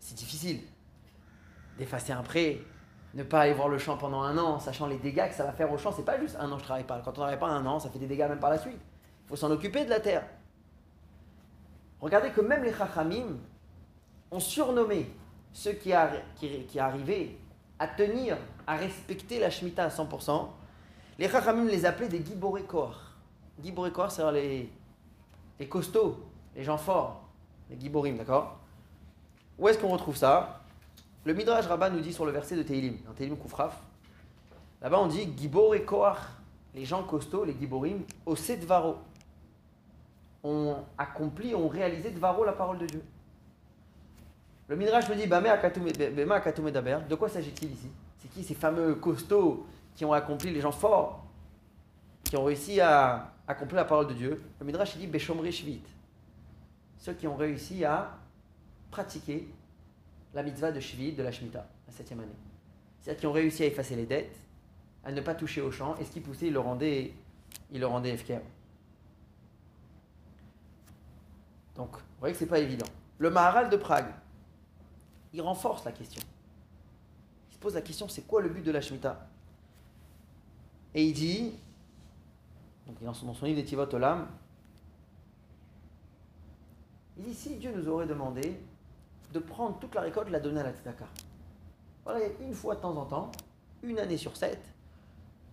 C'est 0.01 0.17
difficile 0.17 0.61
d'effacer 1.79 2.13
un 2.13 2.23
prêt, 2.23 2.61
ne 3.15 3.23
pas 3.23 3.43
aller 3.43 3.55
voir 3.55 3.69
le 3.69 3.79
champ 3.79 3.97
pendant 3.97 4.23
un 4.23 4.37
an, 4.39 4.59
sachant 4.59 4.87
les 4.87 4.97
dégâts 4.97 5.29
que 5.29 5.35
ça 5.35 5.45
va 5.45 5.53
faire 5.53 5.73
au 5.73 5.79
champ. 5.79 5.93
C'est 5.93 6.05
pas 6.05 6.19
juste 6.19 6.37
un 6.39 6.51
an 6.51 6.59
je 6.59 6.65
travaille 6.65 6.85
pas. 6.85 7.01
Quand 7.05 7.11
on 7.11 7.15
travaille 7.15 7.39
pas 7.39 7.47
un 7.47 7.65
an, 7.67 7.79
ça 7.79 7.89
fait 7.91 7.99
des 7.99 8.07
dégâts 8.07 8.27
même 8.29 8.41
par 8.41 8.51
la 8.51 8.59
suite. 8.59 8.81
Il 9.25 9.29
faut 9.29 9.37
s'en 9.37 9.51
occuper 9.51 9.85
de 9.85 9.91
la 9.91 10.01
terre. 10.01 10.25
Regardez 12.01 12.31
que 12.31 12.41
même 12.41 12.65
les 12.65 12.73
Chachamim 12.73 13.39
ont 14.31 14.41
surnommé 14.41 15.11
ceux 15.53 15.73
qui, 15.73 15.93
qui, 16.67 16.79
arrivaient 16.79 17.37
à 17.79 17.87
tenir, 17.87 18.37
à 18.67 18.77
respecter 18.77 19.39
la 19.39 19.49
Shemitah 19.49 19.85
à 19.85 19.89
100%. 19.89 20.49
Les 21.19 21.29
Chachamim 21.29 21.67
les 21.67 21.87
appelaient 21.87 22.09
des 22.09 22.25
Giborekor. 22.25 23.01
Giborekor, 23.63 24.11
c'est 24.11 24.31
les, 24.33 24.69
les 25.61 25.69
costauds, 25.69 26.19
les 26.57 26.65
gens 26.65 26.77
forts, 26.77 27.23
les 27.71 27.79
Giborim, 27.79 28.17
d'accord? 28.19 28.59
Où 29.57 29.69
est-ce 29.69 29.79
qu'on 29.79 29.89
retrouve 29.89 30.17
ça? 30.17 30.64
Le 31.25 31.33
Midrash 31.33 31.67
Rabbah 31.67 31.91
nous 31.91 32.01
dit 32.01 32.13
sur 32.13 32.27
le 32.27 32.33
verset 32.33 32.57
de 32.57 32.63
Teilim, 32.63 32.99
dans 33.07 33.13
Teilim 33.13 33.37
Koufraf, 33.37 33.81
là-bas 34.83 35.01
on 35.01 35.07
dit 35.07 35.33
Giborekor, 35.37 36.19
les 36.75 36.85
gens 36.85 37.03
costauds, 37.03 37.45
les 37.45 37.57
Giborim, 37.59 38.03
au 38.27 38.37
Sedvaro 38.37 38.97
ont 40.43 40.77
accompli, 40.99 41.55
ont 41.55 41.69
réalisé 41.69 42.11
Dvaro, 42.11 42.45
la 42.45 42.53
parole 42.53 42.79
de 42.79 42.87
Dieu. 42.87 43.03
Le 44.69 44.77
Midrash 44.77 45.09
me 45.09 45.15
dit, 45.15 45.27
de 45.27 47.15
quoi 47.15 47.29
s'agit-il 47.29 47.73
ici? 47.73 47.89
C'est 48.19 48.29
qui 48.29 48.45
ces 48.45 48.55
fameux 48.55 48.95
costauds 48.97 49.67
qui 49.95 50.05
ont 50.05 50.13
accompli, 50.13 50.51
les 50.51 50.61
gens 50.61 50.73
forts, 50.73 51.25
qui 52.25 52.37
ont 52.37 52.45
réussi 52.45 52.81
à 52.81 53.33
accomplir 53.47 53.77
la 53.77 53.85
parole 53.87 54.09
de 54.09 54.15
Dieu? 54.15 54.43
Le 54.61 54.67
Midrash 54.67 54.97
dit, 54.99 55.07
Beshomri 55.07 55.53
Shvit. 55.53 55.83
Ceux 56.99 57.15
qui 57.15 57.27
ont 57.27 57.37
réussi 57.37 57.85
à 57.85 58.11
pratiquer 58.91 59.49
la 60.35 60.43
mitzvah 60.43 60.73
de 60.73 60.81
Shvit, 60.81 61.13
de 61.13 61.23
la 61.23 61.31
Shemitah, 61.31 61.67
la 61.87 61.93
septième 61.93 62.21
année. 62.21 62.35
C'est-à-dire 63.01 63.21
qui 63.21 63.27
ont 63.27 63.33
réussi 63.33 63.63
à 63.63 63.67
effacer 63.67 63.97
les 63.97 64.07
dettes, 64.07 64.37
à 65.05 65.13
ne 65.13 65.21
pas 65.21 65.35
toucher 65.35 65.61
au 65.61 65.71
champ, 65.71 65.97
et 65.97 66.05
ce 66.05 66.11
qui 66.11 66.21
poussait, 66.21 66.49
il 66.49 66.53
le 66.53 66.61
rendait, 66.61 67.15
il 67.71 67.81
le 67.81 67.87
rendait 67.87 68.17
Donc, 71.77 71.93
vous 71.93 72.03
voyez 72.21 72.33
que 72.33 72.39
ce 72.39 72.45
n'est 72.45 72.51
pas 72.51 72.59
évident. 72.59 72.87
Le 73.19 73.31
Maharal 73.31 73.71
de 73.71 73.77
Prague, 73.77 74.13
il 75.33 75.41
renforce 75.41 75.85
la 75.85 75.93
question. 75.93 76.23
Il 77.51 77.55
se 77.55 77.59
pose 77.59 77.75
la 77.75 77.83
question, 77.83 78.09
c'est 78.09 78.27
quoi 78.27 78.43
le 78.43 78.49
but 78.49 78.63
de 78.63 78.73
la 78.73 78.81
Shemitah? 78.81 79.29
Et 80.95 81.05
il 81.05 81.13
dit, 81.13 81.53
donc 82.87 83.03
dans 83.03 83.15
son, 83.15 83.27
dans 83.27 83.35
son 83.35 83.47
livre 83.47 83.61
Tivot 83.63 83.93
Olam, 83.95 84.29
il 87.19 87.25
dit, 87.25 87.35
si 87.35 87.57
Dieu 87.57 87.73
nous 87.75 87.89
aurait 87.89 88.07
demandé 88.07 88.59
de 89.35 89.41
prendre 89.41 89.79
toute 89.81 89.95
la 89.95 90.01
récolte, 90.01 90.31
la 90.31 90.39
donner 90.39 90.61
à 90.61 90.63
la 90.63 90.73
Tzedaka. 90.73 91.07
Voilà, 92.05 92.21
une 92.41 92.55
fois 92.55 92.77
de 92.77 92.81
temps 92.81 92.97
en 92.97 93.05
temps, 93.05 93.33
une 93.83 93.99
année 93.99 94.17
sur 94.17 94.37
sept, 94.37 94.61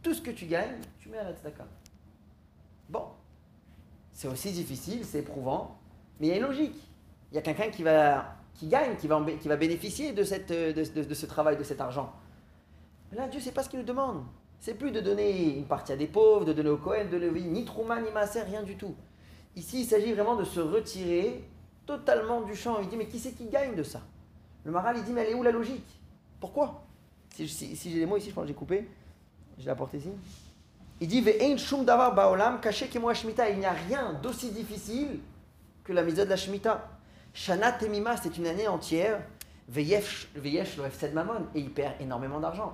tout 0.03 0.13
ce 0.13 0.21
que 0.21 0.31
tu 0.31 0.45
gagnes, 0.45 0.79
tu 0.99 1.09
mets 1.09 1.17
à 1.17 1.23
la 1.23 1.33
Tzedaka. 1.33 1.65
Bon, 2.89 3.05
c'est 4.11 4.27
aussi 4.27 4.51
difficile, 4.51 5.03
c'est 5.03 5.19
éprouvant, 5.19 5.79
mais 6.19 6.27
il 6.27 6.29
y 6.29 6.33
a 6.33 6.37
une 6.37 6.43
logique. 6.43 6.75
Il 7.31 7.35
y 7.35 7.37
a 7.39 7.41
quelqu'un 7.41 7.69
qui, 7.71 7.81
va, 7.81 8.35
qui 8.53 8.67
gagne, 8.67 8.95
qui 8.97 9.07
va, 9.07 9.19
qui 9.39 9.47
va 9.47 9.55
bénéficier 9.55 10.13
de, 10.13 10.23
cette, 10.23 10.51
de, 10.51 11.13
ce 11.13 11.25
travail, 11.25 11.57
de 11.57 11.63
cet 11.63 11.81
argent. 11.81 12.13
Là, 13.13 13.27
Dieu, 13.27 13.39
c'est 13.39 13.51
pas 13.51 13.63
ce 13.63 13.69
qu'il 13.69 13.79
nous 13.79 13.85
demande. 13.85 14.23
C'est 14.59 14.75
plus 14.75 14.91
de 14.91 14.99
donner 14.99 15.57
une 15.57 15.65
partie 15.65 15.91
à 15.91 15.95
des 15.95 16.07
pauvres, 16.07 16.45
de 16.45 16.53
donner 16.53 16.69
au 16.69 16.77
Cohen, 16.77 17.09
de 17.11 17.17
lever 17.17 17.41
ni 17.41 17.65
Trouma, 17.65 17.99
ni 17.99 18.11
Maaser, 18.11 18.43
rien 18.43 18.61
du 18.61 18.77
tout. 18.77 18.93
Ici, 19.55 19.81
il 19.81 19.85
s'agit 19.85 20.13
vraiment 20.13 20.35
de 20.35 20.43
se 20.43 20.59
retirer 20.59 21.43
totalement 21.97 22.41
du 22.41 22.55
champ. 22.55 22.79
Il 22.81 22.89
dit, 22.89 22.95
mais 22.97 23.07
qui 23.07 23.19
c'est 23.19 23.31
qui 23.33 23.45
gagne 23.45 23.75
de 23.75 23.83
ça? 23.83 24.01
Le 24.63 24.71
Maral, 24.71 24.97
il 24.97 25.03
dit, 25.03 25.11
mais 25.11 25.21
elle 25.21 25.31
est 25.31 25.33
où 25.33 25.43
la 25.43 25.51
logique? 25.51 25.99
Pourquoi? 26.39 26.83
Si, 27.33 27.75
j'ai 27.83 27.99
les 27.99 28.05
mots 28.05 28.17
ici, 28.17 28.29
je 28.29 28.35
pense 28.35 28.43
que 28.43 28.47
j'ai 28.49 28.53
coupé. 28.53 28.87
Je 29.57 29.65
l'ai 29.65 29.71
apporté 29.71 29.97
ici. 29.97 30.09
Il 30.99 31.07
dit, 31.07 31.23
shum 31.57 31.83
davar 31.83 32.13
baolam, 32.13 32.59
moi 32.99 33.13
Il 33.49 33.59
n'y 33.59 33.65
a 33.65 33.71
rien 33.71 34.13
d'aussi 34.21 34.51
difficile 34.51 35.19
que 35.83 35.93
la 35.93 36.03
mitzvah 36.03 36.25
de 36.25 36.29
la 36.29 36.37
Shemitah. 36.37 36.89
Shana 37.33 37.71
Temima, 37.71 38.17
c'est 38.17 38.37
une 38.37 38.47
année 38.47 38.67
entière. 38.67 39.21
Veyesh, 39.67 40.29
le 40.35 40.41
F7 40.41 41.13
Mammon, 41.13 41.47
et 41.55 41.59
il 41.59 41.71
perd 41.71 41.93
énormément 41.99 42.39
d'argent. 42.39 42.73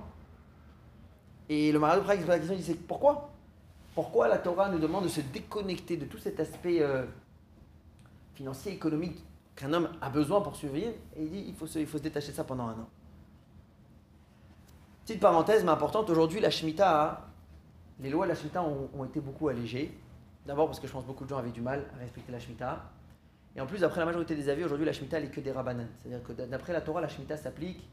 Et 1.48 1.72
le 1.72 1.78
Maral 1.78 2.00
de 2.00 2.04
Prague, 2.04 2.26
la 2.26 2.38
question, 2.38 2.56
il 2.56 2.62
dit 2.62 2.74
pourquoi? 2.74 3.30
Pourquoi 3.94 4.28
la 4.28 4.38
Torah 4.38 4.68
nous 4.68 4.78
demande 4.78 5.04
de 5.04 5.08
se 5.08 5.20
déconnecter 5.20 5.96
de 5.96 6.04
tout 6.04 6.18
cet 6.18 6.38
aspect 6.40 6.82
euh, 6.82 7.04
financier, 8.38 8.72
économique 8.72 9.24
qu'un 9.56 9.72
homme 9.72 9.88
a 10.00 10.08
besoin 10.10 10.40
pour 10.40 10.54
survivre 10.54 10.92
Et 11.16 11.24
il 11.24 11.30
dit 11.30 11.44
il 11.48 11.54
faut 11.54 11.66
se, 11.66 11.98
détacher 11.98 12.30
de 12.30 12.36
ça 12.36 12.44
pendant 12.44 12.68
un 12.68 12.72
an. 12.72 12.88
Petite 15.04 15.20
parenthèse, 15.20 15.64
mais 15.64 15.70
importante, 15.70 16.08
aujourd'hui, 16.10 16.40
la 16.40 16.50
Shemitah, 16.50 17.26
les 17.98 18.10
lois 18.10 18.26
de 18.26 18.30
la 18.30 18.36
Shemitah 18.36 18.62
ont, 18.62 19.04
été 19.04 19.20
beaucoup 19.20 19.48
allégées. 19.48 19.92
D'abord 20.46 20.66
parce 20.66 20.78
que 20.78 20.86
je 20.86 20.92
pense 20.92 21.02
que 21.02 21.08
beaucoup 21.08 21.24
de 21.24 21.30
gens 21.30 21.38
avaient 21.38 21.50
du 21.50 21.62
mal 21.62 21.84
à 21.96 21.98
respecter 21.98 22.30
la 22.30 22.38
Shemitah. 22.38 22.84
Et 23.56 23.60
en 23.60 23.66
plus, 23.66 23.80
d'après 23.80 24.00
la 24.00 24.06
majorité 24.06 24.36
des 24.36 24.48
avis, 24.48 24.62
aujourd'hui, 24.62 24.86
la 24.86 24.92
Shemitah, 24.92 25.20
n'est 25.20 25.30
que 25.30 25.40
des 25.40 25.50
rabbanan. 25.50 25.88
C'est-à-dire 25.98 26.22
que 26.22 26.32
d'après 26.32 26.72
la 26.72 26.80
Torah, 26.80 27.00
la 27.00 27.08
Shemitah 27.08 27.36
s'applique 27.36 27.88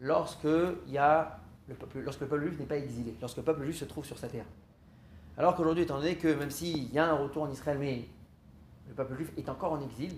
lorsque, 0.00 0.48
y 0.88 0.98
a 0.98 1.38
le 1.68 1.74
peuple, 1.74 2.00
lorsque 2.00 2.20
le 2.20 2.26
peuple 2.26 2.44
juif 2.48 2.58
n'est 2.58 2.66
pas 2.66 2.76
exilé, 2.76 3.14
lorsque 3.20 3.38
le 3.38 3.44
peuple 3.44 3.64
juif 3.64 3.78
se 3.78 3.86
trouve 3.86 4.04
sur 4.04 4.18
sa 4.18 4.28
terre. 4.28 4.44
Alors 5.38 5.54
qu'aujourd'hui, 5.54 5.84
étant 5.84 5.96
donné 5.98 6.16
que 6.16 6.28
même 6.28 6.50
s'il 6.50 6.92
y 6.92 6.98
a 6.98 7.08
un 7.08 7.14
retour 7.14 7.44
en 7.44 7.50
Israël, 7.50 7.78
mais 7.78 8.06
le 8.88 8.94
peuple 8.94 9.14
juif 9.16 9.32
est 9.36 9.48
encore 9.48 9.72
en 9.72 9.80
exil, 9.80 10.12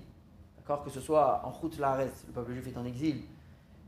d'accord, 0.57 0.83
que 0.83 0.91
ce 0.91 1.01
soit 1.01 1.43
en 1.45 1.51
route 1.51 1.79
Lares, 1.79 2.09
le 2.27 2.33
peuple 2.33 2.53
juif 2.53 2.69
est 2.69 2.77
en 2.77 2.85
exil, 2.85 3.23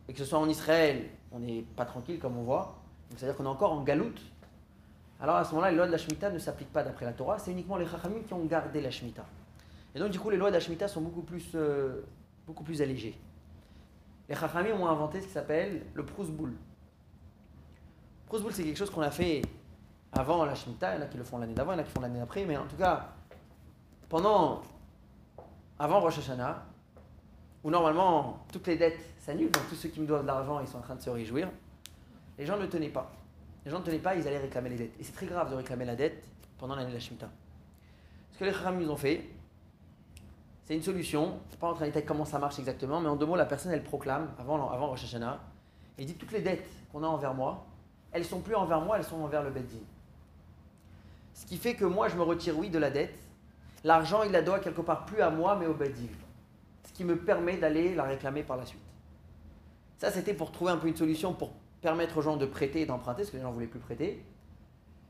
et 0.09 0.13
que 0.13 0.19
ce 0.19 0.25
soit 0.25 0.39
en 0.39 0.49
Israël, 0.49 1.09
on 1.33 1.39
n'est 1.39 1.63
pas 1.77 1.85
tranquille 1.85 2.19
comme 2.19 2.37
on 2.37 2.43
voit, 2.43 2.77
c'est-à-dire 3.17 3.37
qu'on 3.37 3.45
est 3.45 3.49
encore 3.49 3.73
en 3.73 3.83
galoute, 3.83 4.21
alors 5.21 5.37
à 5.37 5.45
ce 5.45 5.51
moment-là, 5.51 5.71
les 5.71 5.77
lois 5.77 5.87
de 5.87 5.93
la 5.93 5.99
Shemitah 5.99 6.31
ne 6.31 6.39
s'appliquent 6.39 6.73
pas 6.73 6.83
d'après 6.83 7.05
la 7.05 7.13
Torah, 7.13 7.39
c'est 7.39 7.53
uniquement 7.53 7.77
les 7.77 7.87
Chachamim 7.87 8.23
qui 8.27 8.33
ont 8.33 8.45
gardé 8.47 8.81
la 8.81 8.91
Shemitah. 8.91 9.27
Et 9.95 9.99
donc, 9.99 10.11
du 10.11 10.19
coup, 10.19 10.31
les 10.31 10.37
lois 10.37 10.49
de 10.49 10.55
la 10.55 10.61
Shemitah 10.61 10.89
sont 10.89 11.03
beaucoup 11.03 11.23
plus, 11.23 11.51
euh, 11.55 12.03
beaucoup 12.47 12.65
plus 12.65 12.81
allégées. 12.81 13.19
Les 14.29 14.35
Chachamim 14.35 14.81
ont 14.81 14.87
inventé 14.87 15.21
ce 15.21 15.27
qui 15.27 15.33
s'appelle 15.33 15.85
le 15.93 16.07
Prousboul. 16.07 16.55
Prousboul, 18.27 18.53
c'est 18.53 18.65
quelque 18.65 18.79
chose 18.79 18.91
qu'on 18.91 19.03
a 19.03 19.11
fait 19.11 19.43
avant 20.13 20.45
la 20.45 20.55
Shemitah. 20.55 20.95
Il 20.95 20.99
y 20.99 21.03
en 21.03 21.05
a 21.05 21.09
qui 21.09 21.19
le 21.19 21.25
font 21.25 21.37
l'année 21.37 21.55
d'avant, 21.55 21.73
il 21.73 21.77
y 21.77 21.79
en 21.79 21.83
a 21.83 21.85
qui 21.85 21.91
font 21.91 22.01
l'année 22.01 22.19
d'après. 22.19 22.47
Mais 22.47 22.57
en 22.57 22.67
tout 22.67 22.77
cas, 22.77 23.11
pendant, 24.09 24.63
avant 25.81 25.99
Rosh 26.01 26.19
Hashanah, 26.19 26.63
où 27.65 27.71
normalement 27.71 28.45
toutes 28.53 28.67
les 28.67 28.77
dettes 28.77 29.01
s'annulent, 29.19 29.51
donc 29.51 29.67
tous 29.71 29.75
ceux 29.75 29.89
qui 29.89 30.01
me 30.01 30.07
doivent 30.07 30.23
de 30.23 30.27
l'argent, 30.27 30.61
ils 30.61 30.69
sont 30.69 30.77
en 30.77 30.83
train 30.83 30.95
de 30.95 31.01
se 31.01 31.09
réjouir, 31.09 31.49
les 32.39 32.45
gens 32.45 32.59
ne 32.59 32.67
tenaient 32.67 32.91
pas. 32.91 33.11
Les 33.65 33.71
gens 33.71 33.81
ne 33.81 33.85
tenaient 33.85 33.99
pas, 33.99 34.15
ils 34.15 34.29
allaient 34.29 34.39
réclamer 34.39 34.69
les 34.69 34.77
dettes. 34.77 34.93
Et 35.01 35.05
c'est 35.05 35.13
très 35.13 35.27
grave 35.27 35.51
de 35.51 35.57
réclamer 35.57 35.87
la 35.87 35.97
dette 35.97 36.23
pendant 36.59 36.77
l'année 36.77 36.91
de 36.91 36.95
la 36.95 37.01
Shemitah. 37.01 37.31
Ce 38.33 38.39
que 38.39 38.45
les 38.45 38.53
Chachamim 38.53 38.89
ont 38.91 38.97
fait, 38.97 39.27
c'est 40.67 40.75
une 40.75 40.83
solution. 40.83 41.39
Je 41.49 41.57
ne 41.57 41.61
pas 41.61 41.69
rentrer 41.69 41.85
en 41.85 41.89
détail 41.89 42.05
comment 42.05 42.27
ça 42.27 42.39
marche 42.39 42.59
exactement, 42.59 43.01
mais 43.01 43.09
en 43.09 43.17
deux 43.17 43.27
mots, 43.27 43.37
la 43.37 43.47
personne, 43.47 43.73
elle 43.73 43.83
proclame, 43.83 44.29
avant, 44.39 44.71
avant 44.71 44.89
Rosh 44.89 45.05
Hashanah, 45.05 45.41
et 45.97 46.05
dit 46.05 46.15
toutes 46.15 46.33
les 46.33 46.43
dettes 46.43 46.69
qu'on 46.93 47.03
a 47.03 47.07
envers 47.07 47.33
moi, 47.33 47.65
elles 48.13 48.27
sont 48.27 48.41
plus 48.41 48.55
envers 48.55 48.83
moi, 48.83 48.99
elles 48.99 49.05
sont 49.05 49.17
envers 49.17 49.43
le 49.43 49.51
Beddin. 49.51 49.79
Ce 51.33 51.47
qui 51.47 51.57
fait 51.57 51.75
que 51.75 51.87
moi, 51.87 52.09
je 52.09 52.17
me 52.17 52.23
retire, 52.23 52.59
oui, 52.59 52.69
de 52.69 52.79
la 52.79 52.91
dette. 52.91 53.19
L'argent, 53.85 54.23
il 54.23 54.33
la 54.33 54.43
doit 54.43 54.61
quelque 54.61 54.81
part 54.81 55.07
plus 55.07 55.23
à 55.23 55.31
moi, 55.31 55.57
mais 55.59 55.67
au 55.67 55.75
Beddin. 55.75 56.09
Ce 56.87 56.93
qui 56.93 57.05
me 57.05 57.17
permet 57.17 57.57
d'aller 57.57 57.95
la 57.95 58.05
réclamer 58.05 58.43
par 58.43 58.57
la 58.57 58.67
suite. 58.67 58.81
Ça, 59.99 60.11
c'était 60.11 60.35
pour 60.35 60.53
trouver 60.53 60.73
un 60.73 60.77
peu 60.77 60.89
une 60.89 60.97
solution 60.97 61.33
pour 61.33 61.53
permettre 61.81 62.19
aux 62.19 62.23
gens 62.23 62.37
de 62.37 62.47
prêter 62.47 62.83
et 62.83 62.87
d'emprunter, 62.87 63.23
parce 63.23 63.31
que 63.31 63.37
les 63.37 63.43
gens 63.43 63.49
ne 63.49 63.55
voulaient 63.55 63.67
plus 63.67 63.81
prêter. 63.81 64.25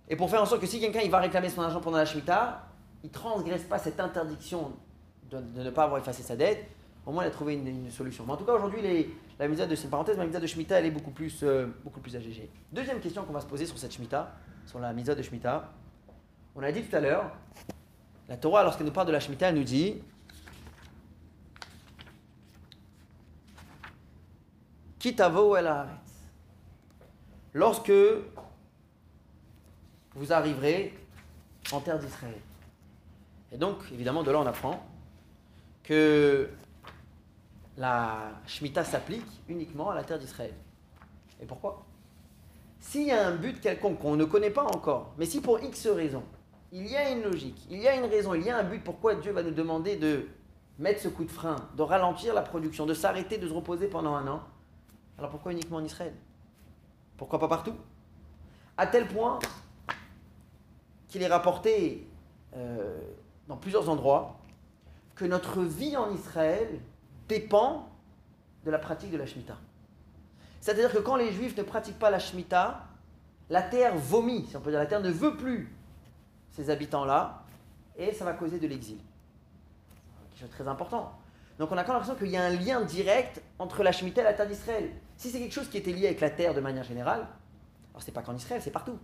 Et 0.09 0.17
pour 0.17 0.31
faire 0.31 0.43
en 0.43 0.47
sorte 0.47 0.61
que 0.61 0.67
si 0.67 0.81
quelqu'un 0.81 1.09
va 1.09 1.19
réclamer 1.19 1.49
son 1.49 1.63
argent 1.63 1.81
pendant 1.81 1.99
la 1.99 2.05
Shemitah, 2.05 2.67
il 3.03 3.07
ne 3.07 3.13
transgresse 3.13 3.63
pas 3.63 3.79
cette 3.79 4.01
interdiction 4.01 4.73
de, 5.31 5.39
ne 5.63 5.71
pas 5.71 5.85
avoir 5.85 6.01
effacé 6.01 6.23
sa 6.23 6.37
dette, 6.37 6.67
au 7.07 7.13
moins 7.13 7.25
il 7.25 7.29
a 7.29 7.31
trouvé 7.31 7.55
une, 7.55 7.91
solution. 7.91 8.25
En 8.29 8.37
tout 8.37 8.45
cas, 8.45 8.53
aujourd'hui, 8.53 8.81
la 9.39 9.49
mitzvah 9.49 9.67
de, 9.67 9.75
c'est 9.75 9.85
une 9.85 9.91
parenthèse, 9.91 10.19
la 10.19 10.27
de 10.27 10.47
Shemitah, 10.47 10.81
elle 10.81 10.87
est 10.87 10.91
beaucoup 10.91 11.13
plus, 11.13 11.41
euh, 11.43 11.67
beaucoup 11.85 12.01
plus. 12.01 12.17
Deuxième 12.73 13.01
question 13.01 13.25
qu'on 13.25 13.33
va 13.33 13.41
se 13.41 13.47
poser 13.47 13.67
sur 13.67 13.79
cette 13.79 13.93
Shemitah, 13.93 14.33
sur 14.67 14.81
la 14.81 14.93
mitzvah 14.93 15.15
de 15.15 15.23
Shemitah. 15.23 15.71
On 16.57 16.63
a 16.63 16.73
dit 16.73 16.83
tout 16.83 16.95
à 16.95 17.01
l'heure, 17.01 17.31
la 18.31 18.37
Torah, 18.37 18.63
lorsqu'elle 18.63 18.87
nous 18.87 18.93
parle 18.93 19.09
de 19.09 19.13
la 19.13 19.19
Shemitah, 19.19 19.49
elle 19.49 19.57
nous 19.57 19.65
dit 19.65 20.01
Kitavo 25.01 25.57
el. 25.57 25.69
Lorsque 27.53 27.93
vous 30.15 30.33
arriverez 30.33 30.97
en 31.73 31.81
terre 31.81 31.99
d'Israël. 31.99 32.39
Et 33.51 33.59
donc, 33.59 33.79
évidemment, 33.93 34.23
de 34.23 34.31
là, 34.31 34.39
on 34.39 34.47
apprend 34.47 34.87
que 35.83 36.51
la 37.77 38.31
Shemitah 38.47 38.85
s'applique 38.85 39.27
uniquement 39.49 39.91
à 39.91 39.97
la 39.97 40.05
terre 40.05 40.21
d'Israël. 40.21 40.55
Et 41.43 41.47
pourquoi? 41.47 41.85
S'il 42.79 43.09
y 43.09 43.11
a 43.11 43.27
un 43.27 43.35
but 43.35 43.61
quelconque 43.61 43.99
qu'on 43.99 44.15
ne 44.15 44.25
connaît 44.25 44.51
pas 44.51 44.65
encore, 44.65 45.15
mais 45.19 45.27
si 45.27 45.41
pour 45.41 45.59
X 45.59 45.89
raisons, 45.89 46.23
il 46.73 46.87
y 46.87 46.97
a 46.97 47.11
une 47.11 47.23
logique, 47.23 47.67
il 47.71 47.79
y 47.79 47.89
a 47.89 47.95
une 47.95 48.05
raison, 48.05 48.35
il 48.35 48.43
y 48.43 48.51
a 48.51 48.59
un 48.59 48.63
but. 48.63 48.83
Pourquoi 48.83 49.17
Dieu 49.17 49.33
va 49.33 49.43
nous 49.43 49.51
demander 49.51 49.97
de 49.97 50.29
mettre 50.79 51.01
ce 51.01 51.09
coup 51.09 51.25
de 51.25 51.31
frein, 51.31 51.57
de 51.77 51.83
ralentir 51.83 52.33
la 52.33 52.43
production, 52.43 52.87
de 52.87 52.95
s'arrêter, 52.95 53.39
de 53.39 53.47
se 53.47 53.53
reposer 53.53 53.87
pendant 53.87 54.15
un 54.15 54.27
an, 54.27 54.43
alors 55.19 55.31
pourquoi 55.31 55.53
uniquement 55.53 55.77
en 55.77 55.85
Israël? 55.85 56.15
Pourquoi 57.19 57.39
pas 57.39 57.49
partout? 57.49 57.75
À 58.79 58.87
tel 58.87 59.07
point 59.07 59.39
qu'il 61.09 61.23
est 61.23 61.27
rapporté 61.27 62.09
euh, 62.57 62.99
dans 63.47 63.59
plusieurs 63.59 63.91
endroits 63.91 64.39
que 65.15 65.27
notre 65.27 65.63
vie 65.63 65.97
en 65.99 66.11
Israël 66.15 66.81
dépend 67.29 67.91
de 68.65 68.71
la 68.71 68.79
pratique 68.79 69.11
de 69.11 69.19
la 69.19 69.27
Shemitah. 69.27 69.59
C'est-à-dire 70.61 70.91
que 70.91 70.99
quand 70.99 71.17
les 71.17 71.33
Juifs 71.33 71.57
ne 71.59 71.63
pratiquent 71.63 71.99
pas 71.99 72.11
la 72.11 72.19
Shemitah, 72.19 72.87
la 73.51 73.63
terre 73.63 73.97
vomit, 73.97 74.47
si 74.47 74.57
on 74.57 74.61
peut 74.61 74.71
dire, 74.71 74.79
la 74.79 74.87
terre 74.87 75.03
ne 75.03 75.11
veut 75.11 75.37
plus 75.37 75.75
ces 76.51 76.71
habitants-là, 76.71 77.43
et 77.97 78.13
ça 78.13 78.25
va 78.25 78.33
causer 78.33 78.59
de 78.59 78.67
l'exil. 78.67 78.99
Quelque 80.31 80.41
chose 80.41 80.49
de 80.49 80.55
très 80.55 80.69
important. 80.69 81.13
Donc 81.59 81.71
on 81.71 81.77
a 81.77 81.85
quand 81.85 81.93
même 81.93 82.01
l'impression 82.01 82.15
qu'il 82.15 82.33
y 82.33 82.37
a 82.37 82.45
un 82.45 82.51
lien 82.51 82.81
direct 82.83 83.43
entre 83.59 83.83
la 83.83 83.93
Shemitah 83.93 84.23
et 84.23 84.25
la 84.25 84.33
terre 84.33 84.47
d'Israël. 84.47 84.91
Si 85.17 85.31
c'est 85.31 85.39
quelque 85.39 85.53
chose 85.53 85.69
qui 85.69 85.77
était 85.77 85.93
lié 85.93 86.07
avec 86.07 86.21
la 86.21 86.31
terre 86.31 86.55
de 86.55 86.61
manière 86.61 86.85
générale, 86.85 87.27
alors 87.91 88.03
c'est 88.03 88.13
pas 88.13 88.23
qu'en 88.23 88.35
Israël, 88.35 88.63
c'est 88.63 88.71
partout. 88.71 88.99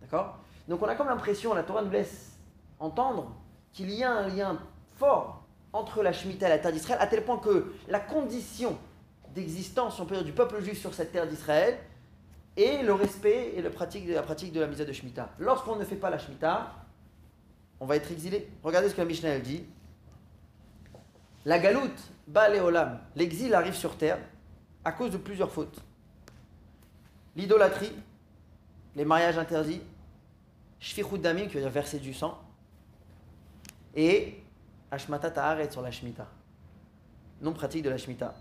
D'accord? 0.00 0.38
Donc 0.68 0.80
on 0.82 0.86
a 0.86 0.94
comme 0.94 1.08
l'impression, 1.08 1.52
la 1.54 1.64
Torah 1.64 1.82
nous 1.82 1.90
laisse 1.90 2.38
entendre 2.78 3.34
qu'il 3.72 3.90
y 3.90 4.04
a 4.04 4.12
un 4.12 4.28
lien 4.28 4.58
fort 4.96 5.44
entre 5.72 6.02
la 6.02 6.12
Shemitah 6.12 6.46
et 6.46 6.50
la 6.50 6.58
terre 6.58 6.72
d'Israël, 6.72 7.00
à 7.00 7.08
tel 7.08 7.24
point 7.24 7.38
que 7.38 7.74
la 7.88 7.98
condition 7.98 8.78
d'existence, 9.34 9.98
on 9.98 10.06
peut 10.06 10.14
dire, 10.14 10.24
du 10.24 10.32
peuple 10.32 10.62
juif 10.62 10.78
sur 10.78 10.94
cette 10.94 11.10
terre 11.10 11.26
d'Israël 11.26 11.76
est 12.56 12.82
le 12.82 12.92
respect 12.92 13.52
et 13.56 13.62
la 13.62 13.70
pratique 13.70 14.06
de 14.06 14.14
la, 14.14 14.22
pratique 14.22 14.52
de 14.52 14.60
la 14.60 14.66
mise 14.66 14.78
de 14.78 14.92
Shemitah. 14.92 15.30
Lorsqu'on 15.38 15.76
ne 15.76 15.84
fait 15.84 15.96
pas 15.96 16.10
la 16.10 16.18
Shemitah, 16.18 16.72
on 17.80 17.86
va 17.86 17.96
être 17.96 18.10
exilé. 18.12 18.48
Regardez 18.62 18.88
ce 18.88 18.94
que 18.94 19.00
la 19.00 19.06
Mishnah 19.06 19.38
dit. 19.40 19.64
La 21.44 21.58
galoute, 21.58 22.00
l'exil 23.16 23.54
arrive 23.54 23.74
sur 23.74 23.98
terre 23.98 24.18
à 24.84 24.92
cause 24.92 25.10
de 25.10 25.18
plusieurs 25.18 25.50
fautes. 25.50 25.82
L'idolâtrie, 27.36 27.92
les 28.94 29.04
mariages 29.04 29.36
interdits, 29.36 29.82
Shfichut 30.78 31.18
Damim, 31.18 31.46
qui 31.48 31.54
veut 31.54 31.60
dire 31.60 31.70
verser 31.70 31.98
du 31.98 32.14
sang, 32.14 32.40
et 33.94 34.42
Ashmata 34.90 35.30
Ta'aret 35.30 35.70
sur 35.70 35.82
la 35.82 35.90
Shemitah. 35.90 36.28
Non 37.40 37.52
pratique 37.52 37.82
de 37.82 37.90
la 37.90 37.98
Shemitah. 37.98 38.34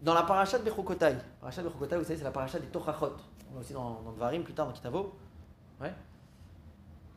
Dans 0.00 0.14
la 0.14 0.22
paracha 0.22 0.58
de 0.58 0.64
Bechukotai, 0.64 1.16
paracha 1.40 1.62
de 1.62 1.68
Bechukotai, 1.68 1.96
vous 1.96 2.04
savez, 2.04 2.18
c'est 2.18 2.24
la 2.24 2.30
paracha 2.30 2.58
des 2.58 2.66
Tochachot. 2.66 3.16
On 3.50 3.54
va 3.54 3.60
aussi 3.60 3.72
dans, 3.72 4.02
dans 4.02 4.12
Dvarim, 4.12 4.42
plus 4.42 4.52
tard 4.54 4.66
dans 4.66 4.72
Kitavo. 4.72 5.14
Ouais. 5.80 5.92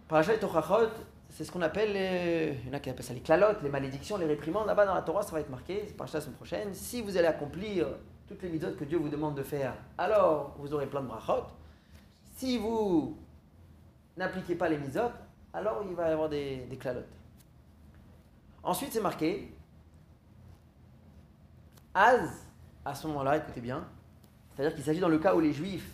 Des 0.10 0.40
Tochachot, 0.40 0.90
c'est 1.30 1.44
ce 1.44 1.52
qu'on 1.52 1.62
appelle, 1.62 1.94
les, 1.94 2.58
il 2.64 2.68
y 2.68 2.72
en 2.72 2.74
a 2.74 2.80
qui 2.80 2.90
appellent 2.90 3.06
ça 3.06 3.14
les 3.14 3.20
clalotes, 3.20 3.62
les 3.62 3.70
malédictions, 3.70 4.18
les 4.18 4.26
réprimandes. 4.26 4.66
Là-bas 4.68 4.86
dans 4.86 4.96
la 4.96 5.02
Torah, 5.02 5.22
ça 5.22 5.32
va 5.32 5.42
être 5.42 5.50
marqué, 5.50 5.84
c'est 5.88 5.96
paracha 5.96 6.18
la 6.18 6.22
semaine 6.22 6.38
prochaine. 6.38 6.74
Si 6.74 7.02
vous 7.02 7.18
allez 7.18 7.28
accomplir 7.28 7.88
toutes 8.28 8.42
les 8.42 8.50
mitzvot 8.50 8.74
que 8.74 8.86
Dieu 8.86 8.98
vous 8.98 9.10
demande 9.10 9.36
de 9.36 9.44
faire, 9.44 9.74
alors 9.98 10.56
vous 10.58 10.74
aurez 10.74 10.88
plein 10.88 11.02
de 11.02 11.08
brachot. 11.08 11.44
Si 12.36 12.58
vous 12.58 13.18
n'appliquez 14.16 14.56
pas 14.56 14.70
les 14.70 14.78
mitzvot, 14.78 15.12
alors 15.54 15.84
il 15.88 15.96
va 15.96 16.10
y 16.10 16.12
avoir 16.12 16.30
des, 16.30 16.66
des. 16.66 16.80
Ensuite, 18.64 18.94
c'est 18.94 19.02
marqué 19.02 19.54
Az, 21.94 22.48
à 22.90 22.96
ce 22.96 23.06
moment-là, 23.08 23.38
écoutez 23.38 23.62
bien, 23.62 23.86
c'est-à-dire 24.52 24.76
qu'il 24.76 24.84
s'agit 24.84 25.00
dans 25.00 25.10
le 25.10 25.20
cas 25.20 25.36
où 25.36 25.40
les 25.40 25.54
juifs 25.54 25.92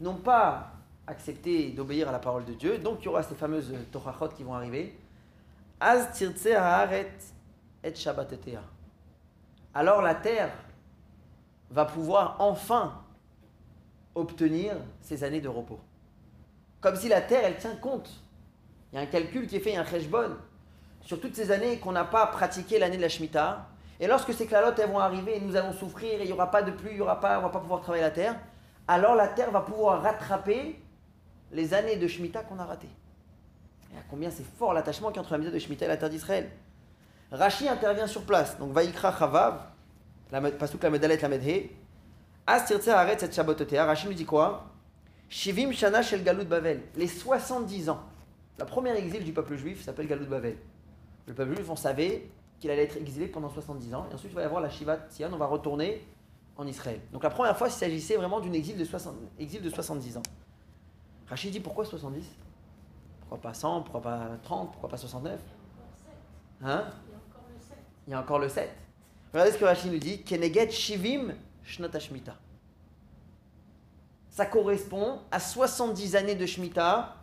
n'ont 0.00 0.16
pas 0.16 0.72
accepté 1.06 1.70
d'obéir 1.70 2.08
à 2.08 2.12
la 2.12 2.18
parole 2.18 2.44
de 2.44 2.54
Dieu, 2.54 2.78
donc 2.78 2.98
il 3.02 3.04
y 3.04 3.08
aura 3.08 3.22
ces 3.22 3.34
fameuses 3.34 3.74
Torachot 3.90 4.28
qui 4.28 4.42
vont 4.42 4.54
arriver. 4.54 4.98
Az 5.78 6.08
haaret 6.46 7.12
et 7.84 7.94
shabbatetea. 7.94 8.62
Alors 9.74 10.00
la 10.00 10.14
terre 10.14 10.52
va 11.70 11.84
pouvoir 11.84 12.36
enfin 12.38 13.02
obtenir 14.14 14.74
ses 15.00 15.24
années 15.24 15.40
de 15.40 15.48
repos. 15.48 15.80
Comme 16.80 16.96
si 16.96 17.08
la 17.08 17.20
terre, 17.20 17.44
elle 17.44 17.56
tient 17.58 17.76
compte 17.76 18.10
il 18.92 18.96
y 18.96 18.98
a 18.98 19.02
un 19.02 19.06
calcul 19.06 19.46
qui 19.46 19.56
est 19.56 19.60
fait, 19.60 19.70
il 19.70 19.74
y 19.74 19.76
a 19.76 19.80
un 19.80 19.86
cheshbon 19.86 20.36
sur 21.00 21.20
toutes 21.20 21.34
ces 21.34 21.50
années 21.50 21.78
qu'on 21.78 21.92
n'a 21.92 22.04
pas 22.04 22.26
pratiqué 22.26 22.78
l'année 22.78 22.98
de 22.98 23.02
la 23.02 23.08
Shemitah. 23.08 23.66
Et 24.02 24.08
lorsque 24.08 24.34
ces 24.34 24.46
clalotes 24.46 24.78
elles 24.78 24.90
vont 24.90 24.98
arriver 24.98 25.36
et 25.36 25.40
nous 25.40 25.56
allons 25.56 25.72
souffrir 25.72 26.20
et 26.20 26.24
il 26.24 26.26
n'y 26.26 26.32
aura 26.32 26.50
pas 26.50 26.60
de 26.62 26.72
pluie, 26.72 26.90
il 26.90 26.96
y 26.96 27.20
pas, 27.20 27.38
on 27.38 27.42
va 27.42 27.48
pas 27.48 27.60
pouvoir 27.60 27.80
travailler 27.80 28.02
la 28.02 28.10
terre, 28.10 28.36
alors 28.86 29.14
la 29.14 29.28
terre 29.28 29.50
va 29.50 29.60
pouvoir 29.60 30.02
rattraper 30.02 30.78
les 31.52 31.72
années 31.72 31.96
de 31.96 32.06
Shemitah 32.06 32.42
qu'on 32.42 32.58
a 32.58 32.64
ratées. 32.64 32.90
Et 33.94 33.96
à 33.96 34.02
combien 34.10 34.30
c'est 34.30 34.44
fort 34.58 34.74
l'attachement 34.74 35.08
qu'il 35.08 35.16
y 35.16 35.18
a 35.20 35.22
entre 35.22 35.32
la 35.32 35.38
mise 35.38 35.52
de 35.52 35.58
Shemitah 35.58 35.84
et 35.84 35.88
la 35.88 35.96
terre 35.96 36.10
d'Israël. 36.10 36.50
Rashi 37.30 37.68
intervient 37.68 38.06
sur 38.06 38.22
place. 38.22 38.58
Donc 38.58 38.72
Vaikra 38.72 39.16
Chavav, 39.16 39.60
Pasuk 40.58 40.82
la 40.82 40.90
Medalet 40.90 41.16
la 41.16 41.28
Medhe, 41.28 41.70
Astirtse 42.46 42.88
Aret 42.88 43.18
cette 43.18 43.34
Shabbototea. 43.34 43.84
Rashi 43.84 44.08
nous 44.08 44.14
dit 44.14 44.26
quoi? 44.26 44.66
Shivim 45.30 45.72
Shana 45.72 46.02
Shel 46.02 46.22
Galut 46.24 46.44
Bavel. 46.44 46.80
Les 46.96 47.06
70 47.06 47.88
ans 47.88 48.02
la 48.58 48.66
première 48.66 48.96
exil 48.96 49.24
du 49.24 49.32
peuple 49.32 49.56
juif 49.56 49.82
s'appelle 49.82 50.06
Galout 50.06 50.26
Bavel. 50.26 50.56
Le 51.26 51.34
peuple 51.34 51.56
juif, 51.56 51.70
on 51.70 51.76
savait 51.76 52.28
qu'il 52.62 52.70
allait 52.70 52.84
être 52.84 52.96
exilé 52.96 53.26
pendant 53.26 53.50
70 53.50 53.92
ans, 53.92 54.06
et 54.08 54.14
ensuite 54.14 54.30
il 54.30 54.36
va 54.36 54.42
y 54.42 54.44
avoir 54.44 54.60
la 54.60 54.70
Shivat 54.70 55.10
Sion, 55.10 55.28
on 55.32 55.36
va 55.36 55.46
retourner 55.46 56.06
en 56.56 56.64
Israël. 56.64 57.00
Donc 57.12 57.24
la 57.24 57.30
première 57.30 57.58
fois, 57.58 57.66
il 57.66 57.72
s'agissait 57.72 58.14
vraiment 58.14 58.38
d'une 58.38 58.54
exil 58.54 58.76
de, 58.76 58.86
exil 59.40 59.60
de 59.60 59.68
70 59.68 60.18
ans. 60.18 60.22
Rachid 61.28 61.50
dit 61.50 61.58
pourquoi 61.58 61.84
70 61.84 62.24
Pourquoi 63.18 63.40
pas 63.40 63.52
100 63.52 63.82
Pourquoi 63.82 64.00
pas 64.00 64.28
30 64.44 64.70
Pourquoi 64.70 64.88
pas 64.88 64.96
69 64.96 65.40
Hein? 66.62 66.84
Il 68.06 68.12
y 68.12 68.14
a 68.14 68.20
encore 68.20 68.38
le 68.38 68.48
7. 68.48 68.70
Regardez 69.32 69.50
ce 69.50 69.58
que 69.58 69.64
Rachid 69.64 69.90
nous 69.90 69.98
dit. 69.98 70.22
Keneget 70.22 70.70
Shivim 70.70 71.34
Shnata 71.64 71.98
Shmita. 71.98 72.36
Ça 74.30 74.46
correspond 74.46 75.18
à 75.32 75.40
70 75.40 76.14
années 76.14 76.36
de 76.36 76.46
Shemitah 76.46 77.16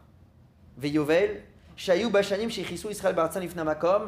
Veyovel, 0.77 1.43
Shayou 1.77 2.09
Bashanim 2.09 2.49
Israël 2.49 3.15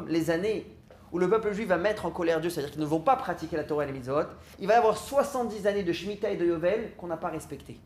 les 0.07 0.29
années 0.29 0.67
où 1.12 1.20
le 1.20 1.30
peuple 1.30 1.53
juif 1.53 1.68
va 1.68 1.78
mettre 1.78 2.05
en 2.05 2.12
colère 2.12 2.39
Dieu, 2.39 2.49
c'est-à-dire 2.49 2.72
qu'ils 2.72 2.82
ne 2.82 2.86
vont 2.86 3.01
pas 3.01 3.16
pratiquer 3.16 3.57
la 3.57 3.64
Torah 3.64 3.84
et 3.84 3.88
les 3.88 3.93
mitzvot, 3.93 4.24
il 4.59 4.68
va 4.68 4.76
y 4.76 4.78
avoir 4.78 4.97
70 4.97 5.68
années 5.68 5.84
de 5.84 5.91
Shemitah 5.91 6.30
et 6.30 6.38
de 6.38 6.45
Yovel 6.45 6.95
qu'on 6.97 7.07
n'a 7.07 7.18
pas 7.18 7.30
respectées. 7.30 7.80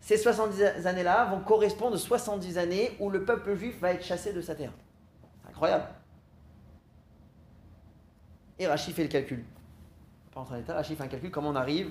Ces 0.00 0.16
70 0.16 0.86
années-là 0.86 1.26
vont 1.26 1.40
correspondre 1.40 1.94
aux 1.94 1.98
70 1.98 2.58
années 2.58 2.96
où 3.00 3.10
le 3.10 3.24
peuple 3.24 3.54
juif 3.54 3.78
va 3.80 3.92
être 3.92 4.04
chassé 4.04 4.32
de 4.32 4.40
sa 4.40 4.54
terre. 4.54 4.72
Incroyable. 5.48 5.84
Et 8.58 8.66
Rachid 8.66 8.94
fait 8.94 9.02
le 9.02 9.08
calcul. 9.08 9.44
Pas 10.34 10.40
en 10.40 10.56
d'état, 10.56 10.74
Rachid 10.74 10.96
fait 10.96 11.04
un 11.04 11.08
calcul 11.08 11.30
comment 11.30 11.50
on 11.50 11.56
arrive 11.56 11.90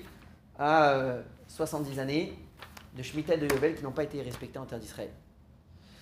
à 0.58 1.18
70 1.48 1.98
euh, 1.98 2.02
années 2.02 2.38
de 2.96 3.02
Shemitah 3.02 3.34
et 3.34 3.38
de 3.38 3.48
Yovel 3.52 3.76
qui 3.76 3.82
n'ont 3.82 3.92
pas 3.92 4.04
été 4.04 4.20
respectées 4.22 4.58
en 4.58 4.66
terre 4.66 4.78
d'Israël. 4.78 5.10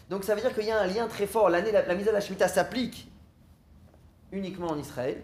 Donc 0.09 0.25
ça 0.25 0.35
veut 0.35 0.41
dire 0.41 0.55
qu'il 0.55 0.65
y 0.65 0.71
a 0.71 0.81
un 0.81 0.87
lien 0.87 1.07
très 1.07 1.27
fort. 1.27 1.51
L'année, 1.51 1.73
la, 1.73 1.95
mise 1.95 2.09
à 2.09 2.13
la 2.13 2.21
Shemitah 2.21 2.49
s'applique 2.49 3.11
uniquement 4.33 4.69
en 4.69 4.79
Israël. 4.79 5.23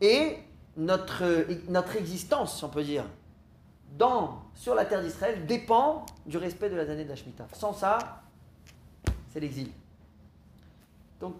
Et 0.00 0.38
notre, 0.76 1.46
notre 1.70 1.96
existence, 1.96 2.58
si 2.58 2.64
on 2.64 2.68
peut 2.68 2.84
dire, 2.84 3.04
dans, 3.96 4.42
sur 4.54 4.74
la 4.74 4.84
terre 4.84 5.02
d'Israël 5.02 5.46
dépend 5.46 6.04
du 6.26 6.36
respect 6.36 6.68
de 6.68 6.76
la 6.76 6.82
année 6.82 7.04
de. 7.04 7.14
Sans 7.54 7.72
ça, 7.72 8.22
c'est 9.32 9.40
l'exil. 9.40 9.70
Donc, 11.20 11.34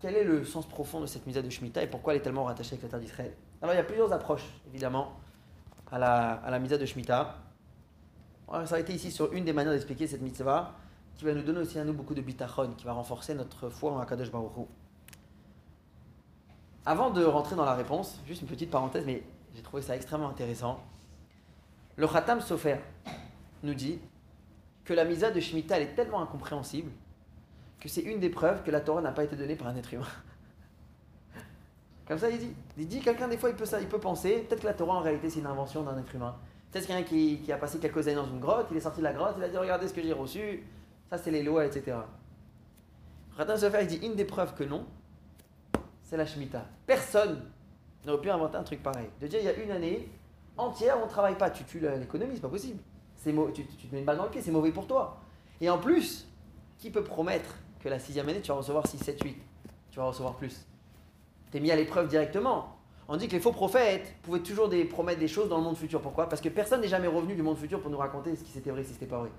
quel 0.00 0.14
est 0.14 0.24
le 0.24 0.44
sens 0.44 0.66
profond 0.66 1.00
de 1.00 1.06
cette 1.06 1.26
mise 1.26 1.36
de 1.36 1.50
Shemitah 1.50 1.82
et 1.82 1.86
pourquoi 1.86 2.14
elle 2.14 2.20
est 2.20 2.22
tellement 2.22 2.44
rattachée 2.44 2.72
avec 2.72 2.82
la 2.84 2.88
terre 2.88 3.00
d'Israël? 3.00 3.34
Alors, 3.60 3.74
il 3.74 3.78
y 3.78 3.80
a 3.80 3.84
plusieurs 3.84 4.12
approches, 4.12 4.46
évidemment, 4.68 5.12
à 5.90 5.98
la, 5.98 6.32
à 6.32 6.50
la 6.50 6.58
de 6.58 6.86
Shemitah. 6.86 7.38
Ça 8.66 8.76
a 8.76 8.78
été 8.78 8.92
ici 8.92 9.10
sur 9.10 9.32
une 9.32 9.44
des 9.44 9.52
manières 9.52 9.72
d'expliquer 9.72 10.06
cette 10.06 10.20
mitzvah 10.20 10.74
qui 11.16 11.24
va 11.24 11.32
nous 11.32 11.42
donner 11.42 11.60
aussi 11.60 11.78
à 11.78 11.84
nous 11.84 11.92
beaucoup 11.92 12.14
de 12.14 12.20
bitachon, 12.20 12.74
qui 12.76 12.84
va 12.84 12.92
renforcer 12.92 13.34
notre 13.34 13.68
foi 13.68 13.92
en 13.92 13.98
Akadosh 13.98 14.30
Baruch 14.30 14.68
Avant 16.86 17.10
de 17.10 17.24
rentrer 17.24 17.56
dans 17.56 17.64
la 17.64 17.74
réponse, 17.74 18.20
juste 18.26 18.42
une 18.42 18.48
petite 18.48 18.70
parenthèse, 18.70 19.04
mais 19.06 19.22
j'ai 19.54 19.62
trouvé 19.62 19.82
ça 19.82 19.96
extrêmement 19.96 20.28
intéressant. 20.28 20.80
Le 21.96 22.06
Khatam 22.06 22.40
Sofer 22.40 22.76
nous 23.62 23.74
dit 23.74 23.98
que 24.84 24.92
la 24.92 25.04
misa 25.04 25.30
de 25.30 25.40
Shemitah 25.40 25.80
est 25.80 25.94
tellement 25.94 26.20
incompréhensible 26.20 26.90
que 27.80 27.88
c'est 27.88 28.02
une 28.02 28.20
des 28.20 28.28
preuves 28.28 28.62
que 28.62 28.70
la 28.70 28.80
Torah 28.80 29.00
n'a 29.00 29.12
pas 29.12 29.24
été 29.24 29.36
donnée 29.36 29.56
par 29.56 29.68
un 29.68 29.76
être 29.76 29.92
humain. 29.94 30.06
Comme 32.08 32.18
ça, 32.18 32.28
il 32.28 32.38
dit. 32.38 32.54
Il 32.76 32.86
dit, 32.88 33.00
quelqu'un, 33.00 33.28
des 33.28 33.38
fois, 33.38 33.50
il 33.50 33.56
peut, 33.56 33.64
ça, 33.64 33.80
il 33.80 33.86
peut 33.86 34.00
penser, 34.00 34.44
peut-être 34.48 34.60
que 34.60 34.66
la 34.66 34.74
Torah, 34.74 34.96
en 34.96 35.00
réalité, 35.00 35.30
c'est 35.30 35.40
une 35.40 35.46
invention 35.46 35.82
d'un 35.82 35.98
être 35.98 36.14
humain. 36.14 36.34
Peut-être 36.70 36.86
quelqu'un 36.86 37.02
qui, 37.02 37.38
qui, 37.38 37.52
a 37.52 37.56
passé 37.56 37.78
quelques 37.78 38.08
années 38.08 38.16
dans 38.16 38.26
une 38.26 38.40
grotte, 38.40 38.66
il 38.70 38.76
est 38.76 38.80
sorti 38.80 38.98
de 38.98 39.04
la 39.04 39.12
grotte, 39.12 39.34
il 39.38 39.44
a 39.44 39.48
dit, 39.48 39.56
regardez 39.56 39.88
ce 39.88 39.94
que 39.94 40.02
j'ai 40.02 40.12
reçu, 40.12 40.64
ça, 41.08 41.16
c'est 41.16 41.30
les 41.30 41.42
lois, 41.42 41.64
etc. 41.64 41.96
Khatam 43.36 43.56
Sofer, 43.56 43.78
il 43.82 43.86
dit, 43.86 44.06
une 44.06 44.16
des 44.16 44.24
preuves 44.24 44.54
que 44.54 44.64
non, 44.64 44.84
c'est 46.14 46.18
la 46.18 46.26
Shemitah. 46.26 46.64
Personne 46.86 47.42
n'aurait 48.06 48.20
pu 48.20 48.30
inventer 48.30 48.56
un 48.56 48.62
truc 48.62 48.80
pareil. 48.84 49.08
De 49.20 49.26
dire, 49.26 49.40
il 49.40 49.46
y 49.46 49.48
a 49.48 49.56
une 49.56 49.72
année 49.72 50.08
entière, 50.56 50.96
on 51.00 51.06
ne 51.06 51.10
travaille 51.10 51.36
pas. 51.36 51.50
Tu 51.50 51.64
tues 51.64 51.80
l'économie, 51.80 52.36
c'est 52.36 52.40
pas 52.40 52.48
possible. 52.48 52.78
C'est 53.16 53.34
tu, 53.52 53.66
tu, 53.66 53.88
te 53.88 53.92
mets 53.92 53.98
une 53.98 54.04
balle 54.04 54.18
dans 54.18 54.24
le 54.24 54.30
pied, 54.30 54.40
c'est 54.40 54.52
mauvais 54.52 54.70
pour 54.70 54.86
toi. 54.86 55.20
Et 55.60 55.68
en 55.68 55.78
plus, 55.78 56.28
qui 56.78 56.90
peut 56.90 57.02
promettre 57.02 57.56
que 57.80 57.88
la 57.88 57.98
sixième 57.98 58.28
année, 58.28 58.40
tu 58.40 58.48
vas 58.48 58.58
recevoir 58.58 58.86
6, 58.86 58.98
7, 58.98 59.24
8 59.24 59.36
Tu 59.90 59.98
vas 59.98 60.04
recevoir 60.04 60.36
plus. 60.36 60.64
Tu 61.50 61.56
es 61.56 61.60
mis 61.60 61.72
à 61.72 61.76
l'épreuve 61.76 62.06
directement. 62.06 62.76
On 63.08 63.16
dit 63.16 63.26
que 63.26 63.32
les 63.32 63.40
faux 63.40 63.52
prophètes 63.52 64.14
pouvaient 64.22 64.38
toujours 64.38 64.68
des, 64.68 64.84
promettre 64.84 65.18
des 65.18 65.26
choses 65.26 65.48
dans 65.48 65.58
le 65.58 65.64
monde 65.64 65.76
futur. 65.76 66.00
Pourquoi? 66.00 66.28
Parce 66.28 66.40
que 66.40 66.48
personne 66.48 66.80
n'est 66.80 66.88
jamais 66.88 67.08
revenu 67.08 67.34
du 67.34 67.42
monde 67.42 67.58
futur 67.58 67.80
pour 67.80 67.90
nous 67.90 67.98
raconter 67.98 68.36
ce 68.36 68.44
qui 68.44 68.52
c'était 68.52 68.70
vrai, 68.70 68.84
si 68.84 68.92
c'était 68.92 69.06
pas 69.06 69.18
vrai. 69.18 69.30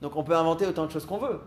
Donc 0.00 0.16
on 0.16 0.24
peut 0.24 0.34
inventer 0.34 0.66
autant 0.66 0.86
de 0.86 0.90
choses 0.90 1.04
qu'on 1.04 1.18
veut. 1.18 1.40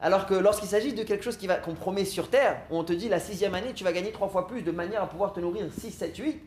Alors 0.00 0.26
que 0.26 0.34
lorsqu'il 0.34 0.68
s'agit 0.68 0.92
de 0.92 1.02
quelque 1.02 1.24
chose 1.24 1.38
qu'on 1.64 1.74
promet 1.74 2.04
sur 2.04 2.28
Terre, 2.28 2.62
on 2.70 2.84
te 2.84 2.92
dit 2.92 3.08
la 3.08 3.18
sixième 3.18 3.54
année, 3.54 3.72
tu 3.72 3.82
vas 3.82 3.92
gagner 3.92 4.12
trois 4.12 4.28
fois 4.28 4.46
plus 4.46 4.62
de 4.62 4.70
manière 4.70 5.02
à 5.02 5.08
pouvoir 5.08 5.32
te 5.32 5.40
nourrir 5.40 5.66
6, 5.72 5.90
7, 5.90 6.16
8, 6.16 6.42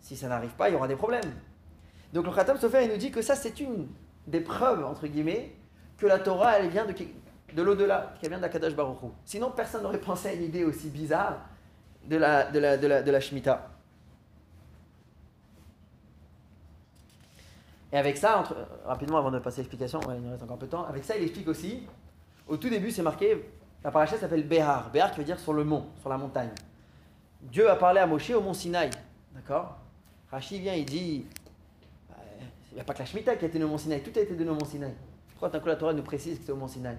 si 0.00 0.16
ça 0.16 0.28
n'arrive 0.28 0.50
pas, 0.50 0.68
il 0.68 0.72
y 0.72 0.74
aura 0.74 0.88
des 0.88 0.96
problèmes. 0.96 1.32
Donc 2.12 2.26
le 2.26 2.32
Khatam 2.32 2.58
Sofer, 2.58 2.84
il 2.84 2.90
nous 2.90 2.96
dit 2.96 3.12
que 3.12 3.22
ça, 3.22 3.36
c'est 3.36 3.60
une 3.60 3.86
des 4.26 4.40
preuves, 4.40 4.84
entre 4.84 5.06
guillemets, 5.06 5.54
que 5.98 6.06
la 6.06 6.18
Torah, 6.18 6.58
elle 6.58 6.68
vient 6.68 6.84
de, 6.84 6.94
de 7.54 7.62
l'au-delà, 7.62 8.14
qu'elle 8.20 8.30
vient 8.30 8.40
d'Akadash 8.40 8.74
Baruch 8.74 8.98
Sinon, 9.24 9.52
personne 9.52 9.84
n'aurait 9.84 9.98
pensé 10.00 10.28
à 10.28 10.32
une 10.32 10.42
idée 10.42 10.64
aussi 10.64 10.88
bizarre 10.88 11.38
de 12.04 12.16
la, 12.16 12.50
de 12.50 12.58
la, 12.58 12.76
de 12.76 12.86
la, 12.88 13.02
de 13.02 13.10
la 13.10 13.20
Shemitah. 13.20 13.70
Et 17.92 17.98
avec 17.98 18.16
ça, 18.16 18.38
entre, 18.40 18.56
rapidement 18.84 19.18
avant 19.18 19.30
de 19.30 19.38
passer 19.38 19.60
à 19.60 19.62
l'explication, 19.62 20.00
il 20.14 20.22
nous 20.22 20.30
reste 20.30 20.42
encore 20.42 20.56
un 20.56 20.58
peu 20.58 20.66
de 20.66 20.72
temps, 20.72 20.84
avec 20.84 21.04
ça, 21.04 21.16
il 21.16 21.22
explique 21.22 21.46
aussi 21.46 21.86
au 22.52 22.58
tout 22.58 22.68
début, 22.68 22.90
c'est 22.90 23.02
marqué, 23.02 23.42
la 23.82 23.90
paracha 23.90 24.18
s'appelle 24.18 24.46
Béhar. 24.46 24.90
Béhar 24.90 25.10
qui 25.10 25.18
veut 25.18 25.24
dire 25.24 25.40
sur 25.40 25.54
le 25.54 25.64
mont, 25.64 25.86
sur 26.00 26.10
la 26.10 26.18
montagne. 26.18 26.50
Dieu 27.40 27.68
a 27.68 27.76
parlé 27.76 27.98
à 27.98 28.06
Moshe 28.06 28.30
au 28.30 28.42
mont 28.42 28.52
Sinaï. 28.52 28.90
D'accord? 29.34 29.78
Rashi 30.30 30.60
vient, 30.60 30.74
il 30.74 30.84
dit 30.84 31.24
euh, 32.10 32.14
il 32.70 32.74
n'y 32.74 32.80
a 32.80 32.84
pas 32.84 32.92
que 32.92 32.98
la 32.98 33.06
Shemitah 33.06 33.36
qui 33.36 33.46
a 33.46 33.48
été 33.48 33.58
donné 33.58 33.64
au 33.64 33.72
mont 33.72 33.78
Sinaï, 33.78 34.02
tout 34.02 34.12
a 34.16 34.20
été 34.20 34.34
donné 34.34 34.50
au 34.50 34.54
mont 34.54 34.66
Sinaï. 34.66 34.92
Pourquoi 35.30 35.48
d'un 35.48 35.60
coup 35.60 35.68
la 35.68 35.76
Torah 35.76 35.94
nous 35.94 36.02
précise 36.02 36.38
que 36.38 36.44
c'est 36.44 36.52
au 36.52 36.56
mont 36.56 36.68
Sinaï 36.68 36.98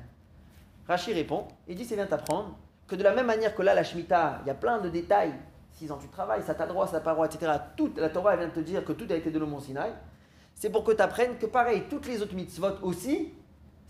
Rashi 0.87 1.13
répond, 1.13 1.47
il 1.67 1.75
dit 1.75 1.85
c'est 1.85 1.95
bien 1.95 2.07
t'apprendre 2.07 2.57
que 2.87 2.95
de 2.95 3.03
la 3.03 3.13
même 3.13 3.27
manière 3.27 3.53
que 3.53 3.61
là, 3.61 3.75
la 3.75 3.83
Shemitah, 3.83 4.39
il 4.43 4.47
y 4.47 4.51
a 4.51 4.55
plein 4.55 4.79
de 4.79 4.89
détails. 4.89 5.33
6 5.73 5.91
ans 5.91 5.99
tu 6.01 6.07
travailles, 6.07 6.41
ça 6.41 6.55
t'a 6.55 6.65
droit, 6.65 6.87
ça 6.87 6.99
t'a 6.99 7.13
pas 7.13 7.25
etc. 7.25 7.51
Toute, 7.77 7.99
la 7.99 8.09
Torah 8.09 8.35
vient 8.35 8.47
de 8.47 8.53
te 8.53 8.59
dire 8.59 8.83
que 8.83 8.93
tout 8.93 9.05
a 9.11 9.15
été 9.15 9.29
donné 9.29 9.45
au 9.45 9.49
mont 9.49 9.59
Sinaï. 9.59 9.91
C'est 10.55 10.71
pour 10.71 10.83
que 10.83 10.93
tu 10.93 11.01
apprennes 11.01 11.37
que 11.37 11.45
pareil, 11.45 11.83
toutes 11.91 12.07
les 12.07 12.23
autres 12.23 12.33
mitzvot 12.33 12.79
aussi, 12.81 13.33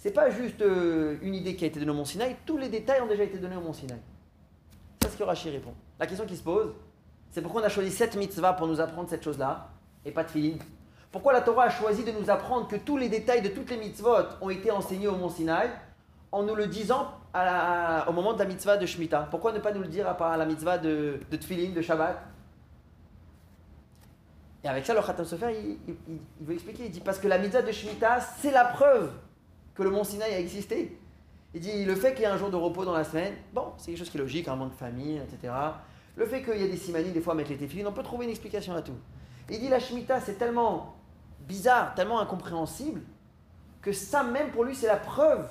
c'est 0.04 0.12
pas 0.12 0.30
juste 0.30 0.62
euh, 0.62 1.16
une 1.22 1.34
idée 1.34 1.56
qui 1.56 1.64
a 1.64 1.68
été 1.68 1.80
donnée 1.80 1.91
au 1.91 1.93
Mont 1.93 2.04
Sinaï, 2.04 2.36
tous 2.45 2.58
les 2.58 2.68
détails 2.68 2.99
ont 2.99 3.08
déjà 3.08 3.24
été 3.24 3.38
donnés 3.38 3.56
au 3.56 3.62
Mont 3.62 3.72
Sinaï. 3.72 3.99
C'est 5.01 5.10
ce 5.10 5.16
que 5.16 5.24
Rashi 5.24 5.49
répond. 5.49 5.74
La 5.97 6.08
question 6.08 6.26
qui 6.26 6.36
se 6.36 6.43
pose, 6.43 6.74
c'est 7.32 7.41
pourquoi 7.41 7.62
on 7.62 7.64
a 7.64 7.70
choisi 7.70 7.89
cette 7.89 8.18
mitzvah 8.18 8.51
pour 8.51 8.68
nous 8.68 8.82
apprendre 8.82 9.10
cette 9.10 9.24
chose-là, 9.24 9.70
et 10.04 10.12
pas 10.12 10.26
de 10.26 10.30
filine 10.30 10.60
Pourquoi 11.10 11.32
la 11.32 11.39
Torah 11.39 11.64
a 11.64 11.70
choisi 11.70 12.04
de 12.04 12.12
nous 12.12 12.30
apprendre 12.30 12.68
que 12.68 12.76
tous 12.76 12.97
les 12.97 13.08
détails 13.08 13.41
de 13.41 13.47
toutes 13.47 13.70
les 13.70 13.78
mitzvot 13.78 14.14
ont 14.41 14.49
été 14.49 14.72
enseignés 14.72 15.08
au 15.08 15.16
Mont 15.16 15.30
Sinaï, 15.30 15.70
en 16.34 16.43
nous 16.43 16.56
le 16.56 16.68
disant 16.68 17.08
au 17.34 18.12
moment 18.12 18.34
de 18.34 18.39
la 18.39 18.45
mitzvah 18.45 18.76
de 18.76 18.86
Shemitah? 18.86 19.30
Pourquoi 19.32 19.54
ne 19.54 19.60
pas 19.60 19.72
nous 19.72 19.84
le 19.84 19.88
dire 19.88 20.06
à 20.06 20.36
la 20.36 20.45
mitzvah 20.45 20.80
de, 20.80 21.22
de 21.32 21.74
de 21.74 21.82
Shabbat? 21.82 22.22
Et 24.66 24.68
avec 24.68 24.86
ça, 24.86 24.93
le 24.93 25.01
Khatam 25.01 25.24
Sofer, 25.24 25.56
il, 25.58 25.78
il, 25.88 26.45
veut 26.45 26.56
expliquer, 26.56 26.88
il 26.88 26.91
dit 26.91 26.99
parce 26.99 27.20
que 27.20 27.30
la 27.30 27.38
mitzvah 27.38 27.62
de 27.62 27.72
Shemitah, 27.72 28.20
c'est 28.20 28.51
la 28.51 28.66
preuve 28.66 29.10
que 29.76 29.84
le 29.84 29.89
mont 29.89 30.03
Sinaï 30.03 30.34
a 30.34 30.39
existé. 30.39 30.97
Il 31.53 31.61
dit 31.61 31.86
le 31.86 31.95
fait 31.95 32.13
qu'il 32.13 32.21
y 32.21 32.26
ait 32.26 32.32
un 32.32 32.38
jour 32.38 32.49
de 32.49 32.55
repos 32.55 32.86
dans 32.86 32.93
la 32.93 33.03
semaine, 33.03 33.34
bon, 33.53 33.74
c'est 33.78 33.88
quelque 33.88 33.99
chose 33.99 34.09
qui 34.09 34.17
est 34.17 34.21
logique, 34.21 34.47
un 34.47 34.55
manque 34.55 34.71
de 34.71 34.78
famille, 34.78 35.17
etc. 35.17 35.53
Le 36.15 36.26
fait 36.26 36.43
qu'il 36.43 36.57
y 36.57 36.63
ait 36.63 36.69
des 36.69 36.78
simanies, 36.78 37.11
des 37.11 37.21
fois, 37.21 37.36
mettre 37.36 37.49
les 37.49 37.57
téfilines, 37.57 37.88
on 37.88 37.91
peut 37.91 38.03
trouver 38.03 38.26
une 38.26 38.32
explication 38.32 38.74
à 38.74 38.82
tout. 38.82 38.97
Il 39.49 39.59
dit 39.59 39.69
la 39.69 39.80
Shemitah, 39.80 40.19
c'est 40.21 40.36
tellement 40.36 40.95
bizarre, 41.47 41.93
tellement 41.95 42.19
incompréhensible, 42.19 43.01
que 43.82 43.91
ça 43.91 44.24
même 44.24 44.51
pour 44.51 44.63
lui, 44.63 44.76
c'est 44.76 44.88
la 44.88 44.97
preuve 44.97 45.47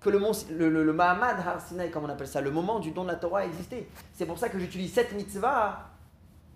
que 0.00 0.10
le, 0.10 0.18
mont, 0.18 0.32
le, 0.50 0.92
Mahamad 0.92 1.38
Har 1.46 1.60
Sinai, 1.60 1.90
comme 1.90 2.04
on 2.04 2.08
appelle 2.08 2.26
ça, 2.26 2.40
le 2.40 2.50
moment 2.50 2.80
du 2.80 2.90
don 2.90 3.04
de 3.04 3.08
la 3.08 3.14
Torah 3.14 3.40
a 3.40 3.44
existé. 3.44 3.88
C'est 4.14 4.26
pour 4.26 4.38
ça 4.38 4.48
que 4.48 4.58
j'utilise 4.58 4.92
cette 4.92 5.12
mitzvah 5.12 5.90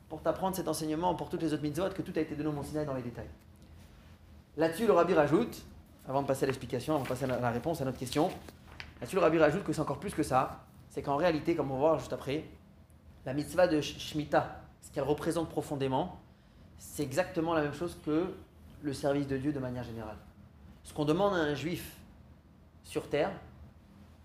pour 0.08 0.20
t'apprendre 0.20 0.56
cet 0.56 0.66
enseignement, 0.66 1.14
pour 1.14 1.28
toutes 1.28 1.42
les 1.42 1.52
autres 1.52 1.62
mitzvot, 1.62 1.90
que 1.90 2.02
tout 2.02 2.12
a 2.16 2.20
été 2.20 2.34
donné 2.34 2.48
au 2.48 2.52
mont 2.52 2.64
Sinaï 2.64 2.86
dans 2.86 2.94
les 2.94 3.02
détails. 3.02 3.28
Là-dessus, 4.56 4.86
le 4.86 4.92
rabbi 4.92 5.14
rajoute 5.14 5.64
avant 6.08 6.22
de 6.22 6.26
passer 6.26 6.44
à 6.44 6.46
l'explication, 6.46 6.94
avant 6.94 7.04
de 7.04 7.08
passer 7.08 7.24
à 7.24 7.38
la 7.38 7.50
réponse 7.50 7.80
à 7.80 7.84
notre 7.84 7.98
question, 7.98 8.30
là-dessus 9.00 9.16
le 9.16 9.22
rabbi 9.22 9.38
rajoute 9.38 9.64
que 9.64 9.72
c'est 9.72 9.80
encore 9.80 9.98
plus 9.98 10.14
que 10.14 10.22
ça. 10.22 10.64
C'est 10.90 11.02
qu'en 11.02 11.16
réalité, 11.16 11.54
comme 11.54 11.70
on 11.70 11.74
va 11.74 11.80
voir 11.80 11.98
juste 11.98 12.12
après, 12.12 12.44
la 13.24 13.34
mitzvah 13.34 13.66
de 13.66 13.80
Shemitah, 13.80 14.62
ce 14.80 14.90
qu'elle 14.92 15.04
représente 15.04 15.48
profondément, 15.48 16.20
c'est 16.78 17.02
exactement 17.02 17.54
la 17.54 17.62
même 17.62 17.74
chose 17.74 17.98
que 18.04 18.34
le 18.82 18.92
service 18.92 19.26
de 19.26 19.36
Dieu 19.36 19.52
de 19.52 19.58
manière 19.58 19.84
générale. 19.84 20.16
Ce 20.84 20.94
qu'on 20.94 21.04
demande 21.04 21.34
à 21.34 21.38
un 21.38 21.54
juif 21.54 21.96
sur 22.84 23.08
terre, 23.08 23.32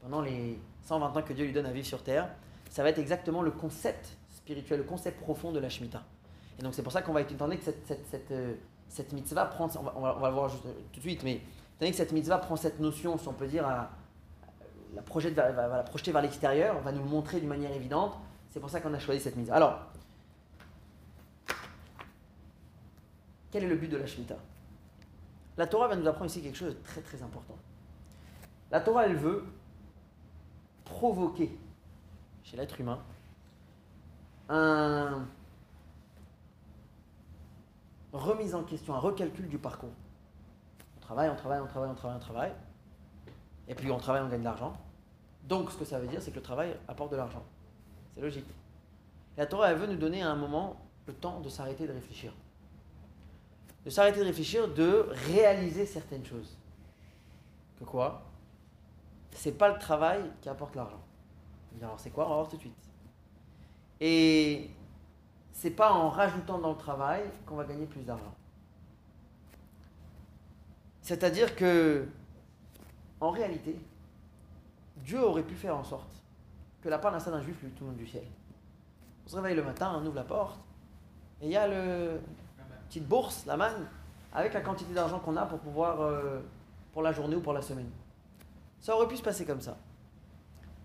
pendant 0.02 0.22
les 0.22 0.60
120 0.84 1.18
ans 1.18 1.22
que 1.24 1.34
Dieu 1.34 1.46
lui 1.46 1.54
donne 1.54 1.66
à 1.66 1.72
vivre 1.72 1.88
sur 1.88 2.04
terre, 2.04 2.30
ça 2.70 2.84
va 2.84 2.90
être 2.90 3.00
exactement 3.00 3.42
le 3.42 3.52
concept 3.52 4.18
spirituel, 4.30 4.80
le 4.80 4.86
concept 4.86 5.20
profond 5.20 5.52
de 5.52 5.60
la 5.60 5.70
Shemitah. 5.70 6.04
Et 6.60 6.64
donc 6.64 6.76
c'est 6.76 6.84
pour 6.84 6.92
ça 6.92 7.02
qu'on 7.02 7.14
va 7.14 7.22
étudier 7.22 7.58
que 7.58 7.64
cette, 7.64 7.86
cette, 7.88 8.06
cette, 8.08 8.32
euh, 8.32 8.54
cette 8.88 9.14
mitzvah 9.14 9.46
prend, 9.46 9.68
on 9.78 9.84
va, 9.84 9.94
on 10.16 10.20
va, 10.20 10.30
le 10.30 10.36
voir 10.36 10.50
juste, 10.50 10.64
tout 10.64 11.00
de 11.00 11.02
suite, 11.02 11.24
mais 11.24 11.42
que 11.90 11.96
cette 11.96 12.12
mitzvah 12.12 12.38
prend 12.38 12.56
cette 12.56 12.80
notion, 12.80 13.18
si 13.18 13.28
on 13.28 13.34
peut 13.34 13.48
dire, 13.48 13.66
à, 13.66 13.90
la, 14.94 15.02
va, 15.02 15.68
la 15.78 15.84
projeter 15.84 16.12
vers 16.12 16.22
l'extérieur, 16.22 16.80
va 16.82 16.92
nous 16.92 17.04
le 17.04 17.10
montrer 17.10 17.40
d'une 17.40 17.50
manière 17.50 17.72
évidente. 17.72 18.16
C'est 18.52 18.60
pour 18.60 18.70
ça 18.70 18.80
qu'on 18.82 18.94
a 18.94 19.00
choisi 19.00 19.20
cette 19.20 19.36
mitzvah. 19.36 19.56
Alors, 19.56 19.80
quel 23.50 23.64
est 23.64 23.68
le 23.68 23.76
but 23.76 23.88
de 23.88 23.98
la 23.98 24.06
Shemitah 24.06 24.38
La 25.58 25.66
Torah 25.66 25.88
va 25.88 25.96
nous 25.96 26.08
apprendre 26.08 26.30
ici 26.30 26.44
quelque 26.44 26.58
chose 26.58 26.76
de 26.76 26.84
très 26.84 27.02
très 27.02 27.24
important. 27.24 27.56
La 28.70 28.80
Torah, 28.80 29.06
elle 29.06 29.18
veut 29.18 29.44
provoquer 30.86 31.58
chez 32.44 32.58
l'être 32.58 32.80
humain 32.80 33.00
un 34.50 35.26
remise 38.14 38.54
en 38.54 38.64
question, 38.64 38.94
un 38.94 39.00
recalcul 39.00 39.48
du 39.48 39.58
parcours 39.58 39.94
travaille, 41.12 41.30
on 41.30 41.36
travaille, 41.36 41.60
on 41.60 41.68
travaille, 41.68 41.90
on 41.90 41.96
travaille, 41.96 42.18
on 42.18 42.20
travaille. 42.22 42.54
Et 43.68 43.76
puis 43.76 43.92
on 43.92 43.98
travaille, 43.98 44.22
on 44.22 44.30
gagne 44.30 44.40
de 44.40 44.46
l'argent. 44.46 44.74
Donc 45.44 45.70
ce 45.72 45.78
que 45.78 45.84
ça 45.84 46.00
veut 46.00 46.08
dire, 46.08 46.22
c'est 46.22 46.32
que 46.32 46.38
le 46.38 46.42
travail 46.42 46.78
apporte 46.88 47.12
de 47.12 47.18
l'argent. 47.18 47.44
C'est 48.16 48.22
logique. 48.22 48.46
La 49.36 49.46
Torah, 49.46 49.72
elle 49.72 49.78
veut 49.78 49.88
nous 49.88 49.98
donner 49.98 50.22
à 50.22 50.30
un 50.30 50.36
moment 50.36 50.78
le 51.08 51.14
temps 51.14 51.42
de 51.42 51.50
s'arrêter 51.50 51.86
de 51.86 51.92
réfléchir. 51.92 52.32
De 53.84 53.90
s'arrêter 53.90 54.20
de 54.20 54.26
réfléchir, 54.26 54.74
de 54.74 55.10
réaliser 55.28 55.86
certaines 55.86 56.26
choses. 56.26 56.58
Que 57.78 57.84
quoi? 57.84 58.22
C'est 59.32 59.58
pas 59.58 59.70
le 59.70 59.80
travail 59.80 60.22
qui 60.42 60.48
apporte 60.48 60.76
l'argent. 60.76 61.02
Alors 61.82 62.00
c'est 62.00 62.12
quoi? 62.12 62.26
On 62.26 62.30
va 62.30 62.36
voir 62.36 62.48
tout 62.48 62.56
de 62.56 62.62
suite. 62.62 62.90
Et 64.00 64.70
c'est 65.52 65.72
pas 65.72 65.92
en 65.92 66.10
rajoutant 66.10 66.60
dans 66.60 66.72
le 66.72 66.78
travail 66.78 67.24
qu'on 67.46 67.56
va 67.56 67.66
gagner 67.66 67.86
plus 67.86 68.04
d'argent. 68.04 68.34
C'est-à-dire 71.12 71.58
que, 71.58 72.06
en 73.20 73.32
réalité, 73.32 73.78
Dieu 74.96 75.22
aurait 75.22 75.44
pu 75.44 75.56
faire 75.56 75.76
en 75.76 75.84
sorte 75.84 76.24
que 76.82 76.88
la 76.88 77.00
part 77.00 77.12
d'un 77.12 77.42
juif 77.42 77.62
lui 77.62 77.70
monde 77.82 77.98
du 77.98 78.08
ciel. 78.08 78.24
On 79.26 79.30
se 79.30 79.36
réveille 79.36 79.58
le 79.58 79.64
matin, 79.64 79.92
on 79.94 80.06
ouvre 80.06 80.16
la 80.16 80.24
porte, 80.24 80.58
et 81.42 81.48
il 81.48 81.52
y 81.52 81.58
a 81.58 81.68
le 81.68 82.22
petite 82.88 83.06
bourse, 83.06 83.46
la 83.46 83.58
manne, 83.58 83.90
avec 84.32 84.54
la 84.54 84.62
quantité 84.62 84.94
d'argent 84.94 85.20
qu'on 85.20 85.36
a 85.36 85.46
pour 85.46 85.60
pouvoir, 85.60 86.00
euh, 86.00 86.40
pour 86.94 87.02
la 87.02 87.12
journée 87.12 87.36
ou 87.36 87.42
pour 87.42 87.52
la 87.52 87.62
semaine. 87.62 87.90
Ça 88.80 88.96
aurait 88.96 89.10
pu 89.10 89.18
se 89.18 89.22
passer 89.22 89.44
comme 89.44 89.60
ça. 89.60 89.78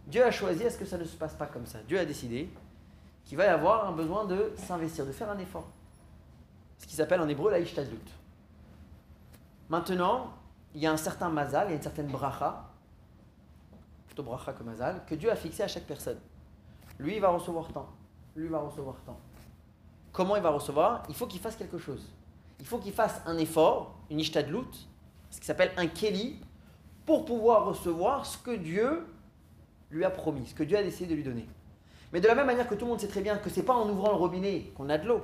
Dieu 0.08 0.24
a 0.24 0.32
choisi 0.32 0.64
à 0.64 0.70
ce 0.70 0.76
que 0.76 0.86
ça 0.86 0.98
ne 0.98 1.04
se 1.04 1.16
passe 1.16 1.34
pas 1.34 1.46
comme 1.46 1.66
ça? 1.66 1.78
Dieu 1.86 2.00
a 2.00 2.04
décidé 2.04 2.50
qu'il 3.24 3.38
va 3.38 3.44
y 3.44 3.48
avoir 3.48 3.88
un 3.88 3.92
besoin 3.92 4.24
de 4.24 4.52
s'investir, 4.56 5.06
de 5.06 5.12
faire 5.12 5.30
un 5.30 5.38
effort. 5.38 5.68
Ce 6.78 6.86
qui 6.88 6.96
s'appelle 6.96 7.20
en 7.20 7.28
hébreu 7.28 7.52
la 7.52 7.60
ishtadlut. 7.60 8.10
Maintenant, 9.68 10.32
il 10.74 10.80
y 10.80 10.86
a 10.86 10.92
un 10.92 10.96
certain 10.96 11.28
mazal, 11.28 11.68
il 11.68 11.70
y 11.70 11.72
a 11.72 11.76
une 11.76 11.82
certaine 11.82 12.06
bracha, 12.06 12.70
plutôt 14.06 14.22
bracha 14.22 14.52
que 14.52 14.62
mazal, 14.62 15.02
que 15.06 15.14
Dieu 15.14 15.30
a 15.30 15.36
fixé 15.36 15.62
à 15.62 15.68
chaque 15.68 15.84
personne. 15.84 16.18
Lui, 16.98 17.16
il 17.16 17.20
va 17.20 17.28
recevoir 17.28 17.68
tant. 17.72 17.88
Lui, 18.36 18.48
va 18.48 18.58
recevoir 18.58 18.96
tant. 19.04 19.18
Comment 20.12 20.36
il 20.36 20.42
va 20.42 20.50
recevoir? 20.50 21.02
Il 21.08 21.14
faut 21.14 21.26
qu'il 21.26 21.40
fasse 21.40 21.56
quelque 21.56 21.78
chose. 21.78 22.06
Il 22.60 22.66
faut 22.66 22.78
qu'il 22.78 22.92
fasse 22.92 23.20
un 23.26 23.36
effort, 23.38 23.96
une 24.10 24.20
ishtadlout, 24.20 24.70
ce 25.30 25.40
qui 25.40 25.46
s'appelle 25.46 25.72
un 25.76 25.86
keli, 25.88 26.40
pour 27.04 27.24
pouvoir 27.24 27.66
recevoir 27.66 28.24
ce 28.24 28.38
que 28.38 28.56
Dieu 28.56 29.06
lui 29.90 30.04
a 30.04 30.10
promis, 30.10 30.46
ce 30.46 30.54
que 30.54 30.64
Dieu 30.64 30.76
a 30.76 30.82
décidé 30.82 31.10
de 31.10 31.14
lui 31.14 31.22
donner. 31.22 31.46
Mais 32.12 32.20
de 32.20 32.26
la 32.26 32.34
même 32.34 32.46
manière 32.46 32.68
que 32.68 32.74
tout 32.74 32.84
le 32.84 32.90
monde 32.92 33.00
sait 33.00 33.08
très 33.08 33.20
bien 33.20 33.36
que 33.36 33.50
c'est 33.50 33.62
pas 33.62 33.74
en 33.74 33.88
ouvrant 33.88 34.10
le 34.10 34.16
robinet 34.16 34.72
qu'on 34.76 34.88
a 34.88 34.98
de 34.98 35.06
l'eau. 35.06 35.22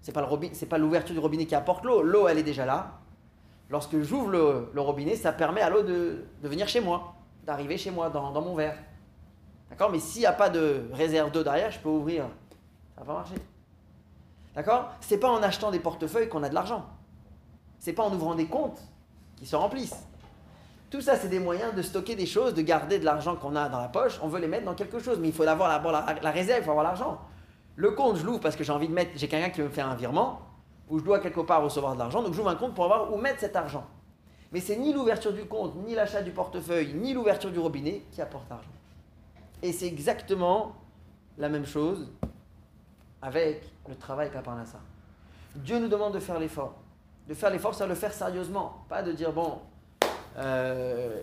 C'est 0.00 0.12
pas 0.12 0.26
pas 0.70 0.78
l'ouverture 0.78 1.14
du 1.14 1.20
robinet 1.20 1.46
qui 1.46 1.54
apporte 1.54 1.84
l'eau. 1.84 2.02
L'eau, 2.02 2.28
elle 2.28 2.38
est 2.38 2.44
déjà 2.44 2.64
là. 2.64 3.00
Lorsque 3.68 4.00
j'ouvre 4.00 4.30
le, 4.30 4.80
robinet, 4.80 5.16
ça 5.16 5.32
permet 5.32 5.60
à 5.60 5.70
l'eau 5.70 5.82
de, 5.82 6.24
venir 6.42 6.68
chez 6.68 6.80
moi, 6.80 7.14
d'arriver 7.44 7.76
chez 7.76 7.90
moi 7.90 8.10
dans, 8.10 8.40
mon 8.40 8.54
verre. 8.54 8.78
D'accord? 9.70 9.90
Mais 9.90 9.98
s'il 9.98 10.20
n'y 10.20 10.26
a 10.26 10.32
pas 10.32 10.48
de 10.48 10.88
réserve 10.92 11.32
d'eau 11.32 11.42
derrière, 11.42 11.70
je 11.70 11.80
peux 11.80 11.88
ouvrir. 11.88 12.24
Ça 12.94 13.00
va 13.00 13.06
pas 13.06 13.14
marcher. 13.14 13.34
D'accord? 14.54 14.90
C'est 15.00 15.18
pas 15.18 15.28
en 15.28 15.42
achetant 15.42 15.70
des 15.70 15.80
portefeuilles 15.80 16.28
qu'on 16.28 16.44
a 16.44 16.48
de 16.48 16.54
l'argent. 16.54 16.86
C'est 17.80 17.92
pas 17.92 18.04
en 18.04 18.14
ouvrant 18.14 18.36
des 18.36 18.46
comptes 18.46 18.80
qui 19.36 19.46
se 19.46 19.56
remplissent. 19.56 20.06
Tout 20.88 21.00
ça, 21.00 21.16
c'est 21.16 21.28
des 21.28 21.40
moyens 21.40 21.74
de 21.74 21.82
stocker 21.82 22.14
des 22.14 22.26
choses, 22.26 22.54
de 22.54 22.62
garder 22.62 23.00
de 23.00 23.04
l'argent 23.04 23.34
qu'on 23.34 23.56
a 23.56 23.68
dans 23.68 23.80
la 23.80 23.88
poche. 23.88 24.18
On 24.22 24.28
veut 24.28 24.40
les 24.40 24.46
mettre 24.46 24.64
dans 24.64 24.74
quelque 24.74 25.00
chose, 25.00 25.18
mais 25.18 25.28
il 25.28 25.34
faut 25.34 25.42
avoir 25.42 25.68
la, 25.68 26.14
la, 26.22 26.30
réserve, 26.30 26.60
il 26.60 26.64
faut 26.64 26.70
avoir 26.70 26.84
l'argent. 26.84 27.20
Le 27.74 27.90
compte, 27.90 28.16
je 28.16 28.24
l'ouvre 28.24 28.40
parce 28.40 28.54
que 28.54 28.62
j'ai 28.62 28.72
envie 28.72 28.88
de 28.88 28.94
mettre, 28.94 29.10
j'ai 29.16 29.26
quelqu'un 29.26 29.50
qui 29.50 29.60
veut 29.60 29.66
me 29.66 29.72
faire 29.72 29.88
un 29.88 29.96
virement, 29.96 30.40
ou 30.88 30.98
je 30.98 31.04
dois 31.04 31.18
quelque 31.18 31.40
part 31.40 31.62
recevoir 31.62 31.94
de 31.94 31.98
l'argent, 31.98 32.22
donc 32.22 32.34
j'ouvre 32.34 32.48
un 32.48 32.56
compte 32.56 32.74
pour 32.74 32.84
avoir 32.84 33.12
où 33.12 33.16
mettre 33.18 33.40
cet 33.40 33.56
argent. 33.56 33.86
Mais 34.52 34.60
c'est 34.60 34.76
ni 34.76 34.92
l'ouverture 34.92 35.32
du 35.32 35.44
compte, 35.44 35.74
ni 35.84 35.94
l'achat 35.94 36.22
du 36.22 36.30
portefeuille, 36.30 36.94
ni 36.94 37.12
l'ouverture 37.12 37.50
du 37.50 37.58
robinet 37.58 38.02
qui 38.12 38.22
apporte 38.22 38.48
l'argent. 38.48 38.70
Et 39.62 39.72
c'est 39.72 39.86
exactement 39.86 40.76
la 41.38 41.48
même 41.48 41.66
chose 41.66 42.08
avec 43.20 43.62
le 43.88 43.96
travail 43.96 44.30
qu'a 44.30 44.42
ça. 44.64 44.78
Dieu 45.56 45.78
nous 45.78 45.88
demande 45.88 46.14
de 46.14 46.20
faire 46.20 46.38
l'effort. 46.38 46.74
De 47.28 47.34
faire 47.34 47.50
l'effort, 47.50 47.74
c'est 47.74 47.86
le 47.86 47.94
faire 47.94 48.12
sérieusement. 48.12 48.84
Pas 48.88 49.02
de 49.02 49.12
dire, 49.12 49.32
bon, 49.32 49.58
euh, 50.38 51.22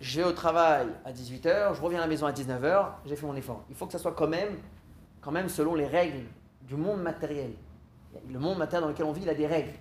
je 0.00 0.20
vais 0.20 0.26
au 0.26 0.32
travail 0.32 0.86
à 1.04 1.12
18h, 1.12 1.74
je 1.74 1.80
reviens 1.80 1.98
à 1.98 2.02
la 2.02 2.08
maison 2.08 2.26
à 2.26 2.32
19h, 2.32 2.86
j'ai 3.06 3.16
fait 3.16 3.26
mon 3.26 3.34
effort. 3.34 3.64
Il 3.68 3.74
faut 3.74 3.86
que 3.86 3.92
ça 3.92 3.98
soit 3.98 4.12
quand 4.12 4.28
même, 4.28 4.58
quand 5.20 5.32
même 5.32 5.48
selon 5.48 5.74
les 5.74 5.86
règles 5.86 6.26
du 6.62 6.76
monde 6.76 7.02
matériel. 7.02 7.52
Le 8.28 8.38
monde 8.38 8.58
matériel 8.58 8.82
dans 8.82 8.88
lequel 8.88 9.06
on 9.06 9.12
vit, 9.12 9.22
il 9.22 9.28
a 9.28 9.34
des 9.34 9.46
règles. 9.46 9.72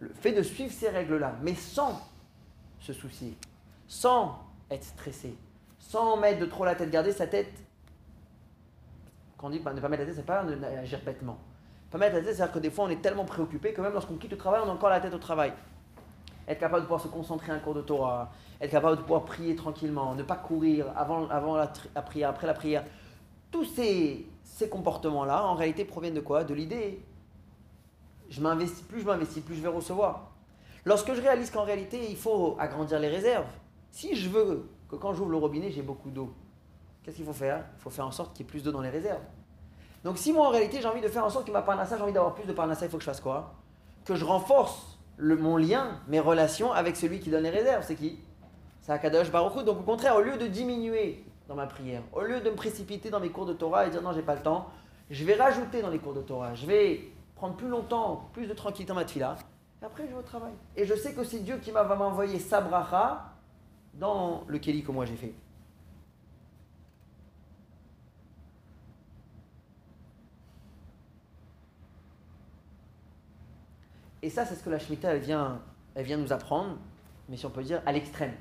Le 0.00 0.08
fait 0.14 0.32
de 0.32 0.42
suivre 0.42 0.72
ces 0.72 0.88
règles-là, 0.88 1.36
mais 1.42 1.54
sans 1.54 2.00
se 2.80 2.92
soucier, 2.92 3.36
sans 3.86 4.38
être 4.70 4.84
stressé, 4.84 5.36
sans 5.78 6.16
mettre 6.16 6.40
de 6.40 6.46
trop 6.46 6.64
la 6.64 6.74
tête, 6.74 6.90
garder 6.90 7.12
sa 7.12 7.26
tête. 7.26 7.52
Quand 9.36 9.46
on 9.46 9.50
dit 9.50 9.58
ne 9.58 9.62
pas 9.62 9.72
mettre 9.72 10.02
la 10.02 10.06
tête, 10.06 10.16
c'est 10.16 10.26
pas 10.26 10.44
agir 10.80 11.00
bêtement. 11.04 11.38
Pas 11.90 11.98
mettre 11.98 12.16
la 12.16 12.22
tête, 12.22 12.34
c'est-à-dire 12.34 12.54
que 12.54 12.58
des 12.58 12.70
fois 12.70 12.86
on 12.86 12.90
est 12.90 13.00
tellement 13.00 13.24
préoccupé 13.24 13.72
que 13.72 13.80
même 13.80 13.92
lorsqu'on 13.92 14.16
quitte 14.16 14.32
le 14.32 14.38
travail, 14.38 14.60
on 14.64 14.68
a 14.68 14.72
encore 14.72 14.90
la 14.90 15.00
tête 15.00 15.14
au 15.14 15.18
travail 15.18 15.52
être 16.48 16.58
capable 16.58 16.82
de 16.82 16.86
pouvoir 16.86 17.00
se 17.00 17.08
concentrer 17.08 17.52
à 17.52 17.54
un 17.56 17.58
cours 17.58 17.74
de 17.74 17.82
Torah, 17.82 18.30
être 18.60 18.70
capable 18.70 18.96
de 18.96 19.02
pouvoir 19.02 19.24
prier 19.24 19.54
tranquillement, 19.54 20.14
ne 20.14 20.22
pas 20.22 20.36
courir 20.36 20.86
avant, 20.96 21.28
avant 21.28 21.56
la, 21.56 21.66
prière, 22.02 22.30
après 22.30 22.46
la 22.46 22.54
prière. 22.54 22.84
Tous 23.50 23.64
ces, 23.64 24.26
ces 24.42 24.68
comportements-là, 24.68 25.44
en 25.44 25.54
réalité, 25.54 25.84
proviennent 25.84 26.14
de 26.14 26.20
quoi? 26.20 26.44
De 26.44 26.54
l'idée. 26.54 27.00
Je 28.32 28.40
m'investis, 28.40 28.80
plus 28.80 29.02
je 29.02 29.04
m'investis, 29.04 29.42
plus 29.42 29.56
je 29.56 29.60
vais 29.60 29.68
recevoir. 29.68 30.30
Lorsque 30.86 31.12
je 31.12 31.20
réalise 31.20 31.50
qu'en 31.50 31.64
réalité, 31.64 32.10
il 32.10 32.16
faut 32.16 32.56
agrandir 32.58 32.98
les 32.98 33.08
réserves, 33.08 33.50
si 33.90 34.16
je 34.16 34.30
veux 34.30 34.70
que 34.88 34.96
quand 34.96 35.12
j'ouvre 35.12 35.30
le 35.30 35.36
robinet, 35.36 35.70
j'ai 35.70 35.82
beaucoup 35.82 36.08
d'eau, 36.08 36.32
qu'est-ce 37.02 37.16
qu'il 37.16 37.26
faut 37.26 37.34
faire? 37.34 37.62
Il 37.76 37.82
faut 37.82 37.90
faire 37.90 38.06
en 38.06 38.10
sorte 38.10 38.34
qu'il 38.34 38.46
y 38.46 38.48
ait 38.48 38.50
plus 38.50 38.62
d'eau 38.62 38.72
dans 38.72 38.80
les 38.80 38.88
réserves. 38.88 39.20
Donc 40.02 40.16
si 40.16 40.32
moi, 40.32 40.46
en 40.46 40.50
réalité, 40.50 40.80
j'ai 40.80 40.88
envie 40.88 41.02
de 41.02 41.08
faire 41.08 41.26
en 41.26 41.28
sorte 41.28 41.46
que 41.46 41.52
ma 41.52 41.60
parnassa, 41.60 41.98
j'ai 41.98 42.02
envie 42.02 42.14
d'avoir 42.14 42.34
plus 42.34 42.46
de 42.46 42.54
parnassa, 42.54 42.86
il 42.86 42.90
faut 42.90 42.96
que 42.96 43.02
je 43.02 43.10
fasse 43.10 43.20
quoi? 43.20 43.52
Que 44.06 44.14
je 44.14 44.24
renforce 44.24 44.98
mon 45.18 45.58
lien, 45.58 46.00
mes 46.08 46.18
relations 46.18 46.72
avec 46.72 46.96
celui 46.96 47.20
qui 47.20 47.28
donne 47.28 47.42
les 47.42 47.50
réserves. 47.50 47.84
C'est 47.86 47.96
qui? 47.96 48.18
C'est 48.80 48.92
Akadosh 48.92 49.30
Baruch 49.30 49.62
Donc 49.62 49.80
au 49.80 49.82
contraire, 49.82 50.16
au 50.16 50.22
lieu 50.22 50.38
de 50.38 50.46
diminuer 50.46 51.22
dans 51.48 51.54
ma 51.54 51.66
prière, 51.66 52.00
au 52.14 52.22
lieu 52.22 52.40
de 52.40 52.48
me 52.48 52.56
précipiter 52.56 53.10
dans 53.10 53.20
mes 53.20 53.28
cours 53.28 53.44
de 53.44 53.52
Torah 53.52 53.86
et 53.86 53.90
dire 53.90 54.00
non, 54.00 54.12
j'ai 54.12 54.22
pas 54.22 54.36
le 54.36 54.42
temps, 54.42 54.70
je 55.10 55.22
vais 55.26 55.34
rajouter 55.34 55.82
dans 55.82 55.90
les 55.90 55.98
cours 55.98 56.14
de 56.14 56.22
Torah. 56.22 56.54
Je 56.54 56.64
vais 56.64 57.11
prendre 57.42 57.56
plus 57.56 57.66
longtemps, 57.66 58.30
plus 58.32 58.46
de 58.46 58.54
tranquillité 58.54 58.90
dans 58.90 58.94
ma 58.94 59.04
tefila. 59.04 59.36
Et 59.82 59.84
après, 59.84 60.04
je 60.04 60.12
vais 60.12 60.16
au 60.16 60.22
travail. 60.22 60.52
Et 60.76 60.86
je 60.86 60.94
sais 60.94 61.12
que 61.12 61.24
c'est 61.24 61.40
Dieu 61.40 61.58
qui 61.58 61.72
va 61.72 61.82
m'envoyer 61.82 62.38
sa 62.38 62.60
bracha 62.60 63.32
dans 63.94 64.44
le 64.46 64.60
Kéli 64.60 64.84
que 64.84 64.92
moi 64.92 65.06
j'ai 65.06 65.16
fait. 65.16 65.34
Et 74.22 74.30
ça, 74.30 74.46
c'est 74.46 74.54
ce 74.54 74.62
que 74.62 74.70
la 74.70 74.78
Shemitah, 74.78 75.12
elle 75.12 75.22
vient, 75.22 75.60
elle 75.96 76.06
vient 76.06 76.18
nous 76.18 76.32
apprendre, 76.32 76.76
mais 77.28 77.36
si 77.36 77.44
on 77.44 77.50
peut 77.50 77.64
dire, 77.64 77.82
à 77.86 77.90
l'extrême. 77.90 78.34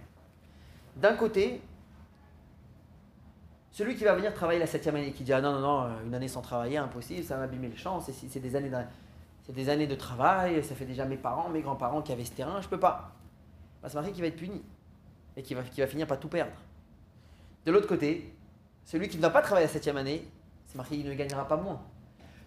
D'un 0.98 1.16
côté, 1.16 1.60
celui 3.72 3.96
qui 3.96 4.04
va 4.04 4.14
venir 4.14 4.34
travailler 4.34 4.60
la 4.60 4.68
septième 4.68 4.96
année, 4.96 5.12
qui 5.14 5.24
dit 5.24 5.34
Ah 5.34 5.42
non, 5.42 5.54
non, 5.54 5.62
non, 5.62 5.90
une 6.06 6.14
année 6.14 6.28
sans 6.28 6.42
travailler, 6.42 6.78
impossible, 6.78 7.24
ça 7.24 7.36
va 7.36 7.42
m'abîmer 7.42 7.70
le 7.70 7.78
champ, 7.78 8.02
c'est 8.02 8.40
des, 8.40 8.56
années 8.56 8.70
de, 8.70 9.54
des 9.54 9.70
années 9.70 9.88
de 9.88 9.96
travail, 9.96 10.64
ça 10.64 10.76
fait 10.76 10.86
déjà 10.86 11.06
mes 11.06 11.18
parents, 11.18 11.50
mes 11.50 11.62
grands-parents 11.62 12.02
qui 12.02 12.12
avaient 12.12 12.26
ce 12.26 12.32
terrain, 12.32 12.62
je 12.62 12.68
peux 12.68 12.80
pas. 12.80 13.12
Bah, 13.82 13.88
c'est 13.90 13.96
marqué 13.96 14.12
qu'il 14.12 14.22
va 14.22 14.28
être 14.28 14.36
puni 14.36 14.62
et 15.38 15.42
qui 15.42 15.54
va, 15.54 15.64
qui 15.64 15.86
finir 15.88 16.06
par 16.06 16.20
tout 16.20 16.28
perdre. 16.28 16.52
De 17.66 17.72
l'autre 17.72 17.88
côté, 17.88 18.34
celui 18.84 19.08
qui 19.08 19.18
ne 19.18 19.22
va 19.22 19.30
pas 19.30 19.42
travailler 19.42 19.68
la 19.68 19.74
septième 19.74 19.98
année, 19.98 20.28
c'est 20.68 20.76
marqué 20.76 20.98
qu'il 20.98 21.08
ne 21.08 21.14
gagnera 21.14 21.48
pas 21.48 21.58
moins. 21.58 21.82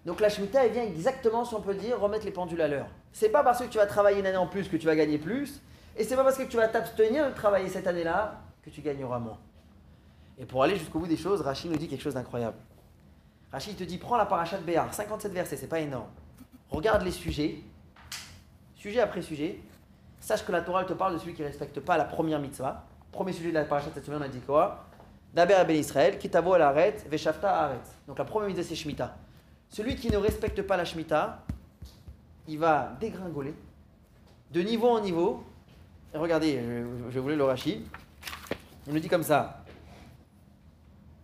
Donc 0.05 0.20
la 0.20 0.29
Shemitah, 0.29 0.66
elle 0.66 0.72
vient 0.72 0.83
exactement, 0.83 1.47
si 1.47 1.55
on 1.55 1.62
peut 1.62 1.75
dire, 1.75 1.99
remettre 1.99 2.27
les 2.27 2.33
pendules 2.33 2.61
à 2.61 2.68
l'heure. 2.68 2.89
C'est 3.12 3.31
pas 3.31 3.43
parce 3.43 3.61
que 3.61 3.68
tu 3.68 3.79
vas 3.79 3.87
travailler 3.87 4.20
une 4.20 4.27
année 4.27 4.37
en 4.37 4.47
plus 4.47 4.68
que 4.68 4.77
tu 4.77 4.87
vas 4.87 4.97
gagner 4.97 5.16
plus, 5.16 5.62
et 5.97 6.05
c'est 6.05 6.16
pas 6.16 6.25
parce 6.25 6.37
que 6.37 6.43
tu 6.43 6.57
vas 6.57 6.68
t'abstenir 6.68 7.27
de 7.31 7.35
travailler 7.35 7.68
cette 7.68 7.87
année-là 7.87 8.43
que 8.62 8.68
tu 8.68 8.83
gagneras 8.83 9.18
moins. 9.18 9.39
Et 10.39 10.45
pour 10.45 10.62
aller 10.62 10.76
jusqu'au 10.76 10.99
bout 10.99 11.07
des 11.07 11.16
choses, 11.16 11.41
Rachid 11.41 11.70
nous 11.70 11.76
dit 11.76 11.89
quelque 11.89 12.03
chose 12.03 12.14
d'incroyable. 12.14 12.57
Rachid 13.53 13.76
te 13.76 13.85
dit 13.85 13.99
prends 13.99 14.16
la 14.16 14.26
paracha 14.26 14.59
de 14.59 14.64
Béar, 14.64 14.93
57 14.93 15.32
versets, 15.32 15.57
c'est 15.57 15.68
pas 15.68 15.80
énorme. 15.80 16.09
Regarde 16.70 17.03
les 17.03 17.12
sujets, 17.12 17.59
sujet 18.74 19.01
après 19.01 19.22
sujet. 19.22 19.61
Sache 20.20 20.45
que 20.45 20.53
la 20.53 20.62
Torah 20.62 20.85
te 20.85 20.95
parle 20.95 21.14
de 21.14 21.18
celui 21.18 21.35
qui 21.35 21.43
ne 21.43 21.47
respecte 21.47 21.78
pas 21.80 21.99
la 21.99 22.05
première 22.05 22.41
mitzvah. 22.41 22.85
Premier 23.12 23.32
sujet 23.32 23.51
de 23.51 23.55
la 23.55 23.64
paracha 23.64 23.91
de 23.91 23.95
cette 23.95 24.07
semaine, 24.07 24.20
on 24.22 24.24
a 24.24 24.28
dit 24.28 24.41
quoi? 24.41 24.87
D'Aber 25.35 25.64
Ben 25.66 25.76
Israël, 25.76 26.18
Kitavo 26.18 26.55
al 26.55 26.62
Aret, 26.62 26.97
Veshafta 27.09 27.64
Aret. 27.64 27.80
Donc 28.09 28.18
la 28.18 28.24
première 28.24 28.49
mitzvah 28.49 28.64
c'est 28.64 28.74
Shemitah. 28.74 29.14
Celui 29.68 29.97
qui 29.97 30.11
ne 30.11 30.16
respecte 30.16 30.62
pas 30.62 30.76
la 30.76 30.85
Shemitah, 30.85 31.43
il 32.49 32.59
va 32.59 32.93
dégringoler 33.01 33.55
de 34.51 34.61
niveau 34.61 34.89
en 34.89 35.01
niveau. 35.01 35.45
Et 36.14 36.18
regardez, 36.18 36.61
je, 37.11 37.18
voulais 37.18 37.37
le 37.37 37.45
rachi. 37.45 37.85
Il 38.87 38.95
nous 38.95 39.01
dit 39.01 39.09
comme 39.09 39.24
ça. 39.24 39.64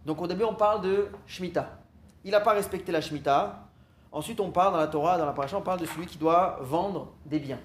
Donc 0.05 0.21
au 0.21 0.27
début, 0.27 0.45
on 0.45 0.55
parle 0.55 0.83
de 0.83 1.09
Shemitah. 1.27 1.79
Il 2.25 2.31
n'a 2.31 2.41
pas 2.41 2.53
respecté 2.53 2.93
la 2.93 3.01
Shemitah. 3.01 3.67
Ensuite, 4.13 4.41
on 4.41 4.51
parle 4.51 4.73
dans 4.73 4.79
la 4.79 4.89
Torah, 4.89 5.19
dans 5.19 5.27
la 5.27 5.33
paracha, 5.33 5.57
on 5.57 5.63
parle 5.63 5.81
de 5.81 5.87
celui 5.87 6.07
qui 6.07 6.19
doit 6.19 6.59
vendre 6.63 7.13
des 7.27 7.39
biens. 7.39 7.61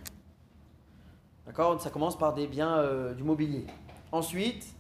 D'accord? 1.46 1.80
Ça 1.82 1.90
commence 1.90 2.18
par 2.18 2.34
des 2.34 2.48
biens 2.48 2.78
euh, 2.78 3.14
du 3.14 3.24
mobilier. 3.24 3.66
Ensuite, 4.12 4.76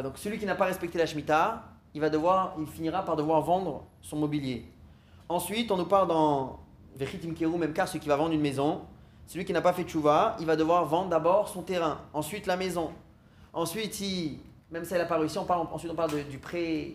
donc 0.00 0.16
celui 0.16 0.38
qui 0.38 0.46
n'a 0.46 0.54
pas 0.54 0.64
respecté 0.64 0.96
la 0.96 1.04
Shemitah, 1.04 1.64
il, 1.92 2.00
va 2.00 2.08
devoir, 2.08 2.54
il 2.58 2.66
finira 2.66 3.04
par 3.04 3.16
devoir 3.16 3.42
vendre 3.42 3.84
son 4.00 4.16
mobilier. 4.16 4.64
Ensuite, 5.28 5.70
on 5.70 5.76
nous 5.76 5.86
parle 5.86 6.08
dans 6.08 6.60
Vechitim 6.96 7.34
Keru, 7.34 7.58
même 7.58 7.72
car 7.72 7.88
celui 7.88 8.00
qui 8.00 8.08
va 8.08 8.16
vendre 8.16 8.32
une 8.32 8.40
maison, 8.40 8.82
celui 9.26 9.44
qui 9.44 9.52
n'a 9.52 9.62
pas 9.62 9.72
fait 9.72 9.84
tchouva, 9.84 10.36
il 10.40 10.46
va 10.46 10.56
devoir 10.56 10.84
vendre 10.84 11.08
d'abord 11.08 11.48
son 11.48 11.62
terrain, 11.62 12.00
ensuite 12.12 12.46
la 12.46 12.56
maison. 12.56 12.90
Ensuite, 13.52 13.94
si, 13.94 14.40
même 14.70 14.84
si 14.84 14.94
elle 14.94 15.00
n'a 15.00 15.06
pas 15.06 15.18
réussi, 15.18 15.38
on 15.38 15.44
parle, 15.44 15.66
ensuite 15.72 15.90
on 15.90 15.94
parle 15.94 16.24
du 16.24 16.38
prêt 16.38 16.94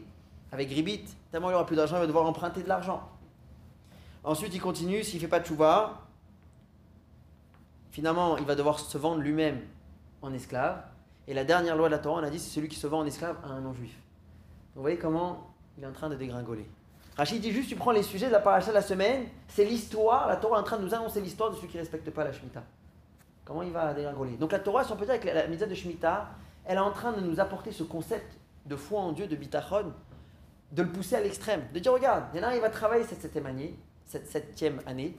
avec 0.52 0.70
Gribit, 0.70 1.06
tellement 1.32 1.50
il 1.50 1.54
aura 1.54 1.66
plus 1.66 1.76
d'argent, 1.76 1.98
il 1.98 2.02
va 2.02 2.08
devoir 2.08 2.26
emprunter 2.26 2.64
de 2.64 2.70
l'argent. 2.70 3.02
Ensuite, 4.24 4.54
il 4.54 4.62
continue, 4.62 5.04
s'il 5.04 5.16
ne 5.16 5.22
fait 5.22 5.28
pas 5.28 5.40
de 5.40 5.46
tchouva, 5.46 6.02
finalement, 7.92 8.38
il 8.38 8.46
va 8.46 8.56
devoir 8.56 8.80
se 8.80 8.98
vendre 8.98 9.22
lui-même 9.22 9.62
en 10.22 10.34
esclave. 10.34 10.84
Et 11.28 11.34
la 11.34 11.44
dernière 11.44 11.76
loi 11.76 11.88
de 11.88 11.92
la 11.92 12.00
Torah, 12.00 12.22
on 12.22 12.24
a 12.24 12.30
dit, 12.30 12.40
c'est 12.40 12.54
celui 12.54 12.68
qui 12.68 12.78
se 12.78 12.88
vend 12.88 13.00
en 13.00 13.06
esclave 13.06 13.38
à 13.44 13.48
un 13.50 13.62
non-juif. 13.62 13.96
Vous 14.76 14.82
voyez 14.82 14.98
comment 14.98 15.54
il 15.78 15.84
est 15.84 15.88
en 15.88 15.92
train 15.92 16.10
de 16.10 16.16
dégringoler. 16.16 16.68
Rachid 17.18 17.42
dit 17.42 17.52
juste, 17.52 17.70
tu 17.70 17.76
prends 17.76 17.92
les 17.92 18.04
sujets 18.04 18.28
de 18.28 18.32
la 18.32 18.40
paracha 18.40 18.70
de 18.70 18.76
la 18.76 18.84
semaine, 18.84 19.26
c'est 19.48 19.66
l'histoire, 19.66 20.28
la 20.28 20.36
Torah 20.36 20.58
est 20.58 20.62
en 20.62 20.64
train 20.64 20.78
de 20.78 20.84
nous 20.84 20.94
annoncer 20.94 21.20
l'histoire 21.20 21.50
de 21.50 21.56
celui 21.56 21.68
qui 21.68 21.78
ne 21.78 21.82
respecte 21.82 22.08
pas 22.12 22.24
la 22.24 22.32
Shemitah. 22.32 22.64
Comment 23.44 23.64
il 23.64 23.72
va 23.72 23.94
dégringoler? 23.94 24.38
Donc 24.38 24.52
la 24.52 24.60
Torah, 24.60 24.84
si 24.84 24.92
on 24.92 24.96
peut 24.96 25.06
dire 25.06 25.16
avec 25.16 25.26
la, 25.26 25.48
la 25.48 25.48
de 25.48 25.74
Shemitah, 25.74 26.30
elle 26.64 26.78
est 26.78 26.82
en 26.82 26.92
train 26.92 27.14
de 27.14 27.22
nous 27.22 27.40
apporter 27.40 27.72
ce 27.72 27.82
concept 27.84 28.38
de 28.68 28.76
foi 28.76 29.02
en 29.02 29.14
Dieu, 29.14 29.26
de 29.26 29.36
bitachon, 29.36 29.94
de 30.72 30.82
le 30.84 30.90
pousser 30.90 31.16
à 31.16 31.22
l'extrême. 31.22 31.64
De 31.74 31.80
dire, 31.80 31.92
regarde, 31.92 32.26
il 32.34 32.40
y 32.40 32.44
en 32.44 32.48
a 32.48 32.52
un, 32.52 32.54
il 32.54 32.62
va 32.62 32.70
travailler 32.70 33.04
cette 33.04 33.22
septième 33.22 33.48
année, 33.48 33.74
cette 34.06 34.28
septième 34.28 34.80
année, 34.86 35.18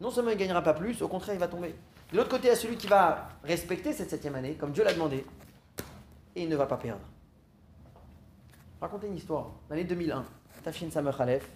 non 0.00 0.10
seulement 0.10 0.30
il 0.30 0.34
ne 0.34 0.40
gagnera 0.40 0.62
pas 0.62 0.74
plus, 0.74 1.00
au 1.02 1.08
contraire, 1.08 1.36
il 1.36 1.40
va 1.40 1.48
tomber. 1.48 1.76
De 2.10 2.16
l'autre 2.16 2.30
côté, 2.30 2.44
il 2.44 2.50
y 2.50 2.52
a 2.52 2.56
celui 2.56 2.76
qui 2.76 2.88
va 2.88 3.28
respecter 3.44 3.92
cette 3.92 4.10
septième 4.10 4.34
année, 4.34 4.54
comme 4.54 4.72
Dieu 4.72 4.82
l'a 4.82 4.94
demandé, 4.94 5.24
et 6.34 6.42
il 6.42 6.48
ne 6.48 6.56
va 6.56 6.66
pas 6.66 6.76
perdre. 6.76 7.02
Racontez 8.80 9.08
une 9.08 9.16
histoire. 9.16 9.50
L'année 9.68 9.84
2001, 9.84 10.24
Tafshin 10.62 10.90
Samer 10.90 11.12
Khalef. 11.16 11.48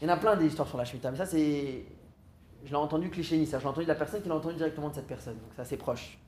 Il 0.00 0.08
y 0.08 0.10
en 0.10 0.14
a 0.14 0.16
plein 0.16 0.36
des 0.36 0.46
histoires 0.46 0.68
sur 0.68 0.78
la 0.78 0.84
Shemitah, 0.84 1.10
mais 1.10 1.16
ça, 1.16 1.26
c'est. 1.26 1.84
Je 2.64 2.70
l'ai 2.70 2.76
entendu 2.76 3.10
cliché 3.10 3.38
ni 3.38 3.46
ça, 3.46 3.58
je 3.58 3.64
l'ai 3.64 3.68
entendu 3.68 3.84
de 3.84 3.92
la 3.92 3.94
personne 3.94 4.20
qui 4.22 4.28
l'a 4.28 4.34
entendu 4.34 4.56
directement 4.56 4.88
de 4.88 4.94
cette 4.94 5.06
personne, 5.06 5.34
donc 5.34 5.50
c'est 5.54 5.62
assez 5.62 5.76
proche. 5.76 6.18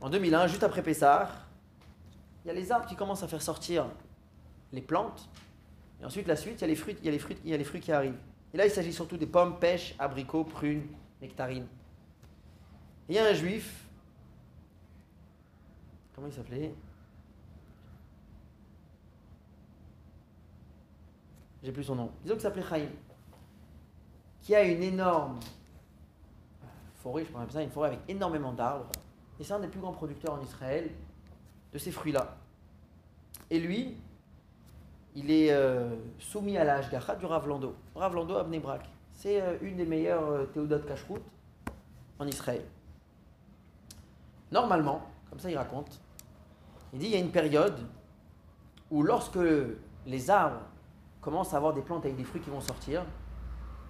En 0.00 0.08
2001, 0.08 0.46
juste 0.46 0.62
après 0.62 0.82
Pessah, 0.82 1.28
il 2.44 2.48
y 2.48 2.50
a 2.50 2.54
les 2.54 2.72
arbres 2.72 2.86
qui 2.86 2.96
commencent 2.96 3.22
à 3.22 3.28
faire 3.28 3.42
sortir 3.42 3.86
les 4.72 4.80
plantes, 4.80 5.28
et 6.00 6.06
ensuite 6.06 6.26
la 6.26 6.36
suite, 6.36 6.60
il 6.60 6.62
y 6.62 6.64
a 6.64 6.68
les 6.68 6.74
fruits, 6.74 6.96
il 7.00 7.04
y 7.04 7.08
a 7.08 7.12
les 7.12 7.18
fruits, 7.18 7.36
il 7.44 7.50
y 7.50 7.54
a 7.54 7.56
les 7.58 7.64
fruits 7.64 7.80
qui 7.80 7.92
arrivent. 7.92 8.16
Et 8.54 8.56
là, 8.56 8.64
il 8.64 8.70
s'agit 8.70 8.92
surtout 8.92 9.16
des 9.16 9.26
pommes, 9.26 9.58
pêches, 9.58 9.94
abricots, 9.98 10.44
prunes, 10.44 10.86
nectarines. 11.20 11.66
Et 13.08 13.12
il 13.12 13.14
y 13.16 13.18
a 13.18 13.26
un 13.26 13.34
juif, 13.34 13.86
comment 16.14 16.28
il 16.28 16.32
s'appelait? 16.32 16.72
J'ai 21.64 21.72
plus 21.72 21.84
son 21.84 21.94
nom. 21.94 22.10
Disons 22.22 22.34
qu'il 22.34 22.42
s'appelait 22.42 22.62
Chaim, 22.62 22.88
qui 24.42 24.54
a 24.54 24.62
une 24.62 24.82
énorme 24.82 25.40
forêt, 26.96 27.24
je 27.24 27.32
pourrais 27.32 27.48
ça, 27.48 27.62
une 27.62 27.70
forêt 27.70 27.88
avec 27.88 28.00
énormément 28.06 28.52
d'arbres. 28.52 28.90
Et 29.40 29.44
c'est 29.44 29.54
un 29.54 29.60
des 29.60 29.68
plus 29.68 29.80
grands 29.80 29.92
producteurs 29.92 30.34
en 30.34 30.42
Israël 30.42 30.90
de 31.72 31.78
ces 31.78 31.90
fruits-là. 31.90 32.36
Et 33.48 33.58
lui, 33.58 33.96
il 35.14 35.30
est 35.30 35.52
euh, 35.52 35.96
soumis 36.18 36.58
à 36.58 36.64
la 36.64 36.76
Hashgacha 36.76 37.16
du 37.16 37.24
Rav 37.24 37.48
Lando. 37.48 37.74
Rav 37.94 38.14
Lando 38.14 38.36
Abnebrak. 38.36 38.86
C'est 39.14 39.40
euh, 39.40 39.56
une 39.62 39.76
des 39.76 39.86
meilleures 39.86 40.28
euh, 40.28 40.44
théodotes 40.44 40.84
kashrut 40.84 41.22
en 42.18 42.26
Israël. 42.26 42.64
Normalement, 44.52 45.00
comme 45.30 45.38
ça 45.38 45.50
il 45.50 45.56
raconte, 45.56 45.98
il 46.92 46.98
dit 46.98 47.06
il 47.06 47.12
y 47.12 47.16
a 47.16 47.20
une 47.20 47.30
période 47.30 47.78
où 48.90 49.02
lorsque 49.02 49.38
les 50.06 50.30
arbres 50.30 50.60
commencent 51.24 51.54
à 51.54 51.56
avoir 51.56 51.72
des 51.72 51.80
plantes 51.80 52.04
avec 52.04 52.16
des 52.16 52.24
fruits 52.24 52.42
qui 52.42 52.50
vont 52.50 52.60
sortir, 52.60 53.04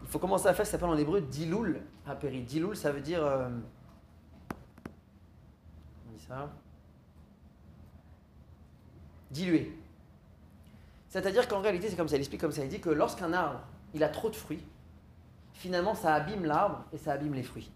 il 0.02 0.08
faut 0.08 0.18
commencer 0.18 0.46
à 0.46 0.54
faire 0.54 0.64
ce 0.64 0.70
qui 0.70 0.72
s'appelle 0.72 0.94
en 0.94 0.96
hébreu 0.96 1.20
diloul 1.20 1.80
apéri. 2.06 2.42
Diloul, 2.42 2.76
ça 2.76 2.92
veut 2.92 3.00
dire. 3.00 3.22
on 6.08 6.12
dit 6.12 6.22
ça 6.22 6.50
Diluer. 9.30 9.76
C'est-à-dire 11.08 11.48
qu'en 11.48 11.60
réalité, 11.60 11.88
c'est 11.88 11.96
comme 11.96 12.08
ça, 12.08 12.16
il 12.16 12.20
explique 12.20 12.40
comme 12.40 12.52
ça, 12.52 12.62
il 12.64 12.68
dit 12.68 12.80
que 12.80 12.90
lorsqu'un 12.90 13.32
arbre, 13.32 13.60
il 13.94 14.02
a 14.02 14.08
trop 14.08 14.30
de 14.30 14.36
fruits, 14.36 14.64
finalement, 15.52 15.94
ça 15.94 16.14
abîme 16.14 16.44
l'arbre 16.44 16.84
et 16.92 16.98
ça 16.98 17.12
abîme 17.12 17.34
les 17.34 17.42
fruits. 17.42 17.70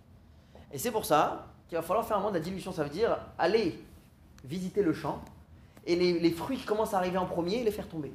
Et 0.72 0.78
c'est 0.78 0.90
pour 0.90 1.04
ça 1.04 1.46
qu'il 1.68 1.76
va 1.76 1.82
falloir 1.82 2.06
faire 2.06 2.16
un 2.16 2.20
moment 2.20 2.32
de 2.32 2.38
la 2.38 2.44
dilution, 2.44 2.72
ça 2.72 2.84
veut 2.84 2.90
dire 2.90 3.18
aller 3.38 3.82
visiter 4.44 4.82
le 4.82 4.92
champ 4.92 5.22
et 5.86 5.96
les, 5.96 6.30
fruits 6.30 6.58
qui 6.58 6.66
commencent 6.66 6.94
à 6.94 6.98
arriver 6.98 7.16
en 7.16 7.26
premier, 7.26 7.64
les 7.64 7.70
faire 7.70 7.88
tomber. 7.88 8.12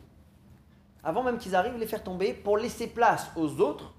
Avant 1.04 1.24
même 1.24 1.38
qu'ils 1.38 1.56
arrivent, 1.56 1.78
les 1.78 1.88
faire 1.88 2.04
tomber 2.04 2.34
pour 2.34 2.58
laisser 2.58 2.88
place 2.88 3.30
aux 3.36 3.60
autres. 3.60 3.94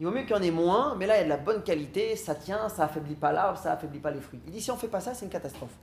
Il 0.00 0.06
vaut 0.06 0.12
mieux 0.12 0.22
qu'il 0.22 0.36
y 0.36 0.38
en 0.38 0.42
ait 0.42 0.50
moins, 0.50 0.94
mais 0.96 1.06
là, 1.06 1.16
il 1.16 1.18
y 1.18 1.20
a 1.22 1.24
de 1.24 1.28
la 1.28 1.36
bonne 1.36 1.62
qualité, 1.62 2.16
ça 2.16 2.34
tient, 2.34 2.68
ça 2.68 2.84
affaiblit 2.84 3.14
pas 3.14 3.32
l'arbre, 3.32 3.58
ça 3.58 3.72
affaiblit 3.72 4.00
pas 4.00 4.10
les 4.10 4.20
fruits. 4.20 4.40
Il 4.46 4.52
dit 4.52 4.60
si 4.60 4.70
on 4.70 4.76
fait 4.76 4.88
pas 4.88 5.00
ça, 5.00 5.14
c'est 5.14 5.24
une 5.24 5.30
catastrophe. 5.30 5.74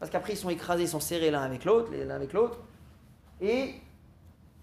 Parce 0.00 0.10
qu'après, 0.10 0.32
ils 0.32 0.38
sont 0.38 0.50
écrasés, 0.50 0.84
ils 0.84 0.88
sont 0.88 1.00
serrés 1.00 1.30
l'un 1.30 1.42
avec 1.42 1.64
l'autre, 1.64 1.92
l'un 1.94 2.14
avec 2.14 2.32
l'autre. 2.32 2.58
Et 3.40 3.74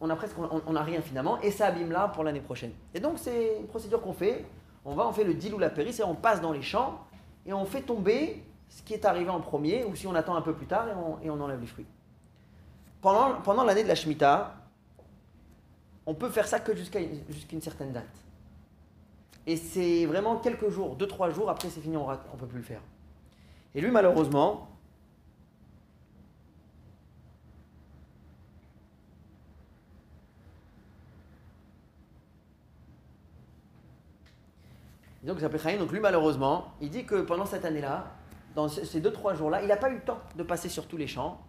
on 0.01 0.09
a 0.09 0.15
presque 0.15 0.35
on, 0.39 0.75
a 0.75 0.83
rien 0.83 1.01
finalement, 1.01 1.39
et 1.41 1.51
ça 1.51 1.67
abîme 1.67 1.91
l'arbre 1.91 2.13
pour 2.13 2.23
l'année 2.23 2.39
prochaine. 2.39 2.71
Et 2.93 2.99
donc 2.99 3.19
c'est 3.19 3.57
une 3.59 3.67
procédure 3.67 4.01
qu'on 4.01 4.13
fait. 4.13 4.45
On 4.85 4.95
va, 4.95 5.07
on 5.07 5.11
fait 5.11 5.25
le 5.25 5.33
deal 5.33 5.53
ou 5.53 5.59
la 5.59 5.69
péri, 5.69 5.91
c'est 5.91 6.03
on 6.03 6.15
passe 6.15 6.41
dans 6.41 6.53
les 6.53 6.61
champs 6.61 6.99
et 7.45 7.53
on 7.53 7.65
fait 7.65 7.81
tomber 7.81 8.41
ce 8.69 8.81
qui 8.81 8.93
est 8.93 9.03
arrivé 9.05 9.29
en 9.29 9.41
premier, 9.41 9.83
ou 9.83 9.95
si 9.95 10.07
on 10.07 10.15
attend 10.15 10.35
un 10.35 10.41
peu 10.41 10.53
plus 10.53 10.67
tard 10.67 10.87
et 11.23 11.29
on, 11.29 11.41
enlève 11.41 11.59
les 11.59 11.67
fruits. 11.67 11.87
Pendant, 13.01 13.41
pendant 13.41 13.63
l'année 13.63 13.83
de 13.83 13.87
la 13.87 13.95
Shemitah, 13.95 14.55
on 16.09 16.15
peut 16.15 16.29
faire 16.29 16.47
ça 16.47 16.59
que 16.59 16.75
jusqu'à 16.75 16.99
une 16.99 17.61
certaine 17.61 17.91
date. 17.91 18.03
Et 19.45 19.55
c'est 19.55 20.07
vraiment 20.07 20.37
quelques 20.37 20.69
jours, 20.69 20.95
deux, 20.95 21.05
trois 21.05 21.29
jours, 21.29 21.51
après 21.51 21.69
c'est 21.69 21.81
fini, 21.81 21.97
on 21.97 22.09
ne 22.09 22.15
peut 22.15 22.47
plus 22.47 22.57
le 22.57 22.63
faire. 22.63 22.81
Et 23.75 23.81
lui, 23.81 23.91
malheureusement, 23.91 24.67
Donc, 35.21 35.91
lui, 35.91 35.99
malheureusement, 35.99 36.73
il 36.81 36.89
dit 36.89 37.05
que 37.05 37.21
pendant 37.21 37.45
cette 37.45 37.65
année-là, 37.65 38.07
dans 38.55 38.67
ces 38.67 38.99
deux, 38.99 39.11
trois 39.11 39.35
jours-là, 39.35 39.61
il 39.61 39.67
n'a 39.67 39.77
pas 39.77 39.91
eu 39.91 39.95
le 39.95 40.01
temps 40.01 40.21
de 40.35 40.41
passer 40.41 40.69
sur 40.69 40.87
tous 40.87 40.97
les 40.97 41.05
champs. 41.05 41.39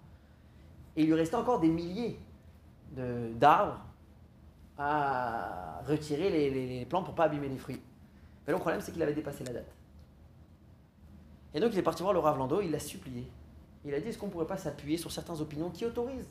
Et 0.97 1.03
il 1.05 1.07
lui 1.07 1.15
restait 1.15 1.37
encore 1.37 1.61
des 1.61 1.69
milliers 1.69 2.21
d'arbres 2.93 3.81
à 4.83 5.83
retirer 5.87 6.31
les, 6.31 6.51
les, 6.51 6.87
plants 6.87 7.03
pour 7.03 7.15
pas 7.15 7.25
abîmer 7.25 7.49
les 7.49 7.59
fruits. 7.59 7.81
Mais 8.47 8.53
le 8.55 8.59
problème, 8.59 8.81
c'est 8.81 8.93
qu'il 8.93 9.03
avait 9.03 9.13
dépassé 9.13 9.45
la 9.45 9.53
date. 9.53 9.71
Et 11.53 11.61
donc, 11.61 11.73
il 11.75 11.79
est 11.79 11.83
parti 11.83 12.03
voir 12.03 12.15
le 12.15 12.19
Rav 12.19 12.39
Lando, 12.39 12.63
il 12.63 12.71
l'a 12.71 12.79
supplié. 12.79 13.29
Il 13.85 13.93
a 13.93 14.01
dit 14.01 14.09
est-ce 14.09 14.19
qu'on 14.19 14.27
ne 14.27 14.31
pourrait 14.33 14.47
pas 14.47 14.57
s'appuyer 14.57 14.97
sur 14.97 15.13
certaines 15.13 15.39
opinions 15.41 15.69
qui 15.69 15.85
autorisent 15.85 16.31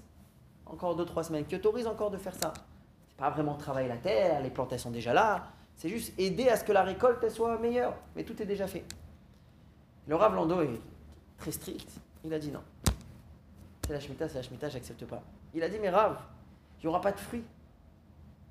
encore 0.65 0.95
deux, 0.95 1.05
trois 1.05 1.23
semaines, 1.23 1.45
qui 1.45 1.55
autorisent 1.55 1.85
encore 1.85 2.09
de 2.09 2.17
faire 2.17 2.33
ça? 2.33 2.53
C'est 3.07 3.17
pas 3.17 3.29
vraiment 3.29 3.53
travailler 3.53 3.87
la 3.87 3.97
terre, 3.97 4.41
les 4.41 4.49
plantes, 4.49 4.73
elles 4.73 4.79
sont 4.79 4.91
déjà 4.91 5.13
là. 5.13 5.47
C'est 5.75 5.89
juste 5.89 6.17
aider 6.17 6.49
à 6.49 6.57
ce 6.57 6.63
que 6.63 6.71
la 6.71 6.83
récolte 6.83 7.29
soit 7.29 7.55
meilleure. 7.59 7.93
Mais 8.15 8.23
tout 8.23 8.41
est 8.41 8.45
déjà 8.45 8.65
fait. 8.65 8.83
Le 10.07 10.15
Rav 10.15 10.33
Lando 10.33 10.61
est 10.61 10.81
très 11.37 11.51
strict. 11.51 11.89
Il 12.23 12.33
a 12.33 12.39
dit 12.39 12.49
non. 12.49 12.63
C'est 13.85 13.93
la 13.93 13.99
Shemitah, 13.99 14.27
c'est 14.27 14.37
la 14.37 14.41
Shemitah, 14.41 14.69
j'accepte 14.69 15.05
pas. 15.05 15.21
Il 15.53 15.61
a 15.61 15.69
dit 15.69 15.77
mais 15.79 15.89
Rav, 15.91 16.17
il 16.79 16.85
n'y 16.85 16.89
aura 16.89 16.99
pas 16.99 17.11
de 17.11 17.19
fruits. 17.19 17.43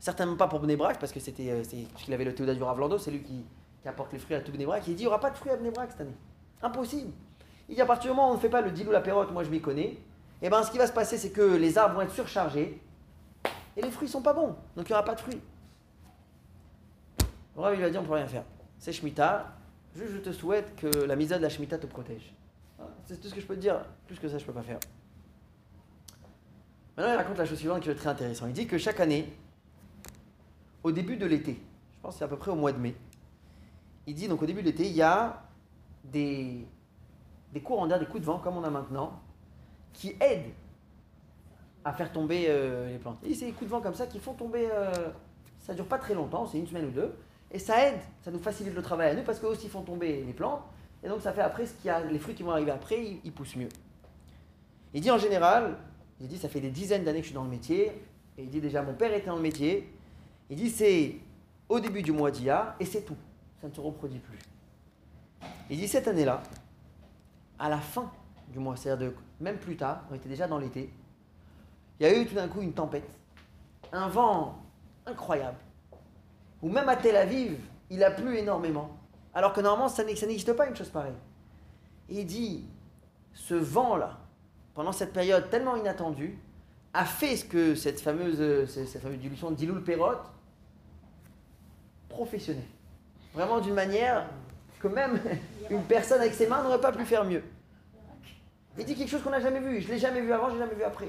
Certainement 0.00 0.36
pas 0.36 0.46
pour 0.46 0.60
Bnebrak, 0.60 0.98
parce 0.98 1.12
que 1.12 1.20
c'était, 1.20 1.50
euh, 1.50 1.62
qu'il 1.96 2.14
avait 2.14 2.24
le 2.24 2.34
théodat 2.34 2.54
du 2.54 2.62
Rav 2.62 2.78
Lando, 2.78 2.98
c'est 2.98 3.10
lui 3.10 3.22
qui, 3.22 3.44
apporte 3.84 4.12
les 4.12 4.18
fruits 4.18 4.36
à 4.36 4.40
tout 4.40 4.52
Bnebrak. 4.52 4.86
Il 4.86 4.94
dit 4.94 5.02
il 5.02 5.04
n'y 5.04 5.06
aura 5.06 5.18
pas 5.18 5.30
de 5.30 5.36
fruits 5.36 5.50
à 5.50 5.56
Bnebrak 5.56 5.92
cette 5.92 6.02
année. 6.02 6.16
Impossible. 6.60 7.10
Il 7.70 7.74
dit 7.74 7.80
à 7.80 7.86
partir 7.86 8.10
du 8.10 8.16
moment 8.16 8.28
où 8.28 8.32
on 8.32 8.34
ne 8.34 8.40
fait 8.40 8.50
pas 8.50 8.60
le 8.60 8.70
dilou 8.70 8.90
la 8.90 9.00
pérote, 9.00 9.32
moi 9.32 9.44
je 9.44 9.50
m'y 9.50 9.62
connais, 9.62 9.82
et 9.82 9.98
eh 10.42 10.50
ben 10.50 10.62
ce 10.62 10.70
qui 10.70 10.76
va 10.76 10.86
se 10.86 10.92
passer 10.92 11.16
c'est 11.16 11.30
que 11.30 11.56
les 11.56 11.78
arbres 11.78 11.94
vont 11.94 12.02
être 12.02 12.12
surchargés 12.12 12.80
et 13.76 13.82
les 13.82 13.90
fruits 13.90 14.08
sont 14.08 14.20
pas 14.20 14.34
bons. 14.34 14.54
Donc 14.76 14.88
il 14.88 14.88
n'y 14.88 14.92
aura 14.92 15.04
pas 15.04 15.14
de 15.14 15.20
fruits. 15.20 15.40
Le 17.56 17.62
Rav, 17.62 17.74
il 17.78 17.82
a 17.82 17.90
dit 17.90 17.96
on 17.96 18.02
ne 18.02 18.06
peut 18.06 18.12
rien 18.12 18.26
faire. 18.26 18.44
C'est 18.78 18.92
Shemitah. 18.92 19.54
Juste, 19.96 20.12
je 20.12 20.18
te 20.18 20.32
souhaite 20.32 20.76
que 20.76 20.86
la 20.86 21.16
misère 21.16 21.38
de 21.38 21.42
la 21.42 21.48
Shemitah 21.48 21.78
te 21.78 21.86
protège. 21.86 22.34
C'est 23.06 23.20
tout 23.20 23.28
ce 23.28 23.34
que 23.34 23.40
je 23.40 23.46
peux 23.46 23.56
te 23.56 23.60
dire. 23.60 23.84
Plus 24.06 24.18
que 24.18 24.28
ça, 24.28 24.38
je 24.38 24.42
ne 24.42 24.46
peux 24.46 24.52
pas 24.52 24.62
faire. 24.62 24.78
Maintenant, 26.96 27.14
il 27.14 27.16
raconte 27.16 27.38
la 27.38 27.46
chose 27.46 27.58
suivante 27.58 27.80
qui 27.82 27.90
est 27.90 27.94
très 27.94 28.10
intéressante. 28.10 28.48
Il 28.50 28.54
dit 28.54 28.66
que 28.66 28.76
chaque 28.78 29.00
année, 29.00 29.32
au 30.82 30.92
début 30.92 31.16
de 31.16 31.26
l'été, 31.26 31.60
je 31.96 32.00
pense 32.00 32.14
que 32.14 32.18
c'est 32.18 32.24
à 32.24 32.28
peu 32.28 32.36
près 32.36 32.50
au 32.50 32.56
mois 32.56 32.72
de 32.72 32.78
mai, 32.78 32.94
il 34.06 34.14
dit 34.14 34.28
donc 34.28 34.42
au 34.42 34.46
début 34.46 34.62
de 34.62 34.66
l'été, 34.66 34.86
il 34.86 34.94
y 34.94 35.02
a 35.02 35.42
des, 36.04 36.66
des 37.52 37.60
courants 37.60 37.86
d'air, 37.86 37.98
des 37.98 38.06
coups 38.06 38.20
de 38.20 38.26
vent, 38.26 38.38
comme 38.38 38.56
on 38.56 38.64
a 38.64 38.70
maintenant, 38.70 39.20
qui 39.92 40.16
aident 40.20 40.52
à 41.84 41.92
faire 41.92 42.12
tomber 42.12 42.46
euh, 42.48 42.90
les 42.90 42.98
plantes. 42.98 43.18
Et 43.24 43.34
c'est 43.34 43.46
des 43.46 43.52
coups 43.52 43.66
de 43.66 43.70
vent 43.70 43.80
comme 43.80 43.94
ça 43.94 44.06
qui 44.06 44.18
font 44.18 44.34
tomber. 44.34 44.68
Euh, 44.72 45.10
ça 45.60 45.74
dure 45.74 45.86
pas 45.86 45.98
très 45.98 46.14
longtemps, 46.14 46.46
c'est 46.46 46.58
une 46.58 46.66
semaine 46.66 46.86
ou 46.86 46.90
deux. 46.90 47.14
Et 47.50 47.58
ça 47.58 47.86
aide, 47.86 48.00
ça 48.22 48.30
nous 48.30 48.38
facilite 48.38 48.74
le 48.74 48.82
travail 48.82 49.10
à 49.10 49.14
nous 49.14 49.22
parce 49.22 49.38
qu'eux 49.40 49.48
aussi 49.48 49.68
font 49.68 49.82
tomber 49.82 50.22
les 50.26 50.32
plantes. 50.32 50.62
Et 51.02 51.08
donc 51.08 51.20
ça 51.20 51.32
fait 51.32 51.40
après, 51.40 51.66
ce 51.66 51.74
qu'il 51.74 51.86
y 51.86 51.90
a, 51.90 52.00
les 52.00 52.18
fruits 52.18 52.34
qui 52.34 52.42
vont 52.42 52.50
arriver 52.50 52.70
après, 52.70 53.18
ils, 53.24 53.32
poussent 53.32 53.56
mieux. 53.56 53.68
Il 54.92 55.00
dit 55.00 55.10
en 55.10 55.18
général, 55.18 55.76
il 56.20 56.28
dit 56.28 56.38
ça 56.38 56.48
fait 56.48 56.60
des 56.60 56.70
dizaines 56.70 57.04
d'années 57.04 57.18
que 57.18 57.24
je 57.24 57.28
suis 57.28 57.34
dans 57.34 57.44
le 57.44 57.50
métier. 57.50 57.92
Et 58.36 58.44
il 58.44 58.50
dit 58.50 58.60
déjà, 58.60 58.82
mon 58.82 58.94
père 58.94 59.12
était 59.12 59.26
dans 59.26 59.36
le 59.36 59.42
métier. 59.42 59.92
Il 60.50 60.56
dit 60.56 60.70
c'est 60.70 61.16
au 61.68 61.80
début 61.80 62.02
du 62.02 62.12
mois 62.12 62.30
d'IA 62.30 62.76
et 62.80 62.84
c'est 62.84 63.02
tout. 63.02 63.16
Ça 63.60 63.68
ne 63.68 63.72
se 63.72 63.80
reproduit 63.80 64.20
plus. 64.20 64.38
Il 65.70 65.78
dit 65.78 65.88
cette 65.88 66.08
année-là, 66.08 66.42
à 67.58 67.68
la 67.68 67.78
fin 67.78 68.10
du 68.48 68.58
mois, 68.58 68.76
c'est-à-dire 68.76 69.12
même 69.40 69.58
plus 69.58 69.76
tard, 69.76 70.04
on 70.10 70.14
était 70.14 70.28
déjà 70.28 70.46
dans 70.46 70.58
l'été, 70.58 70.90
il 72.00 72.06
y 72.06 72.10
a 72.10 72.16
eu 72.16 72.26
tout 72.26 72.34
d'un 72.34 72.48
coup 72.48 72.62
une 72.62 72.72
tempête, 72.72 73.08
un 73.92 74.08
vent 74.08 74.62
incroyable 75.06 75.58
ou 76.62 76.68
même 76.68 76.88
à 76.88 76.96
Tel 76.96 77.16
Aviv, 77.16 77.58
il 77.90 78.02
a 78.02 78.10
plu 78.10 78.36
énormément. 78.36 78.96
Alors 79.34 79.52
que 79.52 79.60
normalement, 79.60 79.88
ça 79.88 80.04
n'existe 80.04 80.52
pas 80.54 80.66
une 80.66 80.74
chose 80.74 80.88
pareille. 80.88 81.12
Et 82.08 82.20
il 82.20 82.26
dit, 82.26 82.64
ce 83.32 83.54
vent-là, 83.54 84.18
pendant 84.74 84.92
cette 84.92 85.12
période 85.12 85.48
tellement 85.50 85.76
inattendue, 85.76 86.38
a 86.94 87.04
fait 87.04 87.36
ce 87.36 87.44
que 87.44 87.74
cette 87.74 88.00
fameuse, 88.00 88.68
cette 88.68 89.02
fameuse 89.02 89.18
dilution 89.18 89.50
d'Iloul 89.50 89.84
Perrot, 89.84 90.16
professionnelle. 92.08 92.64
Vraiment 93.34 93.60
d'une 93.60 93.74
manière 93.74 94.26
que 94.80 94.88
même 94.88 95.20
une 95.70 95.82
personne 95.82 96.20
avec 96.20 96.34
ses 96.34 96.46
mains 96.46 96.62
n'aurait 96.62 96.80
pas 96.80 96.92
pu 96.92 97.04
faire 97.04 97.24
mieux. 97.24 97.42
Il 98.78 98.84
dit 98.84 98.94
quelque 98.94 99.10
chose 99.10 99.22
qu'on 99.22 99.30
n'a 99.30 99.40
jamais 99.40 99.60
vu. 99.60 99.80
Je 99.80 99.88
l'ai 99.88 99.98
jamais 99.98 100.20
vu 100.20 100.32
avant, 100.32 100.48
je 100.48 100.54
l'ai 100.54 100.60
jamais 100.60 100.74
vu 100.74 100.84
après. 100.84 101.08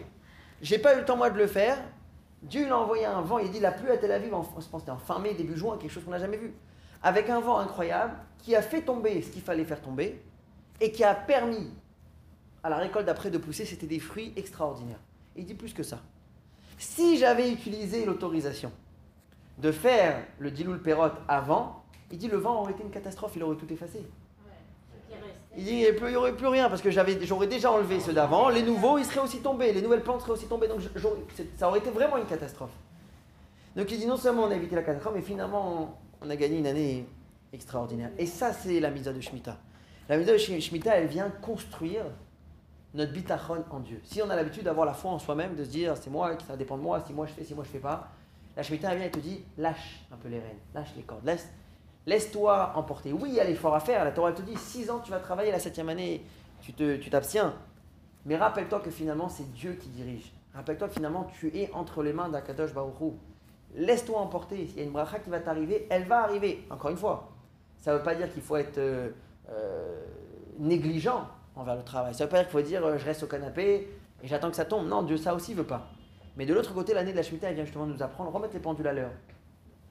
J'ai 0.62 0.80
pas 0.80 0.96
eu 0.96 1.00
le 1.00 1.06
temps 1.06 1.16
moi 1.16 1.30
de 1.30 1.38
le 1.38 1.48
faire, 1.48 1.78
Dieu 2.42 2.64
il 2.66 2.70
a 2.70 2.78
envoyé 2.78 3.06
un 3.06 3.22
vent, 3.22 3.38
il 3.40 3.52
dit 3.52 3.60
la 3.60 3.72
pluie 3.72 3.92
à 3.92 3.98
Tel 3.98 4.12
Aviv, 4.12 4.34
en, 4.34 4.44
je 4.44 4.68
pense 4.68 4.88
en 4.88 4.98
fin 4.98 5.20
mai, 5.20 5.34
début 5.34 5.58
juin, 5.58 5.78
quelque 5.78 5.92
chose 5.92 6.04
qu'on 6.04 6.12
n'a 6.12 6.20
jamais 6.20 6.38
vu. 6.38 6.54
Avec 7.04 7.30
un 7.30 7.40
vent 7.40 7.58
incroyable 7.60 8.14
qui 8.40 8.56
a 8.56 8.62
fait 8.62 8.82
tomber 8.82 9.22
ce 9.22 9.30
qu'il 9.30 9.42
fallait 9.42 9.66
faire 9.66 9.82
tomber 9.82 10.22
et 10.82 10.92
qui 10.92 11.04
a 11.04 11.14
permis 11.14 11.70
à 12.64 12.70
la 12.70 12.78
récolte 12.78 13.06
d'après 13.06 13.30
de 13.30 13.38
pousser, 13.38 13.66
c'était 13.66 13.88
des 13.88 14.00
fruits 14.00 14.34
extraordinaires. 14.36 15.00
il 15.36 15.46
dit 15.46 15.54
plus 15.54 15.74
que 15.74 15.84
ça. 15.84 16.00
Si 16.78 17.18
j'avais 17.18 17.52
utilisé 17.52 18.06
l'autorisation 18.06 18.72
de 19.60 19.72
faire 19.72 20.24
le 20.40 20.52
Diloul 20.52 20.82
Perot 20.82 21.12
avant, 21.28 21.84
il 22.12 22.18
dit 22.18 22.28
le 22.28 22.38
vent 22.38 22.62
aurait 22.62 22.72
été 22.72 22.84
une 22.84 22.90
catastrophe, 22.90 23.34
il 23.36 23.44
aurait 23.44 23.58
tout 23.58 23.72
effacé. 23.72 24.06
Il 25.58 25.64
dit 25.64 25.72
il 25.72 26.10
n'y 26.10 26.16
aurait 26.16 26.36
plus 26.36 26.48
rien 26.48 26.70
parce 26.70 26.82
que 26.82 26.92
j'aurais 26.92 27.48
déjà 27.48 27.72
enlevé 27.72 28.00
ceux 28.00 28.14
d'avant, 28.14 28.50
les 28.50 28.64
nouveaux 28.64 28.98
ils 28.98 29.06
seraient 29.06 29.20
aussi 29.20 29.42
tombés, 29.42 29.74
les 29.74 29.82
nouvelles 29.82 30.04
plantes 30.04 30.22
seraient 30.22 30.32
aussi 30.32 30.48
tombées, 30.48 30.68
donc 30.68 30.82
ça 31.58 31.68
aurait 31.68 31.80
été 31.80 31.90
vraiment 31.90 32.18
une 32.18 32.26
catastrophe. 32.26 32.72
Donc 33.76 33.92
il 33.92 34.00
dit 34.00 34.06
non 34.06 34.18
seulement 34.18 34.44
on 34.44 34.52
a 34.52 34.56
évité 34.56 34.76
la 34.76 34.84
catastrophe, 34.84 35.16
mais 35.16 35.22
finalement 35.22 36.00
on 36.22 36.30
a 36.30 36.36
gagné 36.36 36.58
une 36.60 36.68
année 36.68 37.06
extraordinaire. 37.52 38.12
Et 38.18 38.26
ça 38.26 38.54
c'est 38.54 38.80
la 38.80 38.92
mise 38.92 39.04
de 39.04 39.20
Shemitah. 39.20 39.58
La 40.08 40.18
mise 40.18 40.28
de 40.28 40.38
Shemitah 40.38 40.96
elle 40.96 41.08
vient 41.08 41.30
construire 41.42 42.06
notre 42.94 43.12
bitachon 43.12 43.66
en 43.70 43.80
Dieu. 43.80 44.00
Si 44.04 44.22
on 44.22 44.30
a 44.30 44.36
l'habitude 44.36 44.64
d'avoir 44.64 44.86
la 44.86 44.94
foi 44.94 45.12
en 45.12 45.20
soi-même, 45.20 45.56
de 45.56 45.64
se 45.64 45.70
dire 45.70 45.96
c'est 45.98 46.10
moi, 46.10 46.32
ça 46.48 46.56
dépend 46.56 46.78
de 46.78 46.84
moi, 46.84 47.04
si 47.06 47.12
moi 47.12 47.26
je 47.26 47.34
fais, 47.34 47.44
si 47.44 47.54
moi 47.54 47.64
je 47.64 47.70
fais 47.70 47.80
pas, 47.80 48.08
la 48.60 48.64
Shemitah 48.64 48.94
vient 48.94 49.06
et 49.06 49.10
te 49.10 49.20
dit 49.20 49.42
lâche 49.58 50.02
un 50.12 50.18
peu 50.18 50.28
les 50.28 50.40
rênes, 50.40 50.58
lâche 50.74 50.90
les 50.98 51.04
cordes, 51.04 51.24
laisse, 51.24 51.48
laisse-toi 52.06 52.74
emporter. 52.76 53.14
Oui, 53.14 53.30
il 53.30 53.36
y 53.36 53.40
a 53.40 53.46
l'effort 53.46 53.74
à 53.74 53.80
faire. 53.80 54.04
La 54.04 54.12
Torah 54.12 54.34
te 54.34 54.42
dit 54.42 54.58
6 54.58 54.90
ans 54.90 55.00
tu 55.00 55.12
vas 55.12 55.20
travailler, 55.20 55.50
la 55.50 55.60
septième 55.60 55.88
année 55.88 56.26
tu 56.60 57.10
t'abstiens. 57.10 57.54
Mais 58.26 58.36
rappelle-toi 58.36 58.82
que 58.82 58.92
finalement 58.92 59.30
c'est 59.30 59.50
Dieu 59.54 59.78
qui 59.82 59.88
dirige. 59.88 60.34
Rappelle-toi 60.54 60.90
que 60.90 60.96
finalement 60.96 61.32
tu 61.40 61.58
es 61.58 61.72
entre 61.72 62.04
les 62.04 62.12
mains 62.12 62.28
d'Akadosh 62.28 62.74
Baruchou. 62.74 63.18
Laisse-toi 63.76 64.20
emporter. 64.20 64.68
S'il 64.68 64.80
y 64.80 64.82
a 64.82 64.84
une 64.84 64.92
bracha 64.92 65.20
qui 65.20 65.30
va 65.30 65.40
t'arriver, 65.40 65.88
elle 65.90 66.04
va 66.04 66.24
arriver. 66.24 66.68
Encore 66.70 66.92
une 66.92 66.98
fois, 66.98 67.30
ça 67.78 67.94
ne 67.94 67.98
veut 67.98 68.04
pas 68.04 68.16
dire 68.16 68.30
qu'il 68.34 68.42
faut 68.42 68.58
être 68.58 68.78
euh, 68.78 69.12
euh, 69.52 70.04
négligent 70.58 71.30
envers 71.56 71.78
le 71.78 71.84
travail. 71.84 72.14
Ça 72.14 72.26
veut 72.26 72.30
pas 72.30 72.40
dire 72.40 72.48
qu'il 72.50 72.60
faut 72.60 72.68
dire 72.68 72.86
euh, 72.86 72.98
je 72.98 73.06
reste 73.06 73.24
au 73.24 73.28
canapé 73.28 73.90
et 74.22 74.28
j'attends 74.28 74.50
que 74.50 74.58
ça 74.58 74.66
tombe. 74.66 74.86
Non, 74.86 75.04
Dieu 75.04 75.16
ça 75.16 75.34
aussi 75.34 75.54
veut 75.54 75.64
pas. 75.64 75.88
Mais 76.40 76.46
de 76.46 76.54
l'autre 76.54 76.74
côté, 76.74 76.94
l'année 76.94 77.12
de 77.12 77.18
la 77.18 77.22
Shemitah, 77.22 77.50
elle 77.50 77.56
vient 77.56 77.66
justement 77.66 77.86
nous 77.86 78.02
apprendre, 78.02 78.32
remettre 78.32 78.54
les 78.54 78.62
pendules 78.62 78.88
à 78.88 78.94
l'heure. 78.94 79.12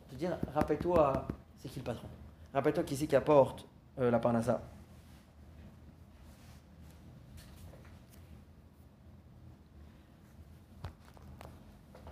Te 0.08 0.14
dire, 0.14 0.38
rappelle-toi, 0.54 1.26
c'est 1.58 1.68
qui 1.68 1.78
le 1.78 1.84
patron? 1.84 2.08
Rappelle-toi 2.54 2.84
qui 2.84 2.96
c'est 2.96 3.06
qui 3.06 3.14
apporte 3.14 3.68
euh, 3.98 4.10
la 4.10 4.18
parnassa. 4.18 4.62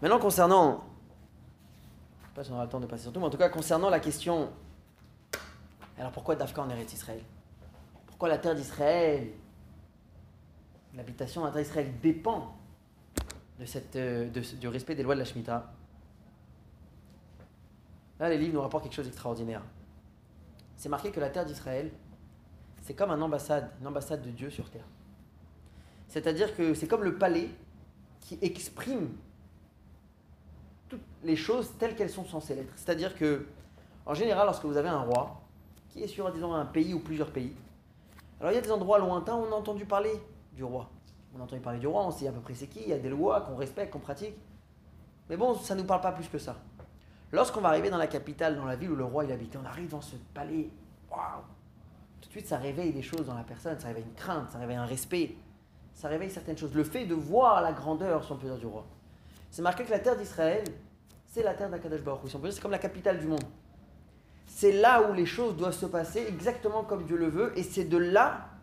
Maintenant, 0.03 0.19
concernant. 0.19 0.85
Je 2.21 2.27
sais 2.27 2.35
pas 2.35 2.45
si 2.45 2.51
on 2.51 2.57
aura 2.57 2.65
le 2.65 2.71
temps 2.71 2.81
de 2.81 2.85
passer 2.85 3.05
sur 3.05 3.15
tout, 3.15 3.21
mais 3.21 3.27
en 3.27 3.31
tout 3.31 3.39
cas, 3.39 3.49
concernant 3.49 3.89
la 3.89 4.01
question. 4.01 4.51
Alors 5.99 6.13
pourquoi 6.13 6.37
Dafka 6.37 6.61
en 6.61 6.69
Eretz 6.69 6.93
Israël? 6.93 7.23
Pourquoi 8.07 8.29
la 8.29 8.37
terre 8.37 8.55
d'Israël? 8.55 9.31
L'habitation 10.93 11.47
à 11.47 11.59
Israël 11.59 11.91
dépend 12.03 12.55
de 13.59 13.65
cette, 13.65 13.97
euh, 13.97 14.29
du 14.29 14.69
respect 14.69 14.95
des 14.95 15.03
lois 15.03 15.15
de 15.15 15.21
la 15.21 15.25
Shemitah. 15.25 15.73
Là, 18.19 18.29
les 18.29 18.39
livres 18.39 18.55
nous 18.55 18.61
rapportent 18.61 18.85
quelque 18.85 18.95
chose 18.95 19.07
d'extraordinaire. 19.07 19.63
C'est 20.77 20.89
marqué 20.89 21.11
que 21.11 21.21
la 21.21 21.31
terre 21.31 21.45
d'Israël, 21.45 21.91
c'est 22.83 22.95
comme 22.95 23.11
un 23.11 23.21
ambassade, 23.21 23.71
une 23.81 23.87
ambassade 23.87 24.23
de 24.23 24.31
Dieu 24.31 24.51
sur 24.51 24.71
terre. 24.71 24.87
C'est-à-dire 26.09 26.55
que 26.55 26.75
c'est 26.75 26.87
comme 26.87 27.03
le 27.03 27.19
palais 27.19 27.51
qui 28.21 28.39
exprime 28.43 29.11
toutes 30.89 31.03
les 31.25 31.37
choses 31.37 31.73
telles 31.79 31.95
qu'elles 31.97 32.11
sont 32.11 32.25
censées 32.25 32.55
l'être. 32.55 32.73
C'est-à-dire 32.77 33.17
que, 33.17 33.47
en 34.05 34.15
général, 34.15 34.47
lorsque 34.47 34.65
vous 34.65 34.77
avez 34.77 34.89
un 34.89 35.01
roi 35.01 35.43
qui 35.89 36.03
est 36.03 36.07
sur, 36.07 36.31
disons, 36.33 36.55
un 36.55 36.65
pays 36.65 36.95
ou 36.95 37.01
plusieurs 37.01 37.33
pays, 37.33 37.55
alors 38.41 38.53
il 38.53 38.55
y 38.55 38.59
a 38.59 38.63
des 38.63 38.71
endroits 38.71 38.99
lointains 38.99 39.35
où 39.35 39.45
on 39.45 39.53
a 39.53 39.57
entendu 39.57 39.85
parler 39.85 40.13
du 40.53 40.63
roi. 40.65 40.91
On 41.37 41.41
a 41.41 41.45
entendu 41.45 41.61
parler 41.61 41.79
du 41.79 41.87
roi, 41.87 42.07
on 42.07 42.11
sait 42.11 42.29
à 42.29 42.33
peu 42.33 42.41
près 42.41 42.55
c'est 42.55 42.67
qui, 42.67 42.81
il 42.81 42.89
y 42.89 42.93
a 42.93 42.99
des 42.99 43.11
lois 43.11 43.43
qu'on 43.43 43.57
respecte, 43.57 43.93
qu'on 43.93 43.99
pratique. 43.99 44.35
Mais 45.29 45.37
bon, 45.37 45.55
ça 45.55 45.75
ne 45.75 45.81
nous 45.81 45.87
parle 45.87 46.01
pas 46.01 46.13
plus 46.13 46.29
que 46.29 46.39
ça. 46.39 46.57
Lorsqu'on 47.33 47.61
va 47.61 47.69
arriver 47.69 47.91
dans 47.91 47.99
la 47.99 48.07
capitale, 48.07 48.57
dans 48.57 48.65
la 48.65 48.77
ville 48.77 48.91
où 48.91 48.97
le 48.97 49.05
roi 49.05 49.25
il 49.25 49.33
habitait, 49.33 49.59
on 49.63 49.67
arrive 49.67 49.91
dans 49.91 50.01
ce 50.01 50.17
palais, 50.33 50.71
waouh 51.11 51.43
Tout 52.23 52.29
de 52.29 52.33
suite, 52.33 52.47
ça 52.47 52.57
réveille 52.57 52.93
des 52.93 53.03
choses 53.03 53.27
dans 53.27 53.35
la 53.35 53.43
personne, 53.43 53.79
ça 53.79 53.89
réveille 53.89 54.05
une 54.05 54.15
crainte, 54.15 54.51
ça 54.51 54.59
réveille 54.59 54.77
un 54.77 54.87
respect, 54.87 55.37
ça 55.93 56.09
réveille 56.09 56.31
certaines 56.31 56.57
choses. 56.57 56.75
Le 56.75 56.85
fait 56.85 57.05
de 57.05 57.15
voir 57.15 57.61
la 57.61 57.73
grandeur, 57.73 58.25
si 58.25 58.33
on 58.33 58.37
peut 58.37 58.47
dire, 58.47 58.59
du 58.59 58.67
roi. 58.67 58.87
C'est 59.51 59.63
marqué 59.63 59.85
que 59.85 59.91
la 59.91 59.99
terre 59.99 60.17
d'Israël, 60.17 60.65
c'est 61.27 61.43
la 61.43 61.55
terre 61.55 61.69
d'Akadash 61.69 62.01
Baruch 62.01 62.31
si 62.31 62.39
c'est 62.53 62.61
comme 62.61 62.71
la 62.71 62.79
capitale 62.79 63.19
du 63.19 63.27
monde. 63.27 63.45
C'est 64.47 64.73
là 64.73 65.11
où 65.11 65.13
les 65.13 65.27
choses 65.27 65.57
doivent 65.57 65.75
se 65.75 65.87
passer 65.87 66.25
exactement 66.29 66.85
comme 66.85 67.05
Dieu 67.05 67.17
le 67.17 67.29
veut, 67.29 67.53
et 67.59 67.63
c'est 67.63 67.85
de 67.85 67.99
là 67.99 68.56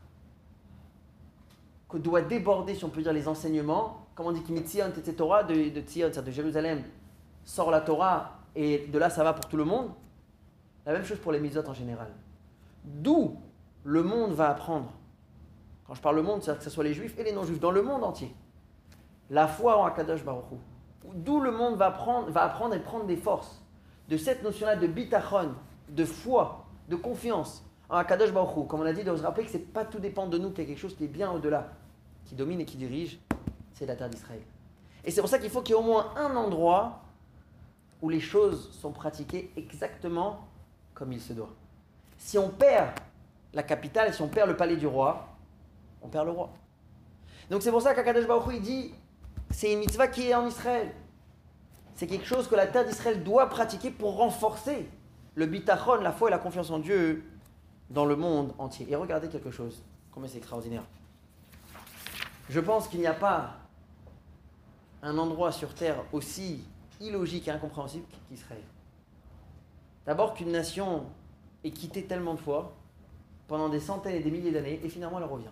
doit 1.98 2.22
déborder, 2.22 2.76
si 2.76 2.84
on 2.84 2.90
peut 2.90 3.02
dire, 3.02 3.14
les 3.14 3.28
enseignements, 3.28 4.06
comme 4.16 4.28
on 4.28 4.32
dit, 4.32 4.42
de, 4.42 5.12
Torah, 5.12 5.44
de, 5.44 5.54
de 5.54 6.22
de 6.22 6.32
Jérusalem, 6.32 6.84
sort 7.44 7.72
la 7.72 7.82
Torah, 7.82 8.40
et 8.56 8.88
de 8.88 9.00
là 9.00 9.10
ça 9.10 9.24
va 9.24 9.34
pour 9.34 9.48
tout 9.48 9.58
le 9.58 9.66
monde. 9.66 9.90
La 10.86 10.94
même 10.94 11.04
chose 11.04 11.20
pour 11.20 11.32
les 11.32 11.40
misotes 11.40 11.68
en 11.70 11.74
général. 11.74 12.10
D'où 12.84 13.38
le 13.84 14.04
monde 14.04 14.34
va 14.34 14.50
apprendre. 14.50 14.92
Quand 15.88 15.94
je 15.94 16.02
parle 16.02 16.18
le 16.18 16.22
monde, 16.22 16.42
c'est-à-dire 16.42 16.60
que 16.60 16.64
ce 16.66 16.70
soit 16.70 16.84
les 16.84 16.94
juifs 16.94 17.18
et 17.18 17.24
les 17.24 17.32
non-juifs, 17.34 17.60
dans 17.60 17.72
le 17.72 17.82
monde 17.82 18.04
entier. 18.04 18.34
La 19.30 19.48
foi 19.48 19.78
en 19.78 19.86
Akadosh 19.86 20.24
Baruch 20.24 20.46
D'où 21.16 21.40
le 21.42 21.52
monde 21.52 21.76
va, 21.76 21.92
prendre, 21.92 22.30
va 22.30 22.44
apprendre 22.44 22.76
et 22.76 22.80
prendre 22.80 23.06
des 23.06 23.18
forces 23.18 23.62
de 24.10 24.18
cette 24.18 24.44
notion-là 24.44 24.76
de 24.76 24.88
bitachon, 24.88 25.54
de 25.90 26.06
foi, 26.06 26.66
de 26.90 26.96
confiance 26.96 27.66
en 27.90 27.98
Akadosh 27.98 28.32
Baruch 28.32 28.68
Comme 28.68 28.82
on 28.82 28.86
a 28.86 28.94
dit, 28.94 29.04
de 29.04 29.16
se 29.16 29.24
rappeler 29.24 29.46
que 29.46 29.52
c'est 29.52 29.74
pas 29.74 29.86
tout 29.86 30.00
dépend 30.00 30.28
de 30.28 30.38
nous, 30.38 30.52
qu'il 30.52 30.64
y 30.64 30.68
a 30.68 30.70
quelque 30.70 30.80
chose 30.80 30.96
qui 30.96 31.06
est 31.06 31.10
bien 31.10 31.32
au-delà 31.32 31.72
qui 32.26 32.36
domine 32.36 32.62
et 32.62 32.66
qui 32.66 32.78
dirige, 32.78 33.20
c'est 33.74 33.86
la 33.86 33.96
terre 33.96 34.10
d'Israël. 34.10 34.42
Et 35.04 35.12
c'est 35.12 35.22
pour 35.22 35.30
ça 35.30 35.40
qu'il 35.40 35.50
faut 35.50 35.62
qu'il 35.62 35.76
y 35.76 35.78
ait 35.78 35.82
au 35.82 35.86
moins 35.86 36.14
un 36.16 36.36
endroit 36.36 37.02
où 38.02 38.10
les 38.10 38.20
choses 38.20 38.72
sont 38.72 38.92
pratiquées 38.92 39.52
exactement 39.56 40.48
comme 40.94 41.12
il 41.12 41.22
se 41.22 41.34
doit. 41.34 41.54
Si 42.18 42.38
on 42.38 42.50
perd 42.50 42.92
la 43.54 43.64
capitale, 43.64 44.14
si 44.14 44.22
on 44.22 44.28
perd 44.28 44.50
le 44.50 44.58
palais 44.58 44.78
du 44.78 44.88
roi, 44.88 45.28
on 46.02 46.08
perd 46.08 46.26
le 46.26 46.32
roi. 46.32 46.50
Donc 47.50 47.62
c'est 47.62 47.72
pour 47.72 47.82
ça 47.82 47.94
qu'Akadosh 47.94 48.28
Baruch 48.28 48.54
il 48.56 48.62
dit, 48.62 48.94
c'est 49.52 49.72
une 49.72 49.80
mitzvah 49.80 50.08
qui 50.08 50.30
est 50.30 50.36
en 50.36 50.48
Israël. 50.48 50.92
C'est 51.96 52.08
quelque 52.08 52.26
chose 52.26 52.48
que 52.48 52.56
la 52.56 52.68
terre 52.68 52.86
d'Israël 52.86 53.24
doit 53.24 53.48
pratiquer 53.50 53.92
pour 53.92 54.18
renforcer 54.18 54.90
le 55.36 55.46
bitachon, 55.46 56.02
la 56.02 56.12
foi 56.12 56.30
et 56.30 56.32
la 56.32 56.40
confiance 56.40 56.72
en 56.72 56.80
Dieu 56.80 57.24
dans 57.90 58.06
le 58.06 58.16
monde 58.16 58.54
entier. 58.58 58.88
Et 58.90 58.96
regardez 58.96 59.30
quelque 59.30 59.52
chose, 59.52 59.84
combien 60.12 60.28
c'est 60.28 60.38
extraordinaire. 60.38 60.84
Je 62.50 62.60
pense 62.60 62.88
qu'il 62.88 63.00
n'y 63.00 63.08
a 63.08 63.14
pas 63.14 63.58
un 65.02 65.18
endroit 65.18 65.52
sur 65.52 65.74
Terre 65.74 66.04
aussi 66.12 66.64
illogique 67.00 67.48
et 67.48 67.52
incompréhensible 67.52 68.06
qu'Israël. 68.30 68.64
D'abord 70.06 70.34
qu'une 70.34 70.52
nation 70.52 71.06
ait 71.64 71.72
quitté 71.72 72.04
tellement 72.06 72.34
de 72.34 72.40
fois 72.40 72.74
pendant 73.48 73.70
des 73.70 73.80
centaines 73.80 74.16
et 74.16 74.22
des 74.22 74.32
milliers 74.32 74.52
d'années 74.52 74.80
et 74.84 74.90
finalement 74.90 75.20
elle 75.20 75.26
revient. 75.26 75.46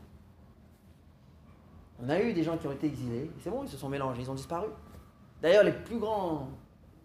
On 2.04 2.10
a 2.10 2.20
eu 2.22 2.34
des 2.34 2.44
gens 2.44 2.58
qui 2.58 2.68
ont 2.68 2.72
été 2.72 2.88
exilés, 2.88 3.30
c'est 3.44 3.50
bon, 3.50 3.64
ils 3.64 3.70
se 3.70 3.78
sont 3.78 3.90
mélangés, 3.90 4.22
ils 4.22 4.32
ont 4.32 4.36
disparu. 4.36 4.68
D'ailleurs, 5.42 5.64
les 5.64 5.72
plus 5.72 6.00
grandes 6.00 6.48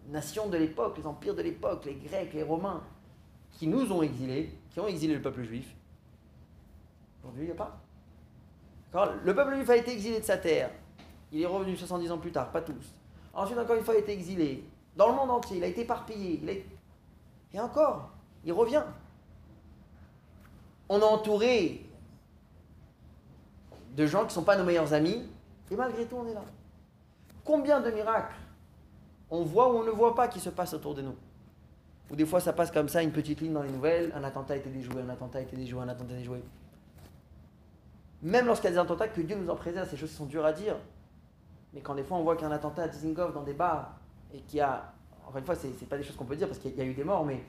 nations 0.09 0.47
de 0.47 0.57
l'époque, 0.57 0.97
les 0.97 1.05
empires 1.05 1.35
de 1.35 1.41
l'époque, 1.41 1.85
les 1.85 1.95
Grecs, 1.95 2.33
les 2.33 2.43
Romains, 2.43 2.83
qui 3.51 3.67
nous 3.67 3.91
ont 3.91 4.01
exilés, 4.01 4.57
qui 4.71 4.79
ont 4.79 4.87
exilé 4.87 5.13
le 5.13 5.21
peuple 5.21 5.43
juif, 5.43 5.75
aujourd'hui 7.21 7.43
il 7.43 7.47
n'y 7.47 7.51
a 7.51 7.55
pas. 7.55 7.79
Le 8.93 9.35
peuple 9.35 9.55
juif 9.55 9.69
a 9.69 9.77
été 9.77 9.91
exilé 9.91 10.19
de 10.19 10.25
sa 10.25 10.37
terre. 10.37 10.71
Il 11.31 11.41
est 11.41 11.45
revenu 11.45 11.75
70 11.75 12.11
ans 12.11 12.17
plus 12.17 12.31
tard, 12.31 12.51
pas 12.51 12.61
tous. 12.61 12.95
Ensuite, 13.33 13.59
encore 13.59 13.75
une 13.75 13.83
fois, 13.83 13.93
il 13.93 13.97
a 13.97 13.99
été 14.01 14.13
exilé. 14.13 14.63
Dans 14.95 15.09
le 15.09 15.15
monde 15.15 15.29
entier, 15.29 15.57
il 15.57 15.63
a 15.63 15.67
été 15.67 15.81
éparpillé. 15.81 16.65
Et 17.53 17.59
encore, 17.59 18.09
il 18.43 18.53
revient. 18.53 18.83
On 20.89 20.99
est 20.99 21.03
entouré 21.03 21.85
de 23.95 24.05
gens 24.05 24.21
qui 24.21 24.27
ne 24.27 24.31
sont 24.31 24.43
pas 24.43 24.55
nos 24.55 24.63
meilleurs 24.63 24.93
amis, 24.93 25.27
et 25.69 25.75
malgré 25.75 26.05
tout, 26.05 26.15
on 26.15 26.27
est 26.27 26.33
là. 26.33 26.43
Combien 27.43 27.81
de 27.81 27.91
miracles 27.91 28.35
on 29.29 29.43
voit 29.43 29.73
ou 29.73 29.79
on 29.79 29.83
ne 29.83 29.91
voit 29.91 30.15
pas 30.15 30.27
qui 30.27 30.39
se 30.39 30.49
passent 30.49 30.73
autour 30.73 30.95
de 30.95 31.01
nous? 31.01 31.15
Ou 32.09 32.15
des 32.15 32.25
fois, 32.25 32.39
ça 32.39 32.53
passe 32.53 32.71
comme 32.71 32.87
ça, 32.87 33.03
une 33.03 33.11
petite 33.11 33.41
ligne 33.41 33.53
dans 33.53 33.63
les 33.63 33.71
nouvelles, 33.71 34.13
un 34.15 34.23
attentat 34.23 34.53
a 34.53 34.57
été 34.57 34.69
déjoué, 34.69 35.01
un 35.01 35.09
attentat 35.09 35.39
a 35.39 35.41
été 35.41 35.57
déjoué, 35.57 35.81
un 35.81 35.89
attentat 35.89 36.13
a 36.13 36.17
été 36.17 36.19
déjoué. 36.19 36.41
Même 38.21 38.47
lorsqu'il 38.47 38.65
y 38.65 38.67
a 38.69 38.71
des 38.71 38.79
attentats, 38.79 39.07
que 39.07 39.21
Dieu 39.21 39.35
nous 39.35 39.49
en 39.49 39.55
préserve, 39.55 39.87
ces 39.89 39.97
choses 39.97 40.11
sont 40.11 40.25
dures 40.25 40.45
à 40.45 40.53
dire. 40.53 40.75
Mais 41.73 41.81
quand 41.81 41.95
des 41.95 42.03
fois 42.03 42.17
on 42.17 42.23
voit 42.23 42.35
qu'un 42.35 42.51
attentat 42.51 42.83
à 42.83 42.87
Dizengoff 42.87 43.33
dans 43.33 43.43
des 43.43 43.53
bars, 43.53 43.97
et 44.33 44.39
qu'il 44.41 44.57
y 44.57 44.61
a. 44.61 44.93
Encore 45.25 45.37
une 45.37 45.45
fois, 45.45 45.55
ce 45.55 45.67
n'est 45.67 45.73
pas 45.73 45.97
des 45.97 46.03
choses 46.03 46.15
qu'on 46.15 46.25
peut 46.25 46.35
dire 46.35 46.47
parce 46.47 46.59
qu'il 46.59 46.75
y 46.75 46.81
a 46.81 46.85
eu 46.85 46.93
des 46.93 47.03
morts, 47.03 47.25
mais 47.25 47.43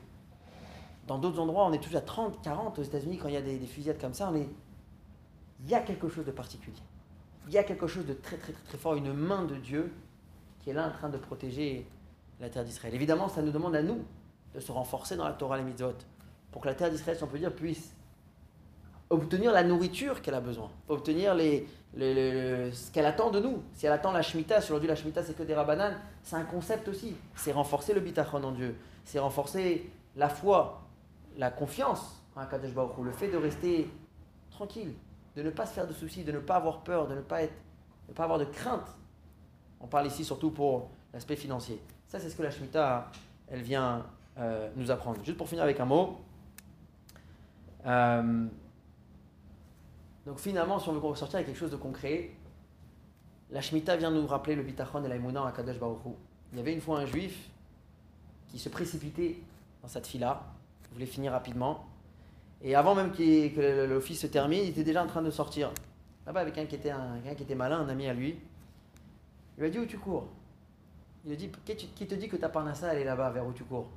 dans 1.07 1.19
d'autres 1.19 1.39
endroits, 1.39 1.64
on 1.64 1.73
est 1.73 1.79
toujours 1.79 1.99
à 1.99 2.03
30, 2.03 2.43
40 2.43 2.79
aux 2.79 2.83
États-Unis, 2.83 3.19
quand 3.19 3.29
il 3.29 3.35
y 3.35 3.37
a 3.37 3.43
des, 3.43 3.59
fusillades 3.61 4.01
comme 4.01 4.14
ça, 4.14 4.31
on. 4.33 4.47
Il 5.61 5.69
y 5.69 5.75
a 5.75 5.81
quelque 5.81 6.09
chose 6.09 6.25
de 6.25 6.31
particulier. 6.31 6.83
Il 7.47 7.53
y 7.53 7.59
a 7.59 7.64
quelque 7.64 7.87
chose 7.87 8.07
de 8.07 8.12
très, 8.12 8.37
très, 8.37 8.53
très, 8.53 8.62
très 8.62 8.79
fort, 8.79 8.95
une 8.95 9.12
main 9.12 9.45
de 9.45 9.57
Dieu 9.57 9.93
qui 10.61 10.64
qui 10.64 10.71
est 10.71 10.75
là 10.75 10.89
en 10.89 10.91
train 10.91 11.09
de 11.09 11.16
protéger 11.16 11.89
la 12.41 12.51
terre 12.51 12.64
d'Israël. 12.64 12.95
Évidemment, 12.95 13.29
ça 13.29 13.43
nous 13.43 13.53
demande 13.53 13.75
à 13.75 13.83
nous 13.83 14.05
de 14.55 14.61
se 14.61 14.71
renforcer 14.71 15.16
dans 15.16 15.25
la 15.25 15.33
Torah 15.33 15.57
et 15.57 15.61
les 15.61 15.66
mitzvot, 15.66 15.95
pour 16.53 16.62
que 16.62 16.69
la 16.69 16.75
terre 16.75 16.91
d'Israël, 16.91 17.16
si 17.16 17.25
on 17.25 17.27
peut 17.27 17.39
dire, 17.39 17.55
puisse 17.55 17.95
obtenir 19.11 19.53
la 19.53 19.65
nourriture 19.65 20.21
qu'elle 20.21 20.35
a 20.35 20.41
besoin, 20.41 20.71
obtenir 20.89 21.35
ce 21.37 22.91
qu'elle 22.93 23.07
attend 23.07 23.31
de 23.31 23.41
nous. 23.41 23.63
Si 23.75 23.87
elle 23.87 23.93
attend 23.93 24.13
la 24.13 24.23
Shemitah, 24.23 24.61
si 24.61 24.71
aujourd'hui 24.71 24.89
la 24.89 24.97
Shemitah 24.97 25.23
c'est 25.23 25.37
que 25.37 25.43
des 25.43 25.55
rabananes, 25.55 25.99
c'est 26.23 26.37
un 26.37 26.45
concept 26.45 26.89
aussi. 26.89 27.17
C'est 27.35 27.53
renforcer 27.53 27.95
le 27.95 28.01
bitachon 28.01 28.43
en 28.45 28.53
Dieu, 28.53 28.77
c'est 29.05 29.19
renforcer 29.19 29.91
la 30.17 30.29
foi, 30.29 30.83
la 31.37 31.51
confiance 31.51 32.23
en 32.37 32.47
Kadesh 32.47 32.73
Baruch 32.73 32.93
le 33.03 33.13
fait 33.13 33.29
de 33.29 33.37
rester 33.37 33.91
tranquille, 34.51 34.93
de 35.37 35.43
ne 35.43 35.51
pas 35.51 35.67
se 35.67 35.73
faire 35.73 35.87
de 35.87 35.93
soucis, 35.93 36.25
de 36.25 36.33
ne 36.33 36.39
pas 36.39 36.57
avoir 36.57 36.81
peur, 36.81 37.09
de 37.09 37.15
ne 37.15 37.21
pas, 37.21 37.43
être, 37.43 37.55
ne 38.09 38.15
pas 38.15 38.25
avoir 38.25 38.39
de 38.39 38.45
crainte. 38.45 38.87
On 39.81 39.87
parle 39.87 40.07
ici 40.07 40.25
surtout 40.25 40.51
pour 40.51 40.91
l'aspect 41.13 41.37
financier. 41.37 41.81
Ça, 42.09 42.19
c'est 42.19 42.31
ce 42.31 42.37
que 42.37 42.43
la 42.43 42.51
Shemitah, 42.51 43.11
elle 43.49 43.63
vient 43.63 44.05
euh, 44.39 44.69
nous 44.77 44.91
apprendre. 44.91 45.19
Juste 45.25 45.39
pour 45.39 45.49
finir 45.49 45.65
avec 45.65 45.79
un 45.81 45.85
mot. 45.85 46.19
Euh, 47.87 48.47
donc 50.29 50.41
finalement, 50.41 50.79
si 50.79 50.87
on 50.91 50.93
veut 50.93 50.99
ressortir 50.99 51.37
avec 51.37 51.47
quelque 51.47 51.59
chose 51.59 51.70
de 51.70 51.76
concret, 51.76 52.33
la 53.51 53.62
Shemitah 53.62 53.97
vient 53.97 54.11
nous 54.11 54.26
rappeler 54.26 54.57
le 54.57 54.62
bitachon 54.62 55.03
et 55.03 55.09
l'aïmouna 55.09 55.47
à 55.47 55.53
Kadosh 55.53 55.79
Baruch 55.79 56.01
Il 56.53 56.59
y 56.59 56.61
avait 56.61 56.74
une 56.74 56.83
fois 56.83 56.99
un 56.99 57.07
juif 57.07 57.49
qui 58.49 58.59
se 58.59 58.68
précipitait 58.68 59.39
dans 59.81 59.89
cette 59.89 60.07
fila, 60.07 60.43
voulait 60.93 61.07
finir 61.07 61.33
rapidement. 61.33 61.87
Et 62.61 62.74
avant 62.74 62.95
même 62.95 63.11
que 63.11 63.87
l'office 63.87 64.20
se 64.20 64.26
termine, 64.26 64.64
il 64.64 64.68
était 64.68 64.85
déjà 64.85 65.03
en 65.03 65.07
train 65.07 65.22
de 65.22 65.31
sortir. 65.31 65.72
Là-bas, 66.26 66.41
avec 66.41 66.59
un 66.59 66.66
qui, 66.66 66.74
était 66.74 66.91
un, 66.91 67.20
qui 67.35 67.43
était 67.43 67.55
malin, 67.55 67.79
un 67.79 67.89
ami 67.89 68.07
à 68.07 68.12
lui. 68.12 68.39
Il 69.57 69.61
lui 69.61 69.66
a 69.68 69.70
dit 69.70 69.79
Où 69.79 69.87
tu 69.87 69.97
cours? 69.97 70.29
Il 71.24 71.29
lui 71.29 71.37
a 71.37 71.39
dit 71.39 71.51
Qui 71.64 72.07
te 72.07 72.14
dit 72.14 72.29
que 72.29 72.37
ta 72.37 72.51
parnassa, 72.51 72.93
elle 72.93 73.01
est 73.01 73.05
là-bas, 73.05 73.31
vers 73.31 73.47
où 73.47 73.55
tu 73.55 73.64
cours? 73.64 73.89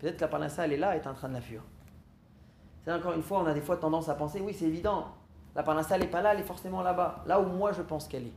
Peut-être 0.00 0.16
que 0.16 0.22
la 0.22 0.28
parnassa, 0.28 0.64
elle 0.64 0.72
est 0.72 0.76
là 0.76 0.96
et 0.96 1.00
tu 1.00 1.06
es 1.06 1.08
en 1.08 1.14
train 1.14 1.28
de 1.28 1.34
la 1.34 1.40
fuir. 1.40 1.62
C'est 2.84 2.92
encore 2.92 3.12
une 3.12 3.22
fois, 3.22 3.42
on 3.42 3.46
a 3.46 3.54
des 3.54 3.60
fois 3.60 3.76
tendance 3.76 4.08
à 4.08 4.16
penser 4.16 4.40
Oui, 4.40 4.56
c'est 4.58 4.64
évident, 4.64 5.06
la 5.58 5.64
parnassa, 5.64 5.96
elle 5.96 6.02
n'est 6.02 6.06
pas 6.06 6.22
là, 6.22 6.34
elle 6.34 6.38
est 6.38 6.44
forcément 6.44 6.82
là-bas. 6.82 7.24
Là 7.26 7.40
où 7.40 7.46
moi, 7.46 7.72
je 7.72 7.82
pense 7.82 8.06
qu'elle 8.06 8.28
est. 8.28 8.32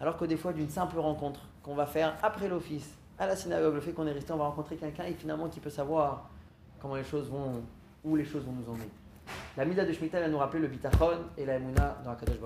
Alors 0.00 0.16
que 0.16 0.24
des 0.24 0.36
fois, 0.36 0.52
d'une 0.52 0.70
simple 0.70 1.00
rencontre 1.00 1.40
qu'on 1.64 1.74
va 1.74 1.84
faire 1.84 2.14
après 2.22 2.46
l'office, 2.46 2.94
à 3.18 3.26
la 3.26 3.34
synagogue, 3.34 3.74
le 3.74 3.80
fait 3.80 3.90
qu'on 3.90 4.06
est 4.06 4.12
resté, 4.12 4.32
on 4.32 4.36
va 4.36 4.44
rencontrer 4.44 4.76
quelqu'un 4.76 5.02
et 5.02 5.14
finalement 5.14 5.48
qui 5.48 5.58
peut 5.58 5.68
savoir 5.68 6.30
comment 6.78 6.94
les 6.94 7.02
choses 7.02 7.28
vont, 7.28 7.60
où 8.04 8.14
les 8.14 8.24
choses 8.24 8.44
vont 8.44 8.52
nous 8.52 8.72
emmener. 8.72 8.88
La 9.56 9.64
Mida 9.64 9.84
de 9.84 9.92
Shemitah 9.92 10.20
va 10.20 10.28
nous 10.28 10.38
rappeler 10.38 10.60
le 10.60 10.68
bitachon 10.68 11.24
et 11.36 11.44
la 11.44 11.56
Emouna 11.56 11.96
dans 12.04 12.10
la 12.10 12.16
Kadosh. 12.16 12.36